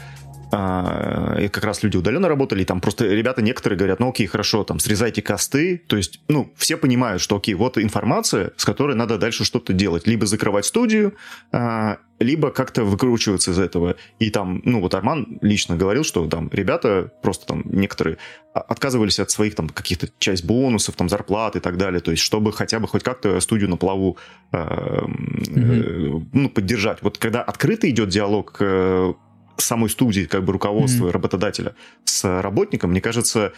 А, 0.52 1.38
и 1.40 1.48
как 1.50 1.64
раз 1.66 1.84
люди 1.84 1.98
удаленно 1.98 2.30
работали, 2.30 2.62
и 2.62 2.66
там 2.66 2.80
просто 2.80 3.06
ребята 3.06 3.42
некоторые 3.42 3.78
говорят, 3.78 4.00
ну 4.00 4.10
окей, 4.10 4.28
хорошо, 4.28 4.64
там 4.64 4.80
срезайте 4.80 5.22
косты, 5.22 5.78
то 5.88 5.98
есть, 5.98 6.22
ну, 6.30 6.54
все 6.56 6.78
понимают, 6.78 7.22
что 7.22 7.36
окей, 7.36 7.54
вот 7.54 7.78
информация, 7.78 8.52
с 8.56 8.64
которой 8.64 8.96
надо 8.96 9.18
дальше 9.18 9.44
что-то 9.44 9.74
делать, 9.74 10.08
либо 10.08 10.26
закрывать 10.26 10.66
студию, 10.66 11.16
а, 11.52 11.98
либо 12.20 12.50
как-то 12.52 12.84
выкручиваться 12.84 13.52
из 13.52 13.60
этого. 13.60 13.96
И 14.20 14.30
там, 14.30 14.62
ну 14.64 14.82
вот 14.82 14.96
Арман 14.96 15.38
лично 15.42 15.76
говорил, 15.76 16.04
что 16.04 16.26
там 16.28 16.50
ребята 16.52 17.12
просто 17.22 17.46
там 17.46 17.64
некоторые 17.66 18.18
отказывались 18.54 19.20
от 19.20 19.30
своих 19.30 19.54
там 19.54 19.70
каких-то 19.70 20.10
часть 20.18 20.44
бонусов, 20.44 20.96
там 20.96 21.10
зарплат 21.10 21.56
и 21.56 21.60
так 21.60 21.78
далее, 21.78 22.00
то 22.00 22.12
есть 22.12 22.24
чтобы 22.24 22.52
хотя 22.54 22.80
бы 22.80 22.88
хоть 22.88 23.04
как-то 23.04 23.40
студию 23.40 23.70
на 23.70 23.78
плаву 23.78 24.18
э, 24.52 24.58
э, 24.58 26.20
ну, 26.34 26.50
поддержать. 26.50 27.00
Вот 27.02 27.18
когда 27.18 27.44
открыто 27.44 27.90
идет 27.90 28.10
диалог 28.10 28.56
э, 28.60 29.14
самой 29.62 29.90
студии, 29.90 30.22
как 30.22 30.44
бы 30.46 30.54
руководства, 30.54 31.12
работодателя 31.12 31.74
с 32.06 32.42
работником, 32.42 32.92
мне 32.92 33.02
кажется, 33.02 33.54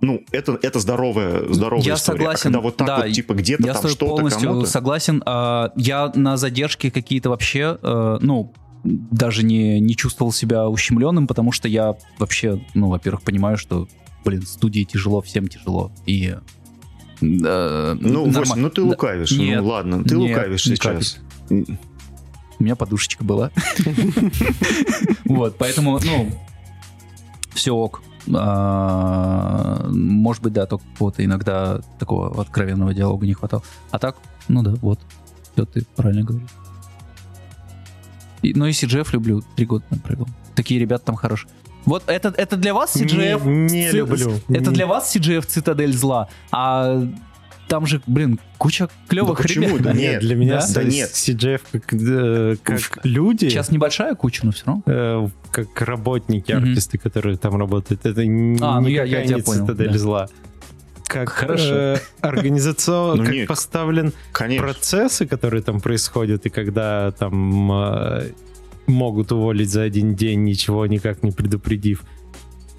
ну, 0.00 0.22
это, 0.32 0.58
это 0.60 0.80
здоровая, 0.80 1.52
здоровая 1.52 1.84
Я 1.84 1.94
история. 1.94 2.18
согласен, 2.18 2.40
А 2.40 2.42
когда 2.42 2.60
вот 2.60 2.76
так 2.76 2.86
да, 2.86 2.96
вот, 3.04 3.12
типа, 3.12 3.32
где-то 3.34 3.62
там 3.62 3.76
что-то 3.76 4.06
полностью 4.06 4.48
кому-то... 4.48 4.66
согласен. 4.66 5.22
А, 5.24 5.72
Я 5.76 6.12
на 6.14 6.36
задержки 6.36 6.90
какие-то 6.90 7.30
вообще, 7.30 7.78
э, 7.80 8.18
ну, 8.20 8.52
даже 8.82 9.44
не, 9.44 9.80
не 9.80 9.96
чувствовал 9.96 10.30
себя 10.32 10.68
ущемленным, 10.68 11.26
потому 11.26 11.52
что 11.52 11.68
я 11.68 11.94
вообще, 12.18 12.60
ну, 12.74 12.88
во-первых, 12.90 13.22
понимаю, 13.22 13.56
что, 13.56 13.88
блин, 14.24 14.42
студии 14.42 14.82
тяжело, 14.82 15.22
всем 15.22 15.48
тяжело. 15.48 15.90
И... 16.04 16.34
э, 17.22 17.96
Ну, 18.00 18.30
Восемь, 18.30 18.56
ну 18.56 18.68
ты 18.68 18.82
Да, 18.82 18.88
лукавишь. 18.88 19.30
Нет, 19.30 19.60
ну 19.62 19.68
ладно, 19.68 20.04
ты 20.04 20.16
нет, 20.16 20.36
лукавишь 20.36 20.64
сейчас. 20.64 21.18
У 22.58 22.64
меня 22.64 22.76
подушечка 22.76 23.24
была. 23.24 23.50
Вот, 25.24 25.56
поэтому, 25.58 25.98
ну, 26.04 26.30
все 27.54 27.72
ок. 27.74 28.02
А, 28.32 29.86
Может 29.88 30.42
быть, 30.42 30.52
да, 30.52 30.66
только 30.66 30.84
вот 30.98 31.14
иногда 31.18 31.80
такого 31.98 32.40
откровенного 32.40 32.94
диалога 32.94 33.26
не 33.26 33.34
хватало. 33.34 33.62
А 33.90 33.98
так, 33.98 34.16
ну 34.48 34.62
да, 34.62 34.74
вот. 34.82 35.00
Все, 35.52 35.64
ты 35.64 35.84
правильно 35.96 36.22
говоришь. 36.22 36.48
Но 38.42 38.66
и 38.66 38.72
CGF 38.72 39.08
люблю, 39.12 39.42
три 39.56 39.66
года 39.66 39.84
там 39.88 39.98
провел. 40.00 40.28
Такие 40.54 40.78
ребята 40.78 41.06
там 41.06 41.16
хорошие. 41.16 41.50
Вот 41.86 42.04
это, 42.06 42.32
это 42.36 42.56
для 42.56 42.74
вас 42.74 42.96
CGF... 42.96 43.46
Не, 43.46 43.84
не 43.84 43.90
люблю. 43.90 44.40
Это 44.48 44.70
для 44.70 44.86
вас 44.86 45.14
CGF 45.14 45.46
цитадель 45.46 45.92
зла, 45.92 46.28
а 46.50 47.06
там 47.74 47.86
же, 47.86 48.00
блин, 48.06 48.38
куча 48.56 48.88
клевых 49.08 49.36
Да 49.38 49.42
почему? 49.42 49.66
ребят. 49.78 49.82
Да 49.82 49.92
Нет, 49.92 50.20
для 50.20 50.36
меня 50.36 50.54
Да? 50.54 50.60
с- 50.60 50.72
Да 50.72 50.84
нет. 50.84 51.10
CGF 51.10 51.60
как, 51.72 51.92
э, 51.92 52.56
как 52.62 53.00
люди, 53.04 53.48
Сейчас 53.48 53.72
небольшая 53.72 54.14
куча, 54.14 54.46
но 54.46 54.52
все 54.52 54.64
равно. 54.66 54.82
э, 54.86 55.28
как 55.50 55.82
работники, 55.82 56.52
Мгм. 56.52 56.62
артисты, 56.70 56.98
которые 56.98 57.36
там 57.36 57.56
работают, 57.56 58.06
это 58.06 58.20
А, 58.20 58.24
ну 58.80 58.86
я- 58.86 59.02
я 59.02 59.04
никакая 59.04 59.26
тебя 59.26 59.36
не 59.38 59.42
понял, 59.42 59.66
цитадель 59.66 59.90
да. 59.92 59.98
зла. 59.98 60.28
Как 61.08 61.28
Хорошо. 61.30 61.64
э, 61.74 61.96
организацион, 62.20 63.18
Ну 63.18 63.24
как 63.24 63.34
нет. 63.34 63.48
поставлен 63.48 64.12
Конечно. 64.32 64.66
процессы, 64.66 65.26
которые 65.26 65.62
там 65.62 65.80
происходят, 65.80 66.46
и 66.46 66.50
когда 66.50 67.10
там 67.10 67.72
э, 67.72 68.30
могут 68.86 69.32
уволить 69.32 69.68
за 69.70 69.82
один 69.82 70.14
день, 70.14 70.44
ничего 70.44 70.86
никак 70.86 71.24
не 71.24 71.32
предупредив. 71.32 72.04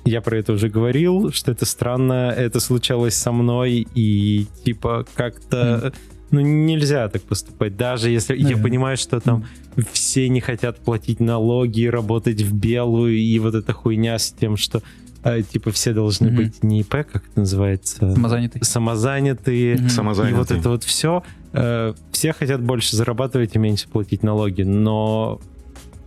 Я 0.06 0.22
про 0.22 0.38
это 0.38 0.53
уже 0.53 0.70
говорил, 0.70 1.32
что 1.32 1.51
это 1.51 1.66
странно, 1.66 2.32
это 2.36 2.60
случалось 2.60 3.16
со 3.16 3.32
мной, 3.32 3.88
и 3.95 4.45
типа 4.64 5.06
как-то... 5.16 5.91
Ну, 6.32 6.41
нельзя 6.41 7.08
так 7.08 7.22
поступать, 7.22 7.78
даже 7.78 8.10
если 8.10 8.36
я 8.36 8.43
Наверное. 8.43 8.64
понимаю, 8.64 8.97
что 8.97 9.20
там 9.20 9.45
все 9.93 10.28
не 10.28 10.41
хотят 10.41 10.80
платить 10.80 11.20
налоги, 11.20 11.86
работать 11.86 12.41
в 12.41 12.53
белую, 12.53 13.16
и 13.18 13.39
вот 13.39 13.53
эта 13.56 13.74
хуйня 13.74 14.18
с 14.18 14.32
тем, 14.32 14.58
что 14.58 14.82
э, 15.24 15.43
типа 15.43 15.72
все 15.72 15.93
должны 15.93 16.28
Мгм. 16.28 16.36
быть 16.36 16.64
не 16.64 16.82
ИП, 16.82 16.89
как 16.89 17.18
это 17.28 17.39
называется? 17.39 18.12
Самозанятый. 18.14 18.64
Самозанятые, 18.64 19.76
Мгм. 19.76 19.86
и 19.86 19.89
Самозанятый. 19.89 20.38
вот 20.39 20.51
это 20.51 20.70
вот 20.70 20.84
все. 20.84 21.24
все 22.12 22.34
хотят 22.34 22.62
больше 22.62 22.95
зарабатывать 22.97 23.56
и 23.56 23.60
меньше 23.60 23.88
платить 23.88 24.24
налоги, 24.24 24.64
но 24.64 25.39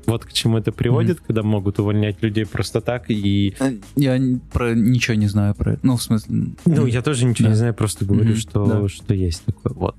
вот 0.09 0.25
к 0.25 0.33
чему 0.33 0.59
это 0.59 0.73
приводит, 0.73 1.21
когда 1.21 1.43
могут 1.43 1.79
увольнять 1.79 2.23
людей 2.23 2.45
просто 2.47 2.81
так, 2.81 3.05
и... 3.11 3.55
Я 3.97 4.17
н- 4.17 4.41
про 4.53 4.75
ничего 4.75 5.15
не 5.15 5.27
знаю 5.29 5.55
про 5.55 5.73
это. 5.75 5.81
Ну, 5.87 5.97
в 5.97 6.03
смысле... 6.03 6.47
Ну, 6.67 6.87
я 6.87 7.03
тоже 7.03 7.25
ничего 7.25 7.47
Да. 7.47 7.51
не 7.53 7.57
знаю, 7.57 7.75
просто 7.75 8.05
говорю, 8.05 8.31
Мгм, 8.31 8.37
что, 8.37 8.67
да. 8.67 8.89
что 8.89 9.15
есть 9.15 9.45
такое. 9.45 9.75
Вот. 9.75 9.97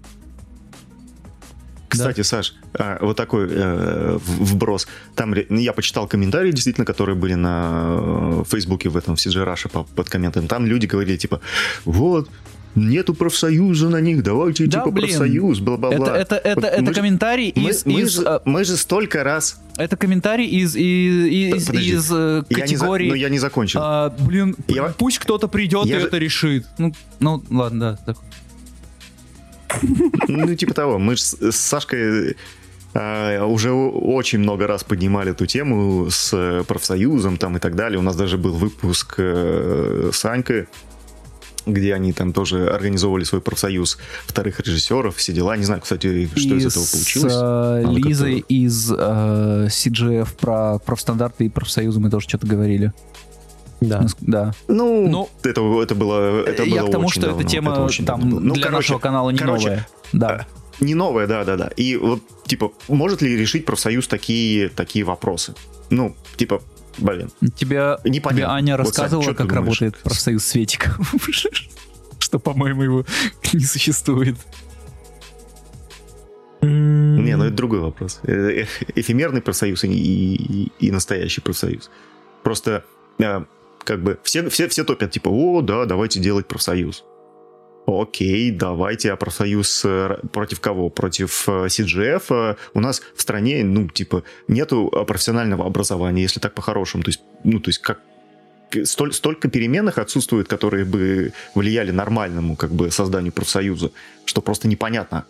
Кстати, 1.87 2.21
Саш, 2.21 2.53
а, 2.73 2.99
вот 3.01 3.17
такой 3.17 3.47
э, 3.49 4.17
вброс. 4.21 4.87
Там 5.15 5.33
я 5.49 5.73
почитал 5.73 6.07
комментарии, 6.07 6.51
действительно, 6.51 6.85
которые 6.85 7.15
были 7.15 7.33
на 7.33 7.97
э, 7.99 8.43
Фейсбуке 8.47 8.89
в 8.89 8.97
этом 8.97 9.15
в 9.15 9.19
CG 9.19 9.43
Russia 9.43 9.69
по- 9.71 9.83
под 9.83 10.07
комментами. 10.07 10.45
Там 10.47 10.67
люди 10.67 10.85
говорили, 10.85 11.17
типа, 11.17 11.39
вот, 11.85 12.29
нету 12.75 13.13
профсоюза 13.13 13.89
на 13.89 13.99
них, 14.01 14.21
давайте, 14.23 14.65
Да, 14.67 14.79
типа, 14.79 14.91
блин. 14.91 15.07
профсоюз, 15.07 15.59
бла-бла-бла. 15.59 16.17
Это, 16.17 16.35
это, 16.35 16.35
это, 16.35 16.55
Вот 16.55 16.65
это 16.65 16.81
мы 16.83 16.93
комментарий 16.93 17.51
Мы, 17.55 17.69
из... 17.71 17.85
мы 17.85 18.01
из, 18.01 18.09
же, 18.11 18.23
а, 18.25 18.41
мы 18.45 18.63
же 18.63 18.77
столько 18.77 19.23
раз... 19.23 19.59
это 19.77 19.97
комментарий 19.97 20.45
из, 20.47 20.75
из, 20.75 21.25
из, 21.57 21.65
Подожди. 21.67 21.91
из, 21.91 22.11
э, 22.11 22.43
Я 22.49 22.55
не 22.65 22.75
за- 22.75 22.79
категории... 22.79 23.09
но 23.09 23.15
я 23.15 23.29
не 23.29 23.39
закончил. 23.39 23.79
а, 23.83 24.09
блин, 24.19 24.55
Я- 24.67 24.93
пусть 24.97 25.19
кто-то 25.19 25.47
придет 25.47 25.85
Я 25.87 25.97
и 25.97 25.99
же- 26.01 26.07
это 26.07 26.17
решит. 26.17 26.65
Ну, 26.77 26.93
ну 27.19 27.43
ладно, 27.49 27.97
да. 28.05 28.13
так. 28.13 28.17
Ну, 30.27 30.55
типа 30.55 30.73
того. 30.73 30.99
Мы 30.99 31.15
же 31.15 31.21
с, 31.23 31.51
Сашкой 31.51 32.35
э, 32.93 33.43
уже 33.43 33.71
очень 33.71 34.39
много 34.39 34.67
раз 34.67 34.83
поднимали 34.83 35.31
эту 35.31 35.45
тему 35.45 36.07
с 36.09 36.31
э, 36.33 36.63
профсоюзом 36.67 37.37
там 37.37 37.57
и 37.57 37.59
так 37.59 37.75
далее. 37.75 37.99
У 37.99 38.01
нас 38.03 38.15
даже 38.15 38.37
был 38.37 38.53
выпуск 38.53 39.15
э, 39.17 40.09
с 40.13 40.25
Анькой, 40.25 40.67
где 41.65 41.93
они 41.93 42.13
там 42.13 42.33
тоже 42.33 42.69
организовывали 42.69 43.23
свой 43.23 43.41
профсоюз 43.41 43.97
вторых 44.25 44.59
режиссеров, 44.59 45.15
все 45.15 45.33
дела. 45.33 45.55
Не 45.57 45.63
знаю, 45.65 45.81
кстати, 45.81 46.07
что 46.35 46.55
из 46.55 46.65
И 46.65 46.67
этого 46.67 46.83
с, 46.83 46.91
получилось. 46.91 47.33
э, 47.33 47.83
Она 47.85 47.91
Лизой 47.93 48.35
как-то- 48.39 48.53
из 48.53 48.91
э, 48.91 49.67
CGF 49.69 50.35
про 50.37 50.79
профстандарты 50.79 51.45
и 51.45 51.49
профсоюзы 51.49 51.99
мы 51.99 52.09
тоже 52.09 52.27
что-то 52.27 52.47
говорили. 52.47 52.93
Да. 53.81 54.07
С- 54.07 54.15
Да. 54.19 54.53
Ну, 54.67 55.07
Ну, 55.07 55.29
это, 55.43 55.61
это 55.81 55.95
было, 55.95 56.43
это 56.45 56.63
Я 56.63 56.81
было 56.81 56.87
к 56.89 56.91
тому, 56.91 57.05
очень 57.07 57.21
что 57.21 57.29
давно, 57.29 57.41
эта 57.41 57.49
тема 57.49 57.71
это 57.71 57.81
очень 57.83 58.05
там. 58.05 58.29
Ну, 58.29 58.39
для 58.53 58.63
короче, 58.63 58.71
нашего 58.75 58.99
канала 58.99 59.29
не 59.29 59.37
короче, 59.37 59.65
новая. 59.67 59.87
Да. 60.11 60.47
Не 60.81 60.95
новое, 60.95 61.27
да, 61.27 61.43
да, 61.43 61.55
да. 61.57 61.69
И 61.77 61.95
вот, 61.97 62.21
типа, 62.45 62.71
может 62.87 63.21
ли 63.21 63.35
решить 63.37 63.65
профсоюз 63.65 64.07
такие, 64.07 64.69
такие 64.69 65.03
вопросы? 65.05 65.53
Ну, 65.89 66.15
типа, 66.37 66.61
блин, 66.99 67.29
Тебе, 67.55 67.97
непонятно. 68.03 68.29
тебе 68.31 68.45
Аня 68.45 68.77
Вот, 68.77 68.85
рассказывала, 68.85 69.23
чё 69.25 69.31
ты 69.31 69.37
как 69.37 69.51
работает 69.53 69.97
профсоюз 69.97 70.45
Светика. 70.45 70.95
Что, 72.19 72.39
по-моему, 72.39 72.83
его 72.83 73.05
не 73.53 73.65
существует. 73.65 74.35
Не, 76.61 77.35
ну 77.37 77.45
это 77.45 77.55
другой 77.55 77.79
вопрос. 77.79 78.19
Э, 78.23 78.63
э, 78.63 78.65
Эфемерный 78.95 79.41
профсоюз 79.41 79.83
и, 79.85 79.87
и- 79.87 80.71
и 80.79 80.91
настоящий 80.91 81.41
профсоюз. 81.41 81.89
Просто 82.43 82.83
э, 83.19 83.43
как 83.83 84.03
бы 84.03 84.19
все, 84.23 84.49
все, 84.49 84.67
все 84.67 84.83
топят, 84.83 85.11
типа, 85.11 85.29
о, 85.29 85.61
да, 85.61 85.85
давайте 85.85 86.19
делать 86.19 86.47
профсоюз. 86.47 87.03
Окей, 87.85 88.51
давайте, 88.51 89.11
а 89.11 89.15
профсоюз 89.15 89.81
э, 89.83 90.17
против 90.31 90.59
кого? 90.59 90.89
Против 90.89 91.47
э, 91.47 91.67
CGF? 91.67 92.23
Э, 92.29 92.55
У 92.73 92.79
нас 92.79 93.01
в 93.15 93.21
стране, 93.21 93.63
ну, 93.63 93.87
типа, 93.87 94.23
нету 94.47 94.91
э, 94.93 95.05
профессионального 95.05 95.65
образования, 95.65 96.21
если 96.21 96.39
так 96.39 96.53
по-хорошему. 96.53 97.03
То 97.03 97.09
есть, 97.09 97.21
ну, 97.43 97.59
то 97.59 97.69
есть, 97.69 97.79
как 97.79 97.99
столь, 98.83 99.13
столько 99.13 99.49
переменных 99.49 99.97
отсутствует, 99.97 100.47
которые 100.47 100.85
бы 100.85 101.33
влияли 101.55 101.91
нормальному, 101.91 102.55
как 102.55 102.71
бы, 102.71 102.91
созданию 102.91 103.33
профсоюза, 103.33 103.91
что 104.25 104.41
просто 104.41 104.67
непонятно, 104.67 105.25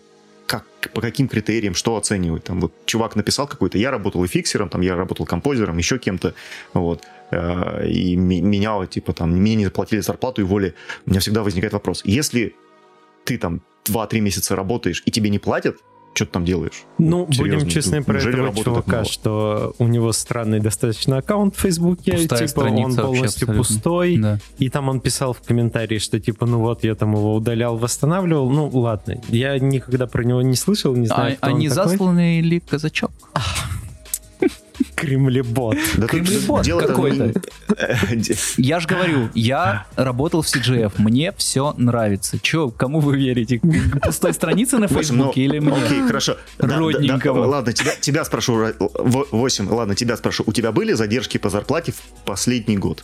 как, 0.50 0.66
по 0.93 1.02
каким 1.02 1.28
критериям, 1.28 1.76
что 1.76 1.95
оценивать. 1.95 2.43
Там 2.43 2.60
вот 2.60 2.74
чувак 2.86 3.16
написал 3.16 3.47
какой-то, 3.47 3.78
я 3.78 3.91
работал 3.91 4.24
и 4.24 4.28
фиксером, 4.28 4.70
там 4.70 4.82
я 4.82 4.95
работал 4.95 5.28
композером, 5.28 5.78
еще 5.78 6.00
кем-то, 6.00 6.34
вот, 6.74 7.04
э, 7.32 7.88
и 7.88 8.16
ми- 8.16 8.41
меня, 8.41 8.86
типа, 8.88 9.14
там, 9.14 9.32
мне 9.32 9.56
не 9.56 9.66
заплатили 9.66 10.02
зарплату 10.02 10.41
и 10.41 10.45
воли. 10.45 10.74
У 11.06 11.12
меня 11.12 11.20
всегда 11.20 11.43
возникает 11.43 11.74
вопрос, 11.74 12.02
если 12.04 12.56
ты 13.26 13.38
там 13.38 13.62
2-3 13.86 14.22
месяца 14.22 14.56
работаешь 14.56 15.04
и 15.06 15.12
тебе 15.12 15.30
не 15.30 15.38
платят, 15.39 15.78
что 16.14 16.26
ты 16.26 16.32
там 16.32 16.45
делаешь? 16.45 16.84
Ну, 16.97 17.26
Вот 17.26 17.36
серьезно, 17.36 17.60
будем 17.60 17.70
честны 17.70 18.03
про 18.03 18.20
этого 18.20 18.53
чувака, 18.55 18.91
мало? 18.97 19.05
что 19.05 19.74
у 19.80 19.88
него 19.88 20.12
странный 20.12 20.60
достаточно 20.60 21.18
аккаунт 21.18 21.55
в 21.55 21.60
Фейсбуке, 21.60 22.14
Пустая 22.14 22.47
типа 22.47 22.60
он 22.62 22.95
полностью 22.95 23.47
пустой, 23.47 24.18
Да. 24.18 24.39
и 24.57 24.70
там 24.70 24.89
он 24.89 24.99
писал 24.99 25.34
в 25.34 25.41
комментарии, 25.41 25.97
что 25.99 26.20
типа, 26.20 26.45
ну 26.45 26.60
вот, 26.60 26.84
я 26.84 26.95
там 26.95 27.14
его 27.14 27.36
удалял, 27.36 27.78
восстанавливал, 27.78 28.49
ну 28.49 28.68
ладно, 28.70 29.22
я 29.30 29.57
никогда 29.60 30.07
про 30.07 30.24
него 30.24 30.41
не 30.41 30.55
слышал, 30.55 30.95
не 30.95 31.07
знаю, 31.07 31.34
А, 31.34 31.36
кто 31.38 31.47
а 31.47 31.53
он 31.53 31.60
не 31.60 31.70
такой. 31.70 31.91
засланный 31.91 32.41
ли 32.41 32.60
казачок? 32.60 33.12
Кремлебот. 34.95 35.77
Да 35.97 36.07
Кремлебот 36.07 36.67
какой-то. 36.67 37.34
Я 38.57 38.80
же 38.80 38.88
говорю, 38.88 39.30
я 39.34 39.86
работал 39.95 40.41
в 40.41 40.45
CGF, 40.45 40.93
мне 40.97 41.34
все 41.38 41.73
нравится. 41.77 42.39
Че, 42.39 42.69
кому 42.69 42.99
вы 42.99 43.17
верите? 43.17 43.61
Пустой 44.01 44.34
странице 44.34 44.77
на 44.77 44.88
ну, 44.89 44.95
Фейсбуке 44.95 45.41
или 45.41 45.59
мне? 45.59 45.73
Окей, 45.73 46.01
хорошо. 46.01 46.38
Родненького. 46.57 47.45
ладно, 47.45 47.73
тебя, 47.73 48.25
спрошу. 48.25 48.59
Ра- 48.59 48.75
во- 48.80 49.27
Восемь, 49.32 49.67
ладно, 49.69 49.95
тебя 49.95 50.17
спрошу. 50.17 50.43
У 50.45 50.53
тебя 50.53 50.71
были 50.71 50.93
задержки 50.93 51.38
по 51.38 51.49
зарплате 51.49 51.91
в 51.91 52.01
последний 52.25 52.77
год? 52.77 53.03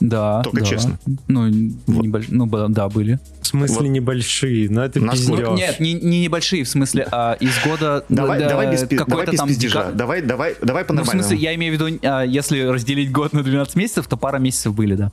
Да. 0.00 0.42
Только 0.42 0.60
да. 0.60 0.66
честно. 0.66 0.98
Ну, 1.26 1.42
Вот. 1.86 2.04
небольш- 2.04 2.28
ну, 2.28 2.46
да, 2.68 2.88
были. 2.88 3.18
В 3.42 3.46
смысле 3.46 3.76
Вот. 3.76 3.88
небольшие, 3.88 4.70
но 4.70 4.84
это 4.84 5.00
Насколько-. 5.00 5.50
Ну, 5.50 5.56
нет, 5.56 5.80
не, 5.80 5.94
не 5.94 6.22
небольшие, 6.22 6.64
в 6.64 6.68
смысле, 6.68 7.08
а 7.10 7.36
из 7.40 7.58
года... 7.64 8.04
Давай, 8.08 8.38
да, 8.38 8.48
давай 8.48 8.70
без, 8.70 8.82
давай 8.82 8.96
какой-то 8.98 9.32
без 9.32 9.38
там 9.38 9.48
пиздежа. 9.48 9.90
Давай, 9.92 10.22
давай, 10.22 10.54
давай 10.62 10.84
Ну, 10.88 11.02
в 11.02 11.06
смысле, 11.06 11.36
я 11.36 11.54
имею 11.54 11.76
в 11.76 11.80
виду, 11.80 11.98
а, 12.02 12.22
если 12.22 12.60
разделить 12.62 13.10
год 13.10 13.32
на 13.32 13.42
12 13.42 13.76
месяцев, 13.76 14.06
то 14.06 14.16
пара 14.16 14.38
месяцев 14.38 14.74
были, 14.74 14.94
да. 14.94 15.10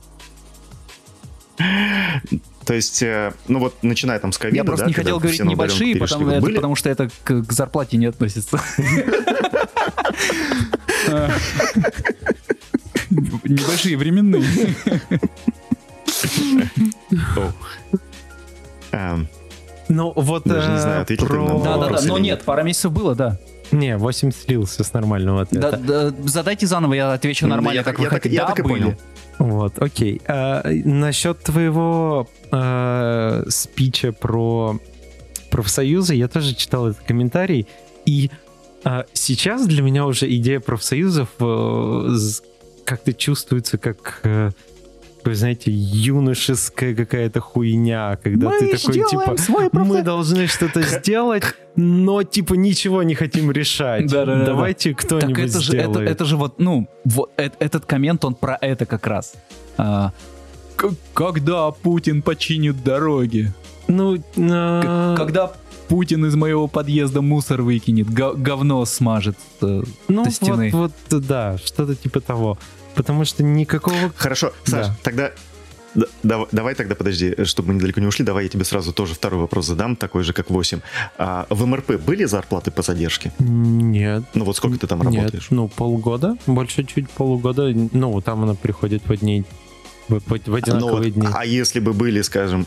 То 2.66 2.74
есть, 2.74 3.02
э, 3.02 3.32
ну 3.46 3.60
вот, 3.60 3.82
начиная 3.82 4.18
там 4.18 4.32
с 4.32 4.38
ковида, 4.38 4.56
Я 4.56 4.64
просто 4.64 4.86
да, 4.86 4.88
не 4.88 4.94
хотел 4.94 5.18
говорить 5.20 5.42
небольшие, 5.42 5.96
потому, 5.96 6.28
это 6.28 6.46
потому 6.46 6.74
что 6.74 6.90
это 6.90 7.08
к, 7.22 7.42
к 7.44 7.52
зарплате 7.52 7.96
не 7.96 8.06
относится. 8.06 8.60
Небольшие, 13.44 13.96
временные. 13.96 14.44
Ну, 19.88 20.12
вот 20.16 20.42
Даже 20.44 20.68
не 20.68 20.74
э, 20.76 20.80
знаю, 20.80 21.02
ответил 21.02 21.26
про... 21.26 21.60
Да, 21.62 21.78
да, 21.78 21.88
да. 21.90 22.00
Но 22.06 22.18
нет, 22.18 22.42
пара 22.44 22.62
месяцев 22.62 22.90
было, 22.92 23.14
да. 23.14 23.38
Не, 23.70 23.96
8 23.96 24.32
слился 24.32 24.82
с 24.82 24.92
нормального 24.92 25.46
Да, 25.50 25.68
ответа. 25.68 26.10
да, 26.12 26.28
Задайте 26.28 26.66
заново, 26.66 26.94
я 26.94 27.12
отвечу 27.12 27.46
Ну, 27.46 27.54
нормально, 27.54 27.78
я 27.78 27.84
как 27.84 27.94
так- 27.96 27.98
вы 27.98 28.04
я 28.04 28.10
так- 28.10 28.22
хотите. 28.22 28.34
я 28.36 28.42
Да, 28.42 28.48
так 28.48 28.58
и 28.60 28.62
были. 28.62 28.82
понял. 28.82 28.96
Вот, 29.38 29.80
окей. 29.80 30.20
А, 30.26 30.62
насчет 30.84 31.40
твоего 31.42 32.28
э, 32.50 33.44
спича 33.48 34.12
про 34.12 34.78
профсоюзы, 35.50 36.14
я 36.14 36.26
тоже 36.28 36.54
читал 36.54 36.88
этот 36.88 37.04
комментарий, 37.06 37.66
и 38.06 38.30
а, 38.84 39.04
сейчас 39.12 39.66
для 39.66 39.82
меня 39.82 40.06
уже 40.06 40.32
идея 40.36 40.58
профсоюзов 40.60 41.28
э, 41.38 42.08
как-то 42.86 43.12
чувствуется 43.12 43.76
как 43.76 44.20
э, 44.22 44.50
такой, 45.26 45.34
знаете, 45.34 45.72
юношеская 45.72 46.94
какая-то 46.94 47.40
хуйня, 47.40 48.16
когда 48.22 48.48
Мы 48.48 48.58
ты 48.60 48.76
такой, 48.76 48.94
типа, 48.94 49.36
свой 49.36 49.64
мы 49.64 49.70
процесс». 49.70 50.04
должны 50.04 50.46
что-то 50.46 50.82
сделать, 51.00 51.42
но, 51.74 52.22
типа, 52.22 52.54
ничего 52.54 53.02
не 53.02 53.16
хотим 53.16 53.50
решать. 53.50 54.06
Да-да-да-да. 54.06 54.46
Давайте 54.46 54.94
Так 54.94 55.04
кто-нибудь 55.04 55.50
это 55.50 55.60
же, 55.60 55.76
это, 55.76 55.90
сделает. 55.90 56.10
это 56.10 56.24
же 56.24 56.36
вот, 56.36 56.60
ну, 56.60 56.88
вот 57.04 57.32
этот 57.36 57.86
коммент, 57.86 58.24
он 58.24 58.36
про 58.36 58.56
это 58.60 58.86
как 58.86 59.04
раз. 59.08 59.34
А, 59.76 60.12
когда 61.12 61.72
Путин 61.72 62.22
починит 62.22 62.84
дороги? 62.84 63.52
Ну, 63.88 64.22
а, 64.38 65.16
Когда 65.16 65.52
Путин 65.88 66.24
из 66.26 66.34
моего 66.34 66.66
подъезда 66.68 67.20
мусор 67.22 67.62
выкинет, 67.62 68.08
го- 68.12 68.34
говно 68.36 68.84
смажет. 68.84 69.36
э, 69.62 69.82
ну 70.08 70.24
до 70.24 70.30
стены. 70.30 70.70
вот, 70.72 70.92
вот, 71.10 71.26
да, 71.26 71.58
что-то 71.64 71.94
типа 71.94 72.20
того. 72.20 72.58
Потому 72.94 73.24
что 73.24 73.42
никакого... 73.42 73.96
Хорошо, 74.16 74.52
Саш, 74.64 74.86
Да. 74.86 74.96
тогда 75.02 75.32
д- 75.94 76.06
дав- 76.22 76.48
давай 76.50 76.74
тогда, 76.74 76.94
подожди, 76.94 77.34
чтобы 77.44 77.68
мы 77.68 77.74
недалеко 77.74 78.00
не 78.00 78.06
ушли, 78.06 78.24
давай 78.24 78.44
я 78.44 78.48
тебе 78.48 78.64
сразу 78.64 78.92
тоже 78.94 79.14
второй 79.14 79.38
вопрос 79.40 79.66
задам, 79.66 79.96
такой 79.96 80.24
же, 80.24 80.32
как 80.32 80.48
8. 80.50 80.80
А, 81.18 81.46
в 81.50 81.66
МРП 81.66 81.96
были 82.04 82.24
зарплаты 82.24 82.70
по 82.70 82.80
задержке? 82.82 83.32
Нет. 83.38 84.24
Ну 84.34 84.44
вот 84.46 84.56
сколько 84.56 84.78
ты 84.78 84.86
там 84.86 85.00
Нет, 85.02 85.14
работаешь? 85.14 85.48
ну 85.50 85.68
полгода, 85.68 86.36
больше 86.46 86.84
чуть 86.84 87.08
полугода. 87.10 87.70
Ну, 87.92 88.20
там 88.22 88.42
она 88.44 88.54
приходит 88.54 89.02
в 89.06 89.12
одни, 89.12 89.44
в, 90.08 90.18
в- 90.18 90.22
в 90.26 90.46
Ну 90.46 90.54
одинаковые 90.56 91.12
вот, 91.12 91.20
дни. 91.20 91.28
а 91.34 91.44
если 91.44 91.80
бы 91.80 91.92
были, 91.92 92.22
скажем, 92.22 92.66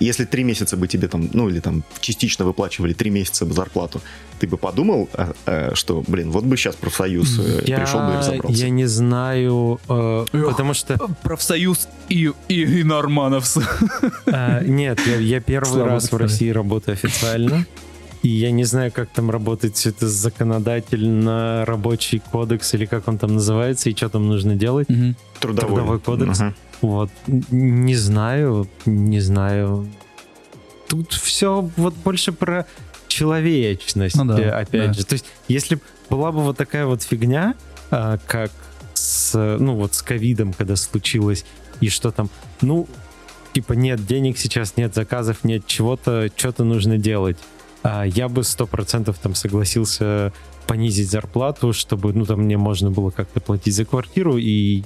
если 0.00 0.24
три 0.24 0.44
месяца 0.44 0.76
бы 0.76 0.88
тебе 0.88 1.08
там, 1.08 1.28
ну 1.32 1.48
или 1.48 1.60
там 1.60 1.84
частично 2.00 2.44
выплачивали 2.44 2.92
три 2.94 3.10
месяца 3.10 3.44
бы 3.44 3.52
зарплату, 3.52 4.00
ты 4.38 4.46
бы 4.46 4.56
подумал, 4.56 5.08
а, 5.12 5.32
а, 5.46 5.74
что, 5.74 6.02
блин, 6.06 6.30
вот 6.30 6.44
бы 6.44 6.56
сейчас 6.56 6.74
профсоюз 6.74 7.38
э, 7.38 7.62
пришел 7.62 8.00
бы 8.00 8.14
и 8.14 8.16
разобрался. 8.16 8.64
я 8.64 8.70
не 8.70 8.86
знаю, 8.86 9.78
э, 9.88 10.26
Эх. 10.32 10.46
потому 10.48 10.74
что 10.74 10.96
Профсоюз 11.22 11.88
и, 12.08 12.32
и, 12.48 12.80
и 12.80 12.82
Нормановс. 12.82 13.58
э, 14.26 14.64
нет, 14.64 15.00
я, 15.06 15.16
я 15.16 15.40
первый 15.40 15.66
Слава 15.66 15.90
раз 15.90 16.10
в. 16.10 16.16
России 16.16 16.48
работаю 16.48 16.94
официально. 16.94 17.66
И 18.22 18.28
я 18.28 18.50
не 18.50 18.64
знаю, 18.64 18.92
как 18.92 19.08
там 19.10 19.30
работает 19.30 19.76
все 19.76 19.90
это 19.90 20.06
законодательно 20.06 21.64
рабочий 21.66 22.20
кодекс 22.30 22.74
или 22.74 22.84
как 22.84 23.08
он 23.08 23.16
там 23.16 23.34
называется 23.34 23.88
и 23.88 23.96
что 23.96 24.10
там 24.10 24.28
нужно 24.28 24.56
делать. 24.56 24.88
Мгм. 24.90 25.16
Трудовой, 25.40 25.68
Трудовой 25.68 26.00
кодекс. 26.00 26.40
Ага. 26.40 26.54
Вот. 26.80 27.10
Не 27.26 27.94
знаю, 27.94 28.68
не 28.86 29.20
знаю. 29.20 29.86
Тут 30.88 31.12
все 31.12 31.68
вот 31.76 31.94
больше 31.94 32.32
про 32.32 32.66
человечность, 33.06 34.16
Ну 34.16 34.24
да, 34.24 34.40
э, 34.40 34.50
опять 34.50 34.88
да. 34.88 34.92
же. 34.92 35.04
То 35.04 35.14
есть, 35.14 35.26
если 35.48 35.78
была 36.08 36.32
бы 36.32 36.40
вот 36.40 36.56
такая 36.56 36.86
вот 36.86 37.02
фигня, 37.02 37.54
а, 37.90 38.18
как 38.26 38.50
с, 38.94 39.34
ну 39.58 39.74
вот 39.74 39.94
с 39.94 40.02
ковидом, 40.02 40.52
когда 40.52 40.76
случилось, 40.76 41.44
и 41.80 41.88
что 41.88 42.10
там, 42.10 42.30
ну, 42.60 42.88
типа 43.52 43.74
нет 43.74 44.04
денег 44.06 44.38
сейчас, 44.38 44.76
нет 44.76 44.94
заказов, 44.94 45.44
нет 45.44 45.66
чего-то, 45.66 46.28
что-то 46.34 46.64
нужно 46.64 46.98
делать. 46.98 47.36
А, 47.82 48.04
я 48.04 48.28
бы 48.28 48.44
сто 48.44 48.66
процентов 48.66 49.18
там 49.18 49.34
согласился 49.34 50.32
понизить 50.66 51.10
зарплату, 51.10 51.72
чтобы, 51.72 52.12
ну, 52.12 52.24
там 52.24 52.42
мне 52.42 52.56
можно 52.56 52.90
было 52.90 53.10
как-то 53.10 53.40
платить 53.40 53.74
за 53.74 53.84
квартиру 53.84 54.36
и 54.38 54.84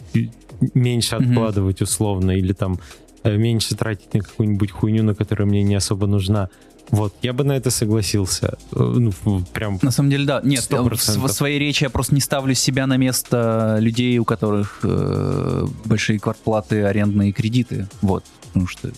меньше 0.74 1.16
Мгм. 1.16 1.24
откладывать 1.30 1.82
условно, 1.82 2.32
или 2.32 2.52
там 2.52 2.78
э, 3.22 3.36
меньше 3.36 3.74
тратить 3.74 4.12
на 4.14 4.20
какую-нибудь 4.20 4.70
хуйню, 4.70 5.02
на 5.02 5.14
которая 5.14 5.46
мне 5.48 5.62
не 5.62 5.74
особо 5.76 6.06
нужна. 6.06 6.48
Вот, 6.90 7.14
я 7.22 7.32
бы 7.32 7.44
на 7.44 7.52
это 7.52 7.70
согласился. 7.70 8.58
Э, 8.72 8.78
Ну, 8.98 9.12
прям 9.54 9.78
На 9.82 9.90
самом 9.90 10.10
деле, 10.10 10.26
да. 10.26 10.40
Нет, 10.44 10.62
Сто 10.64 10.76
я 10.76 10.82
в 10.82 11.28
своей 11.28 11.58
речи 11.58 11.84
я 11.84 11.90
просто 11.90 12.14
не 12.14 12.20
ставлю 12.20 12.54
себя 12.54 12.86
на 12.86 12.98
место 12.98 13.78
людей, 13.80 14.18
у 14.18 14.24
которых 14.24 14.80
э, 14.82 15.66
большие 15.86 16.18
квартплаты, 16.18 16.82
арендные 16.84 17.32
кредиты. 17.32 17.86
Вот. 18.02 18.24
Потому 18.48 18.66
что, 18.68 18.90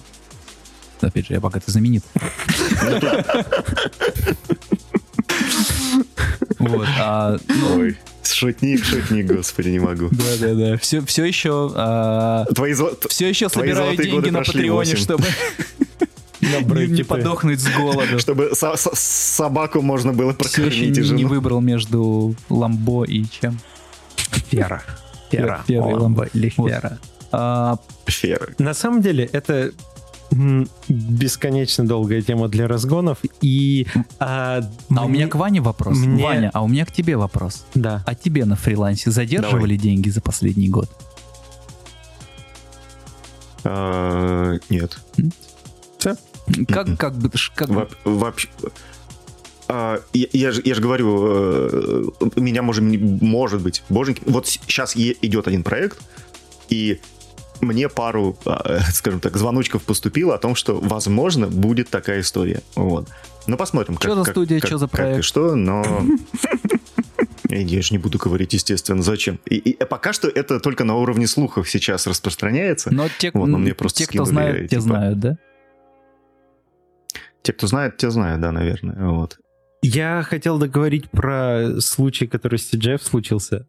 опять 1.00 1.28
же, 1.28 1.34
я 1.34 1.40
пока 1.40 1.60
ты 1.60 1.70
знаменит. 1.70 2.02
Вот. 6.58 6.86
Шутник, 8.32 8.84
шутник, 8.84 9.26
господи, 9.26 9.68
не 9.70 9.78
могу. 9.78 10.08
Да, 10.10 10.24
да, 10.40 10.54
да. 10.54 10.76
Все, 10.78 11.00
все 11.04 11.24
еще, 11.24 11.72
а, 11.74 12.44
Твои 12.54 12.74
все 13.08 13.28
еще 13.28 13.48
Твои 13.48 13.68
собираю 13.70 13.96
деньги 13.96 14.28
на 14.30 14.38
Патреоне, 14.40 14.70
восемь. 14.72 14.96
чтобы 14.96 15.24
не, 16.40 16.86
не 16.88 17.02
подохнуть 17.02 17.60
с 17.60 17.68
голоду. 17.76 18.18
чтобы 18.18 18.50
со- 18.54 18.76
со- 18.76 18.94
собаку 18.94 19.82
можно 19.82 20.12
было 20.12 20.34
Все 20.40 20.62
еще 20.64 20.70
прокормить 20.70 20.98
и 20.98 21.00
не, 21.02 21.08
не 21.10 21.18
жену. 21.22 21.28
выбрал 21.28 21.60
между 21.60 22.34
Ламбо 22.48 23.04
и 23.04 23.24
чем? 23.24 23.58
Фера. 24.50 24.82
Фера. 25.30 25.64
Фера 25.64 25.64
и 25.66 25.76
О, 25.76 25.96
Ламбо. 26.02 26.28
или 26.32 26.52
Вот. 26.56 26.70
Фера. 26.70 26.98
А, 27.32 27.78
Феры. 28.06 28.54
На 28.58 28.74
самом 28.74 29.02
деле 29.02 29.28
это 29.32 29.72
бесконечно 30.88 31.86
долгая 31.86 32.22
тема 32.22 32.48
для 32.48 32.66
разгонов, 32.68 33.18
и... 33.40 33.86
А, 34.18 34.60
а 34.94 35.04
у 35.04 35.08
меня 35.08 35.28
к 35.28 35.34
Ване 35.36 35.60
вопрос. 35.60 35.96
мне- 35.98 36.22
Ваня, 36.24 36.50
а 36.52 36.62
у 36.62 36.68
меня 36.68 36.84
к 36.84 36.92
тебе 36.92 37.16
вопрос. 37.16 37.64
Да. 37.74 38.02
А 38.06 38.14
тебе 38.14 38.44
на 38.44 38.56
фрилансе 38.56 39.10
задерживали 39.10 39.76
деньги 39.76 40.08
за 40.10 40.20
последний 40.20 40.68
год? 40.68 40.90
А, 43.64 44.58
Нет. 44.68 44.98
Как, 46.68 46.86
как 46.96 47.16
бы, 47.16 47.30
как 47.54 47.68
Воп- 47.70 47.96
Вообще... 48.04 48.48
А, 49.68 49.98
я, 50.12 50.26
я 50.32 50.52
же, 50.52 50.62
я 50.64 50.76
же 50.76 50.80
говорю, 50.80 51.26
э, 51.28 52.04
меня 52.36 52.62
может, 52.62 52.84
может 52.84 53.60
быть, 53.62 53.82
боженьки. 53.88 54.22
Вот 54.26 54.46
сейчас 54.46 54.94
идет 54.96 55.48
один 55.48 55.64
проект, 55.64 55.98
и 56.68 57.00
мне 57.60 57.88
пару, 57.88 58.36
а, 58.44 58.80
скажем 58.92 59.20
так, 59.20 59.36
звоночков 59.36 59.82
поступило 59.82 60.34
о 60.34 60.38
том, 60.38 60.54
что, 60.54 60.78
возможно, 60.78 61.46
будет 61.46 61.88
такая 61.90 62.20
история. 62.20 62.62
Вот. 62.74 63.08
Ну, 63.46 63.56
посмотрим, 63.56 63.96
как, 63.96 64.04
Чё 64.04 64.14
за 64.16 64.24
как- 64.24 64.32
студия, 64.32 64.60
как- 64.60 64.70
чё 64.70 64.78
за 64.78 64.86
как 64.88 64.94
и 64.94 64.96
проект? 64.96 65.24
что, 65.24 65.54
но... 65.54 65.84
Я 67.48 67.80
же 67.80 67.94
не 67.94 67.98
буду 67.98 68.18
говорить, 68.18 68.52
естественно, 68.54 69.02
зачем. 69.02 69.38
И, 69.46 69.56
и 69.56 69.84
пока 69.84 70.12
что 70.12 70.28
это 70.28 70.58
только 70.58 70.82
на 70.82 70.96
уровне 70.96 71.28
слухов 71.28 71.70
сейчас 71.70 72.06
распространяется. 72.08 72.92
Но 72.92 73.06
те, 73.18 73.30
Вот, 73.32 73.46
но 73.46 73.58
мне 73.58 73.72
просто 73.72 74.00
те 74.00 74.04
кто 74.06 74.24
скинули, 74.24 74.30
знает, 74.32 74.62
те 74.62 74.68
типа, 74.68 74.80
знают, 74.82 75.20
да? 75.20 75.38
Те, 77.42 77.52
кто 77.52 77.66
знает, 77.68 77.96
те 77.96 78.10
знают, 78.10 78.40
да, 78.40 78.50
наверное. 78.50 79.08
Вот. 79.10 79.38
Я 79.80 80.24
хотел 80.28 80.58
договорить 80.58 81.08
про 81.10 81.80
случай, 81.80 82.26
который 82.26 82.58
с 82.58 82.72
TGF 82.74 83.00
случился. 83.02 83.68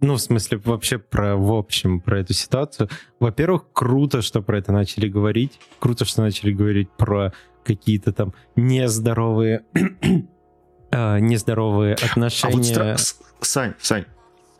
Ну, 0.00 0.14
в 0.14 0.20
смысле, 0.20 0.60
вообще 0.64 0.98
про, 0.98 1.36
в 1.36 1.52
общем, 1.52 2.00
про 2.00 2.20
эту 2.20 2.34
ситуацию. 2.34 2.88
Во-первых, 3.18 3.64
круто, 3.72 4.20
что 4.20 4.42
про 4.42 4.58
это 4.58 4.70
начали 4.72 5.08
говорить. 5.08 5.58
Круто, 5.78 6.04
что 6.04 6.20
начали 6.22 6.52
говорить 6.52 6.90
про 6.98 7.32
какие-то 7.64 8.12
там 8.12 8.34
нездоровые, 8.56 9.62
э, 10.90 11.18
нездоровые 11.20 11.94
А 11.94 11.98
вот 12.02 12.10
отношения. 12.10 12.62
стра- 12.96 13.14
Сань, 13.40 13.74
Сань, 13.80 14.04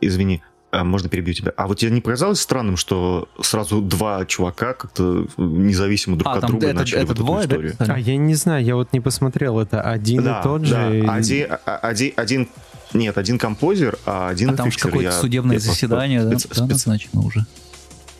извини, 0.00 0.42
а, 0.72 0.84
можно 0.84 1.08
перебью 1.10 1.34
тебя. 1.34 1.52
А 1.56 1.66
вот 1.66 1.78
тебе 1.78 1.90
не 1.92 2.00
показалось 2.00 2.40
странным, 2.40 2.76
что 2.78 3.28
сразу 3.40 3.80
два 3.82 4.24
чувака 4.24 4.72
как-то 4.72 5.26
независимо 5.36 6.16
друг 6.16 6.28
А, 6.32 6.36
от 6.36 6.40
там 6.40 6.50
друга 6.52 6.68
это, 6.68 6.78
начали 6.80 6.98
это 7.02 7.06
вот 7.08 7.16
эту 7.16 7.24
двое, 7.24 7.46
да? 7.46 7.54
историю? 7.54 7.72
писали? 7.72 7.90
А 7.92 7.98
я 7.98 8.16
не 8.16 8.34
знаю, 8.34 8.64
я 8.64 8.74
вот 8.74 8.92
не 8.92 9.00
посмотрел, 9.00 9.60
это 9.60 9.80
один 9.82 10.24
да, 10.24 10.40
и 10.40 10.42
тот 10.42 10.64
же. 10.64 10.74
да. 10.74 10.94
или- 10.94 11.06
Один, 11.06 11.46
а- 11.66 11.76
один, 11.76 12.12
один, 12.16 12.48
нет, 12.92 13.18
один 13.18 13.38
композер, 13.38 13.98
а 14.06 14.28
один 14.28 14.50
А 14.50 14.56
там 14.56 14.66
же 14.66 14.70
эффиксер. 14.70 14.90
какое-то 14.90 15.12
судебное 15.20 15.54
я 15.56 15.60
заседание, 15.60 16.22
да, 16.22 16.36
спец- 16.36 16.58
да, 16.58 16.66
назначено 16.66 17.20
уже. 17.22 17.46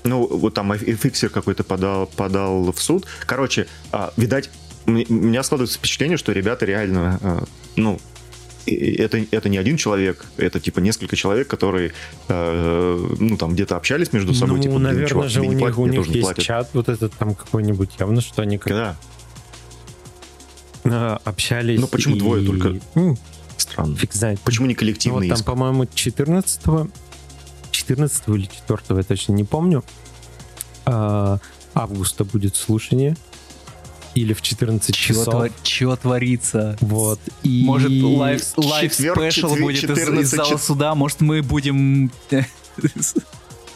Ну, 0.05 0.27
вот 0.27 0.55
там 0.55 0.75
эффиксер 0.77 1.31
какой-то 1.31 1.65
подал, 1.65 2.07
подал 2.07 2.71
в 2.73 2.81
суд. 2.81 3.07
Короче, 3.27 3.67
а, 3.93 4.13
видать, 4.17 4.51
у 4.87 4.91
меня 4.93 5.43
складывается 5.43 5.79
впечатление, 5.79 6.17
что 6.17 6.33
ребята 6.33 6.65
реально, 6.65 7.19
а, 7.23 7.45
ну, 7.75 7.99
это, 8.67 9.25
это 9.31 9.49
не 9.49 9.59
один 9.59 9.77
человек, 9.77 10.25
это 10.37 10.59
типа 10.61 10.81
несколько 10.81 11.15
человек, 11.17 11.47
которые, 11.49 11.93
э, 12.29 13.07
ну, 13.21 13.37
там 13.37 13.55
где-то 13.55 13.77
общались 13.77 14.13
между 14.13 14.35
собой. 14.35 14.57
ну, 14.57 14.63
типа, 14.63 14.75
блин, 14.75 14.83
наверное 14.83 15.09
чувак, 15.09 15.29
же 15.31 15.41
у 15.41 15.45
не 15.45 15.49
них, 15.51 15.59
платят, 15.61 15.79
у 15.79 15.87
них 15.87 16.07
есть 16.09 16.21
платят. 16.21 16.45
чат 16.45 16.71
вот 16.73 16.89
этот 16.89 17.13
там 17.15 17.35
какой-нибудь, 17.37 17.91
явно, 17.99 18.21
что 18.21 18.43
они 18.43 18.59
как 18.59 18.97
Да, 20.85 21.17
общались. 21.25 21.81
Ну, 21.81 21.89
почему 21.89 22.17
и- 22.17 22.19
двое 22.19 22.47
только? 22.47 22.81
Странно. 23.57 23.97
Фиг 23.97 24.13
знает. 24.13 24.41
Почему 24.41 24.67
не 24.67 24.73
Ну, 24.75 24.77
вот 24.77 24.81
коллективный 24.81 25.29
там, 25.29 25.37
иск? 25.37 25.45
по-моему, 25.47 25.87
14 25.87 26.61
14 27.71 28.29
или 28.29 28.47
4 28.47 28.81
я 28.99 29.03
точно 29.03 29.33
не 29.33 29.45
помню, 29.45 29.85
а, 30.85 31.39
августа 31.75 32.25
будет 32.25 32.57
слушание. 32.57 33.17
Или 34.15 34.33
в 34.33 34.41
14 34.41 34.95
Чего, 34.95 35.19
часов. 35.25 35.35
твор- 35.35 35.53
чего 35.63 35.95
творится? 35.97 36.79
Вот. 36.81 37.21
И... 37.43 37.63
Может, 37.67 37.91
лайв, 38.03 38.43
лайв 38.57 38.91
четверг, 38.93 39.19
спешл 39.31 39.55
будет 39.57 39.85
из- 39.85 39.91
из, 39.91 39.99
14 39.99 40.27
зала 40.31 40.49
чет- 40.49 40.63
суда, 40.63 40.95
может, 40.95 41.21
мы 41.21 41.43
будем... 41.43 42.11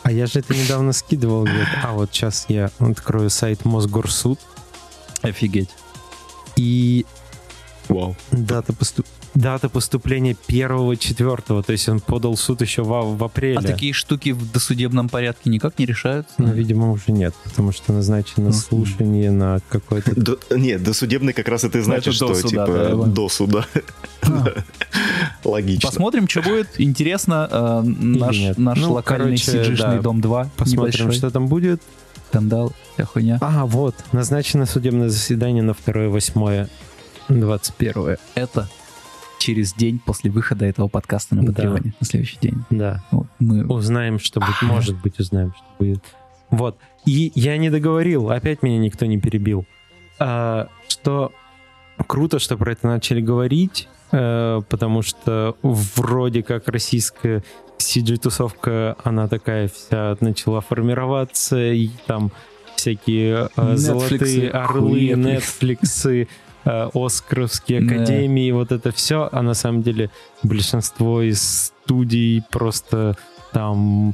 А 0.03 0.11
я 0.13 0.27
же 0.27 0.39
это 0.39 0.55
недавно 0.55 0.93
скидывал 0.95 1.45
где-то. 1.45 1.81
А 1.85 1.93
вот 1.93 2.09
сейчас 2.13 2.47
я 2.49 2.71
открою 2.79 3.29
сайт 3.29 3.67
Мосгорсуд. 3.67 4.41
Офигеть. 5.21 5.69
И 6.57 7.05
Вау. 7.91 8.17
Дата, 8.31 8.73
поступ... 8.73 9.07
Дата 9.35 9.69
поступления 9.69 10.37
первого 10.47 10.97
четвертого, 10.97 11.63
то 11.63 11.73
есть 11.73 11.89
он 11.89 12.01
подал 12.01 12.37
суд 12.37 12.61
еще 12.63 12.83
в, 12.83 13.17
в 13.17 13.25
апреле. 13.25 13.59
А 13.59 13.63
такие 13.63 13.93
штуки 13.93 14.31
в 14.31 14.51
досудебном 14.53 15.09
порядке 15.09 15.51
никак 15.51 15.79
не 15.79 15.87
решаются? 15.87 16.35
Ну, 16.39 16.53
видимо, 16.53 16.91
уже 16.91 17.13
нет, 17.13 17.35
потому 17.45 17.73
что 17.73 17.93
назначено 17.93 18.47
Ну, 18.47 18.53
слушание 18.53 19.31
на 19.31 19.61
какой-то... 19.69 20.19
До- 20.21 20.39
нет, 20.51 20.83
досудебный 20.83 21.33
как 21.33 21.49
раз 21.49 21.65
это 21.65 21.79
и 21.79 21.81
значит, 21.83 22.07
Ну, 22.21 22.27
это 22.27 22.35
что 22.35 22.49
суда, 22.49 22.67
типа 22.67 22.67
да, 22.67 22.95
до 23.07 23.29
суда. 23.29 23.67
Логично. 25.45 25.89
Посмотрим, 25.89 26.29
что 26.29 26.43
будет. 26.43 26.69
Интересно. 26.79 27.49
э, 27.51 27.83
наш 27.85 28.79
Ну, 28.79 28.93
локальный 28.93 29.39
да. 29.77 29.99
дом 29.99 30.21
2. 30.21 30.51
Посмотрим, 30.57 31.13
что 31.13 31.31
там 31.31 31.47
будет. 31.47 31.83
Скандал, 32.29 32.73
вся 32.95 33.05
хуйня. 33.07 33.39
А, 33.41 33.67
вот, 33.67 33.97
назначено 34.13 34.65
судебное 34.65 35.09
заседание 35.09 35.65
на 35.65 35.73
2-8 35.73 36.69
21 37.39 38.17
Это 38.35 38.69
через 39.39 39.73
день 39.73 39.99
после 40.05 40.31
выхода 40.31 40.67
этого 40.67 40.89
подкаста 40.89 41.35
на 41.35 41.43
Да. 41.43 41.53
Патреоне. 41.53 41.95
На 41.99 42.07
следующий 42.07 42.39
день. 42.41 42.63
Да. 42.71 43.03
Вот, 43.11 43.27
мы... 43.39 43.67
Узнаем, 43.67 44.19
что 44.19 44.41
будет. 44.41 44.63
Может 44.63 45.01
быть, 45.01 45.19
узнаем, 45.19 45.55
что 45.55 45.65
будет. 45.79 46.05
Вот. 46.51 46.77
И 47.07 47.33
я 47.35 47.57
не 47.57 47.71
договорил, 47.71 48.31
опять 48.31 48.63
меня 48.63 48.79
никто 48.79 49.07
не 49.07 49.19
перебил. 49.19 49.65
А, 50.19 50.69
что 50.89 51.33
круто, 52.07 52.39
что 52.39 52.57
про 52.57 52.73
это 52.73 52.87
начали 52.87 53.21
говорить, 53.21 53.89
э, 54.13 54.61
потому 54.69 55.03
что 55.03 55.57
вроде 55.63 56.43
как 56.43 56.69
российская 56.69 57.43
CG-тусовка, 57.79 58.97
она 59.05 59.29
такая 59.29 59.69
вся 59.69 60.17
начала 60.21 60.61
формироваться, 60.61 61.73
и 61.73 61.91
там 62.07 62.31
всякие 62.77 63.49
э, 63.57 63.75
Netflix 63.75 63.76
ы, 63.76 63.77
золотые 63.77 64.51
орлы, 64.51 65.15
хуепликсы. 65.15 66.29
Э, 66.65 66.89
Оскаровские 66.95 67.81
Да. 67.81 67.95
академии, 67.95 68.51
вот 68.53 68.71
это 68.73 68.93
все, 68.93 69.29
а 69.33 69.43
на 69.43 69.55
самом 69.55 69.83
деле 69.83 70.11
большинство 70.43 71.23
из 71.23 71.73
студий 71.85 72.43
просто 72.51 73.17
там 73.53 74.11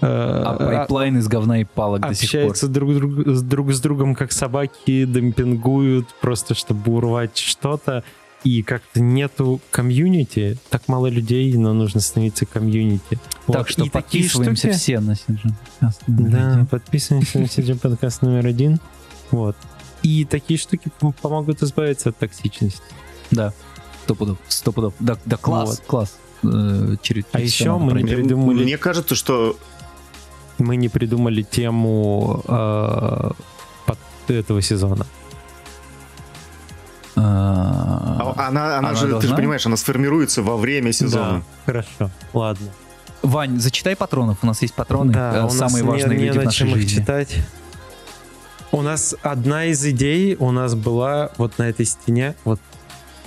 э, 0.00 0.06
А 0.06 0.54
pipeline 0.54 1.18
из 1.18 1.28
говна 1.28 1.60
и 1.60 1.64
палок 1.64 2.00
до 2.00 2.14
сих 2.14 2.30
пор. 2.30 2.38
общаются 2.40 2.68
друг, 2.68 2.94
друг, 2.94 3.28
с 3.28 3.42
друг 3.42 3.72
с 3.72 3.80
другом 3.80 4.14
как 4.14 4.32
собаки, 4.32 5.04
демпингуют 5.04 6.08
просто, 6.22 6.54
чтобы 6.54 6.92
урвать 6.94 7.36
что-то. 7.36 8.02
И 8.42 8.62
как-то 8.62 9.02
нету 9.02 9.60
комьюнити. 9.70 10.56
Так 10.70 10.88
мало 10.88 11.08
людей, 11.08 11.54
но 11.58 11.74
нужно 11.74 12.00
становиться 12.00 12.46
комьюнити. 12.46 13.18
Так 13.46 13.56
Вот. 13.58 13.68
что 13.68 13.84
И 13.84 13.90
подписываемся 13.90 14.68
штуки- 14.68 14.78
все 14.78 15.00
на 15.00 15.10
CG. 15.12 15.52
подкаст. 15.78 16.02
Да, 16.06 16.66
подписываемся 16.70 17.38
на 17.38 17.44
CG 17.44 17.78
подкаст 17.78 18.22
номер 18.22 18.46
один. 18.46 18.80
Вот. 19.30 19.56
И 20.02 20.24
такие 20.24 20.58
штуки 20.58 20.90
пом- 21.00 21.14
помогут 21.20 21.62
избавиться 21.62 22.08
от 22.10 22.16
токсичности. 22.18 22.80
Да. 23.30 23.52
Сто 24.04 24.14
пудов. 24.14 24.38
Сто 24.48 24.72
пудов. 24.72 24.94
Да, 24.98 25.16
да 25.24 25.36
класс, 25.36 25.68
Вот. 25.68 25.80
класс. 25.86 26.16
Э, 26.42 26.96
через, 27.02 27.24
А 27.32 27.38
через 27.38 27.52
еще 27.52 27.64
всё 27.64 27.78
надо 27.78 27.94
мы 27.94 28.02
не 28.02 28.14
придумали- 28.14 28.62
мне 28.64 28.78
кажется, 28.78 29.14
что 29.14 29.56
Мы 30.58 30.76
не 30.76 30.88
придумали 30.90 31.42
тему 31.42 32.42
э, 32.46 33.30
под 33.86 33.98
этого 34.28 34.60
сезона. 34.62 35.06
А, 37.16 38.34
а- 38.36 38.48
она, 38.48 38.78
она 38.78 38.78
Она 38.90 38.94
же, 38.94 39.06
ты 39.06 39.10
должна? 39.12 39.28
же 39.30 39.36
понимаешь, 39.36 39.66
она 39.66 39.76
сформируется 39.76 40.42
во 40.42 40.56
время 40.56 40.92
сезона. 40.92 41.38
Да, 41.38 41.42
хорошо. 41.66 42.10
Ладно. 42.32 42.68
Вань, 43.22 43.58
зачитай 43.60 43.96
патронов. 43.96 44.38
У 44.42 44.46
нас 44.46 44.62
есть 44.62 44.74
патроны. 44.74 45.12
Да, 45.12 45.36
э, 45.36 45.40
у 45.40 45.42
нас 45.44 45.56
самые 45.56 45.82
не- 45.82 45.88
важные 45.90 46.18
не 46.18 46.24
люди 46.26 46.36
в 46.38 46.40
на 46.40 46.44
нашей 46.44 46.58
чем 46.58 46.68
их 46.68 46.76
жизни. 46.76 47.00
читать. 47.00 47.36
У 48.72 48.82
нас 48.82 49.16
одна 49.22 49.66
из 49.66 49.84
идей 49.84 50.36
у 50.36 50.52
нас 50.52 50.76
была 50.76 51.32
вот 51.38 51.58
на 51.58 51.68
этой 51.68 51.84
стене, 51.84 52.36
вот 52.44 52.60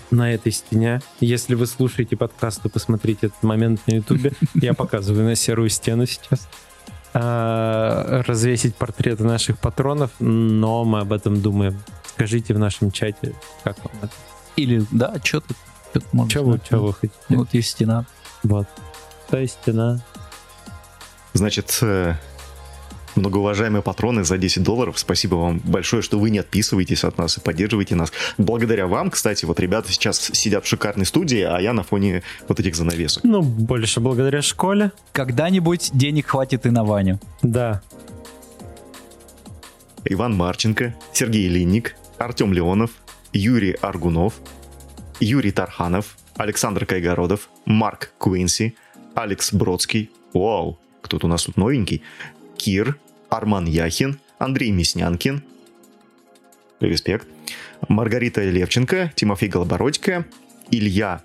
на 0.09 0.33
этой 0.33 0.53
стене. 0.53 1.01
Если 1.19 1.55
вы 1.55 1.67
слушаете 1.67 2.15
подкаст, 2.15 2.61
то 2.61 2.69
посмотрите 2.69 3.27
этот 3.27 3.43
момент 3.43 3.81
на 3.87 3.95
ютубе. 3.95 4.31
Я 4.53 4.73
показываю 4.75 5.25
на 5.25 5.35
серую 5.35 5.69
стену 5.69 6.05
сейчас. 6.05 6.47
А, 7.13 8.23
Развесить 8.25 8.75
портреты 8.75 9.25
наших 9.25 9.59
патронов, 9.59 10.11
но 10.19 10.85
мы 10.85 11.01
об 11.01 11.11
этом 11.11 11.41
думаем. 11.41 11.77
Скажите 12.05 12.53
в 12.53 12.59
нашем 12.59 12.91
чате, 12.91 13.35
как 13.65 13.77
вам 13.83 13.93
это. 14.01 14.13
Или, 14.55 14.85
да, 14.91 15.15
что 15.23 15.41
тут? 15.41 15.57
Можно 16.13 16.29
Что 16.29 16.43
вы, 16.43 16.59
чё 16.69 16.81
вы 16.81 16.93
хотите? 16.93 17.19
Ну, 17.29 17.37
Вот 17.39 17.53
есть 17.53 17.71
стена. 17.71 18.05
Вот. 18.43 18.67
То 19.29 19.37
есть 19.37 19.57
стена. 19.61 19.99
Значит, 21.33 21.77
э, 21.81 22.15
многоуважаемые 23.15 23.81
патроны 23.81 24.23
за 24.23 24.37
10 24.37 24.63
долларов, 24.63 24.97
спасибо 24.99 25.35
вам 25.35 25.59
большое, 25.59 26.01
что 26.01 26.19
вы 26.19 26.29
не 26.29 26.39
отписываетесь 26.39 27.03
от 27.03 27.17
нас 27.17 27.37
и 27.37 27.41
поддерживаете 27.41 27.95
нас. 27.95 28.11
Благодаря 28.37 28.87
вам, 28.87 29.09
кстати, 29.09 29.45
вот 29.45 29.59
ребята 29.59 29.91
сейчас 29.91 30.19
сидят 30.19 30.65
в 30.65 30.67
шикарной 30.67 31.05
студии, 31.05 31.41
а 31.41 31.59
я 31.59 31.73
на 31.73 31.83
фоне 31.83 32.23
вот 32.47 32.59
этих 32.59 32.75
занавесок. 32.75 33.23
Ну, 33.23 33.41
больше 33.41 33.99
благодаря 33.99 34.41
школе. 34.41 34.91
Когда-нибудь 35.11 35.91
денег 35.93 36.27
хватит 36.27 36.65
и 36.65 36.69
на 36.69 36.83
Ваню. 36.83 37.19
Да. 37.41 37.81
Иван 40.05 40.35
Марченко, 40.35 40.95
Сергей 41.13 41.47
Линник, 41.47 41.95
Артем 42.17 42.53
Леонов, 42.53 42.91
Юрий 43.31 43.73
Аргунов, 43.73 44.33
Юрий 45.19 45.51
Тарханов, 45.51 46.17
Александр 46.35 46.85
Кайгородов, 46.85 47.49
Марк 47.65 48.11
Куинси, 48.17 48.75
Алекс 49.15 49.53
Бродский, 49.53 50.09
вау, 50.33 50.79
кто-то 51.01 51.27
у 51.27 51.29
нас 51.29 51.43
тут 51.43 51.57
новенький, 51.57 52.01
Кир, 52.57 52.97
Арман 53.33 53.65
Яхин, 53.65 54.19
Андрей 54.37 54.69
Мяснянкин, 54.71 55.43
респект, 56.79 57.27
Маргарита 57.87 58.43
Левченко, 58.43 59.11
Тимофей 59.15 59.49
Голобородько, 59.49 60.25
Илья 60.69 61.23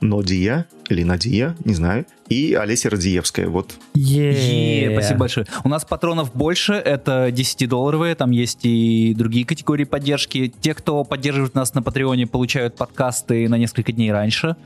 Нодия, 0.00 0.66
или 0.88 1.04
Надия, 1.04 1.54
не 1.64 1.74
знаю, 1.74 2.04
и 2.28 2.54
Олеся 2.54 2.90
Радиевская. 2.90 3.48
Вот 3.48 3.74
Е, 3.94 4.90
спасибо 4.92 5.20
большое. 5.20 5.46
У 5.62 5.68
нас 5.68 5.84
патронов 5.84 6.34
больше, 6.34 6.72
это 6.72 7.28
10-долларовые, 7.28 8.16
там 8.16 8.32
есть 8.32 8.60
и 8.64 9.14
другие 9.16 9.46
категории 9.46 9.84
поддержки. 9.84 10.52
Те, 10.60 10.74
кто 10.74 11.04
поддерживает 11.04 11.54
нас 11.54 11.74
на 11.74 11.82
Патреоне, 11.82 12.26
получают 12.26 12.74
подкасты 12.74 13.48
на 13.48 13.56
несколько 13.56 13.92
дней 13.92 14.10
раньше. 14.10 14.56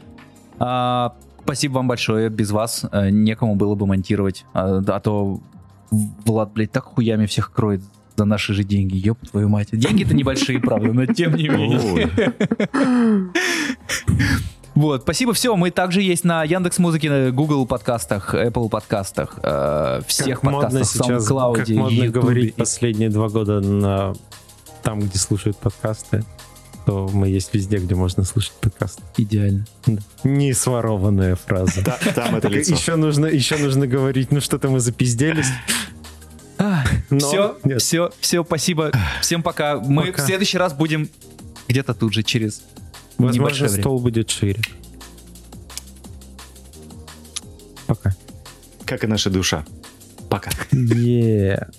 А, 0.59 1.15
спасибо 1.43 1.75
вам 1.75 1.89
большое, 1.89 2.31
без 2.31 2.53
вас 2.53 2.87
э, 2.91 3.11
некому 3.11 3.55
было 3.55 3.75
бы 3.75 3.87
монтировать. 3.87 4.47
А, 4.55 4.83
а 4.87 5.01
то 5.01 5.41
Влад, 6.25 6.53
блядь, 6.53 6.73
так 6.73 6.85
хуями 6.85 7.27
всех 7.27 7.53
кроет 7.53 7.83
за 8.17 8.25
наши 8.25 8.55
же 8.55 8.65
деньги, 8.65 8.97
ёб 8.97 9.19
твою 9.29 9.49
мать. 9.49 9.69
Деньги-то 9.73 10.15
небольшие, 10.15 10.61
правда, 10.61 10.93
но 10.93 11.07
тем 11.07 11.35
не 11.35 11.49
менее. 11.49 12.11
Вот, 14.75 15.03
спасибо, 15.03 15.33
все. 15.33 15.55
Мы 15.55 15.71
также 15.71 16.03
есть 16.03 16.25
на 16.25 16.43
Яндекс 16.43 16.79
Музыке, 16.81 17.31
Google 17.31 17.65
подкастах, 17.65 18.35
Apple 18.35 18.69
подкастах, 18.69 19.39
э, 19.41 20.01
всех 20.09 20.41
как 20.41 20.51
модно 20.51 20.71
подкастах, 20.81 21.07
сейчас, 21.07 21.31
SoundCloud, 21.31 21.57
как 21.59 21.69
модно 21.69 21.95
YouTube. 21.95 22.25
говорить 22.25 22.55
последние 22.57 23.09
два 23.09 23.29
года 23.29 23.61
на 23.61 24.15
там, 24.83 24.99
где 24.99 25.17
слушают 25.17 25.57
подкасты, 25.59 26.25
то 26.87 27.09
мы 27.13 27.29
есть 27.29 27.55
везде, 27.55 27.79
где 27.79 27.95
можно 27.95 28.25
слушать 28.25 28.53
подкасты. 28.61 29.03
Идеально. 29.17 29.67
Да. 29.87 30.03
Не 30.25 30.53
сворованная 30.53 31.37
фраза. 31.37 31.83
та- 31.83 31.99
там 32.15 32.37
это 32.37 32.49
лицо. 32.49 32.75
Еще 32.75 32.97
нужно, 32.97 33.27
еще 33.27 33.57
нужно 33.57 33.87
говорить, 33.87 34.31
ну 34.31 34.41
что-то 34.41 34.69
мы 34.69 34.81
запизделись. 34.81 35.49
Но 37.11 37.19
все, 37.19 37.59
нет. 37.65 37.83
все, 37.83 38.11
все, 38.21 38.45
спасибо. 38.45 38.93
Всем 39.21 39.43
пока. 39.43 39.79
Мы 39.79 40.07
Пока. 40.07 40.23
в 40.23 40.27
следующий 40.27 40.59
раз 40.59 40.73
будем 40.73 41.09
где-то 41.69 41.95
тут 41.95 42.13
же 42.15 42.23
через 42.23 42.63
Возможно, 43.19 43.69
стол 43.69 44.01
будет 44.01 44.31
шире. 44.31 44.61
Пока. 47.87 48.15
Как 48.85 49.05
и 49.05 49.07
наша 49.07 49.31
душа. 49.31 49.65
Пока. 50.29 50.51
Yeah. 50.73 51.73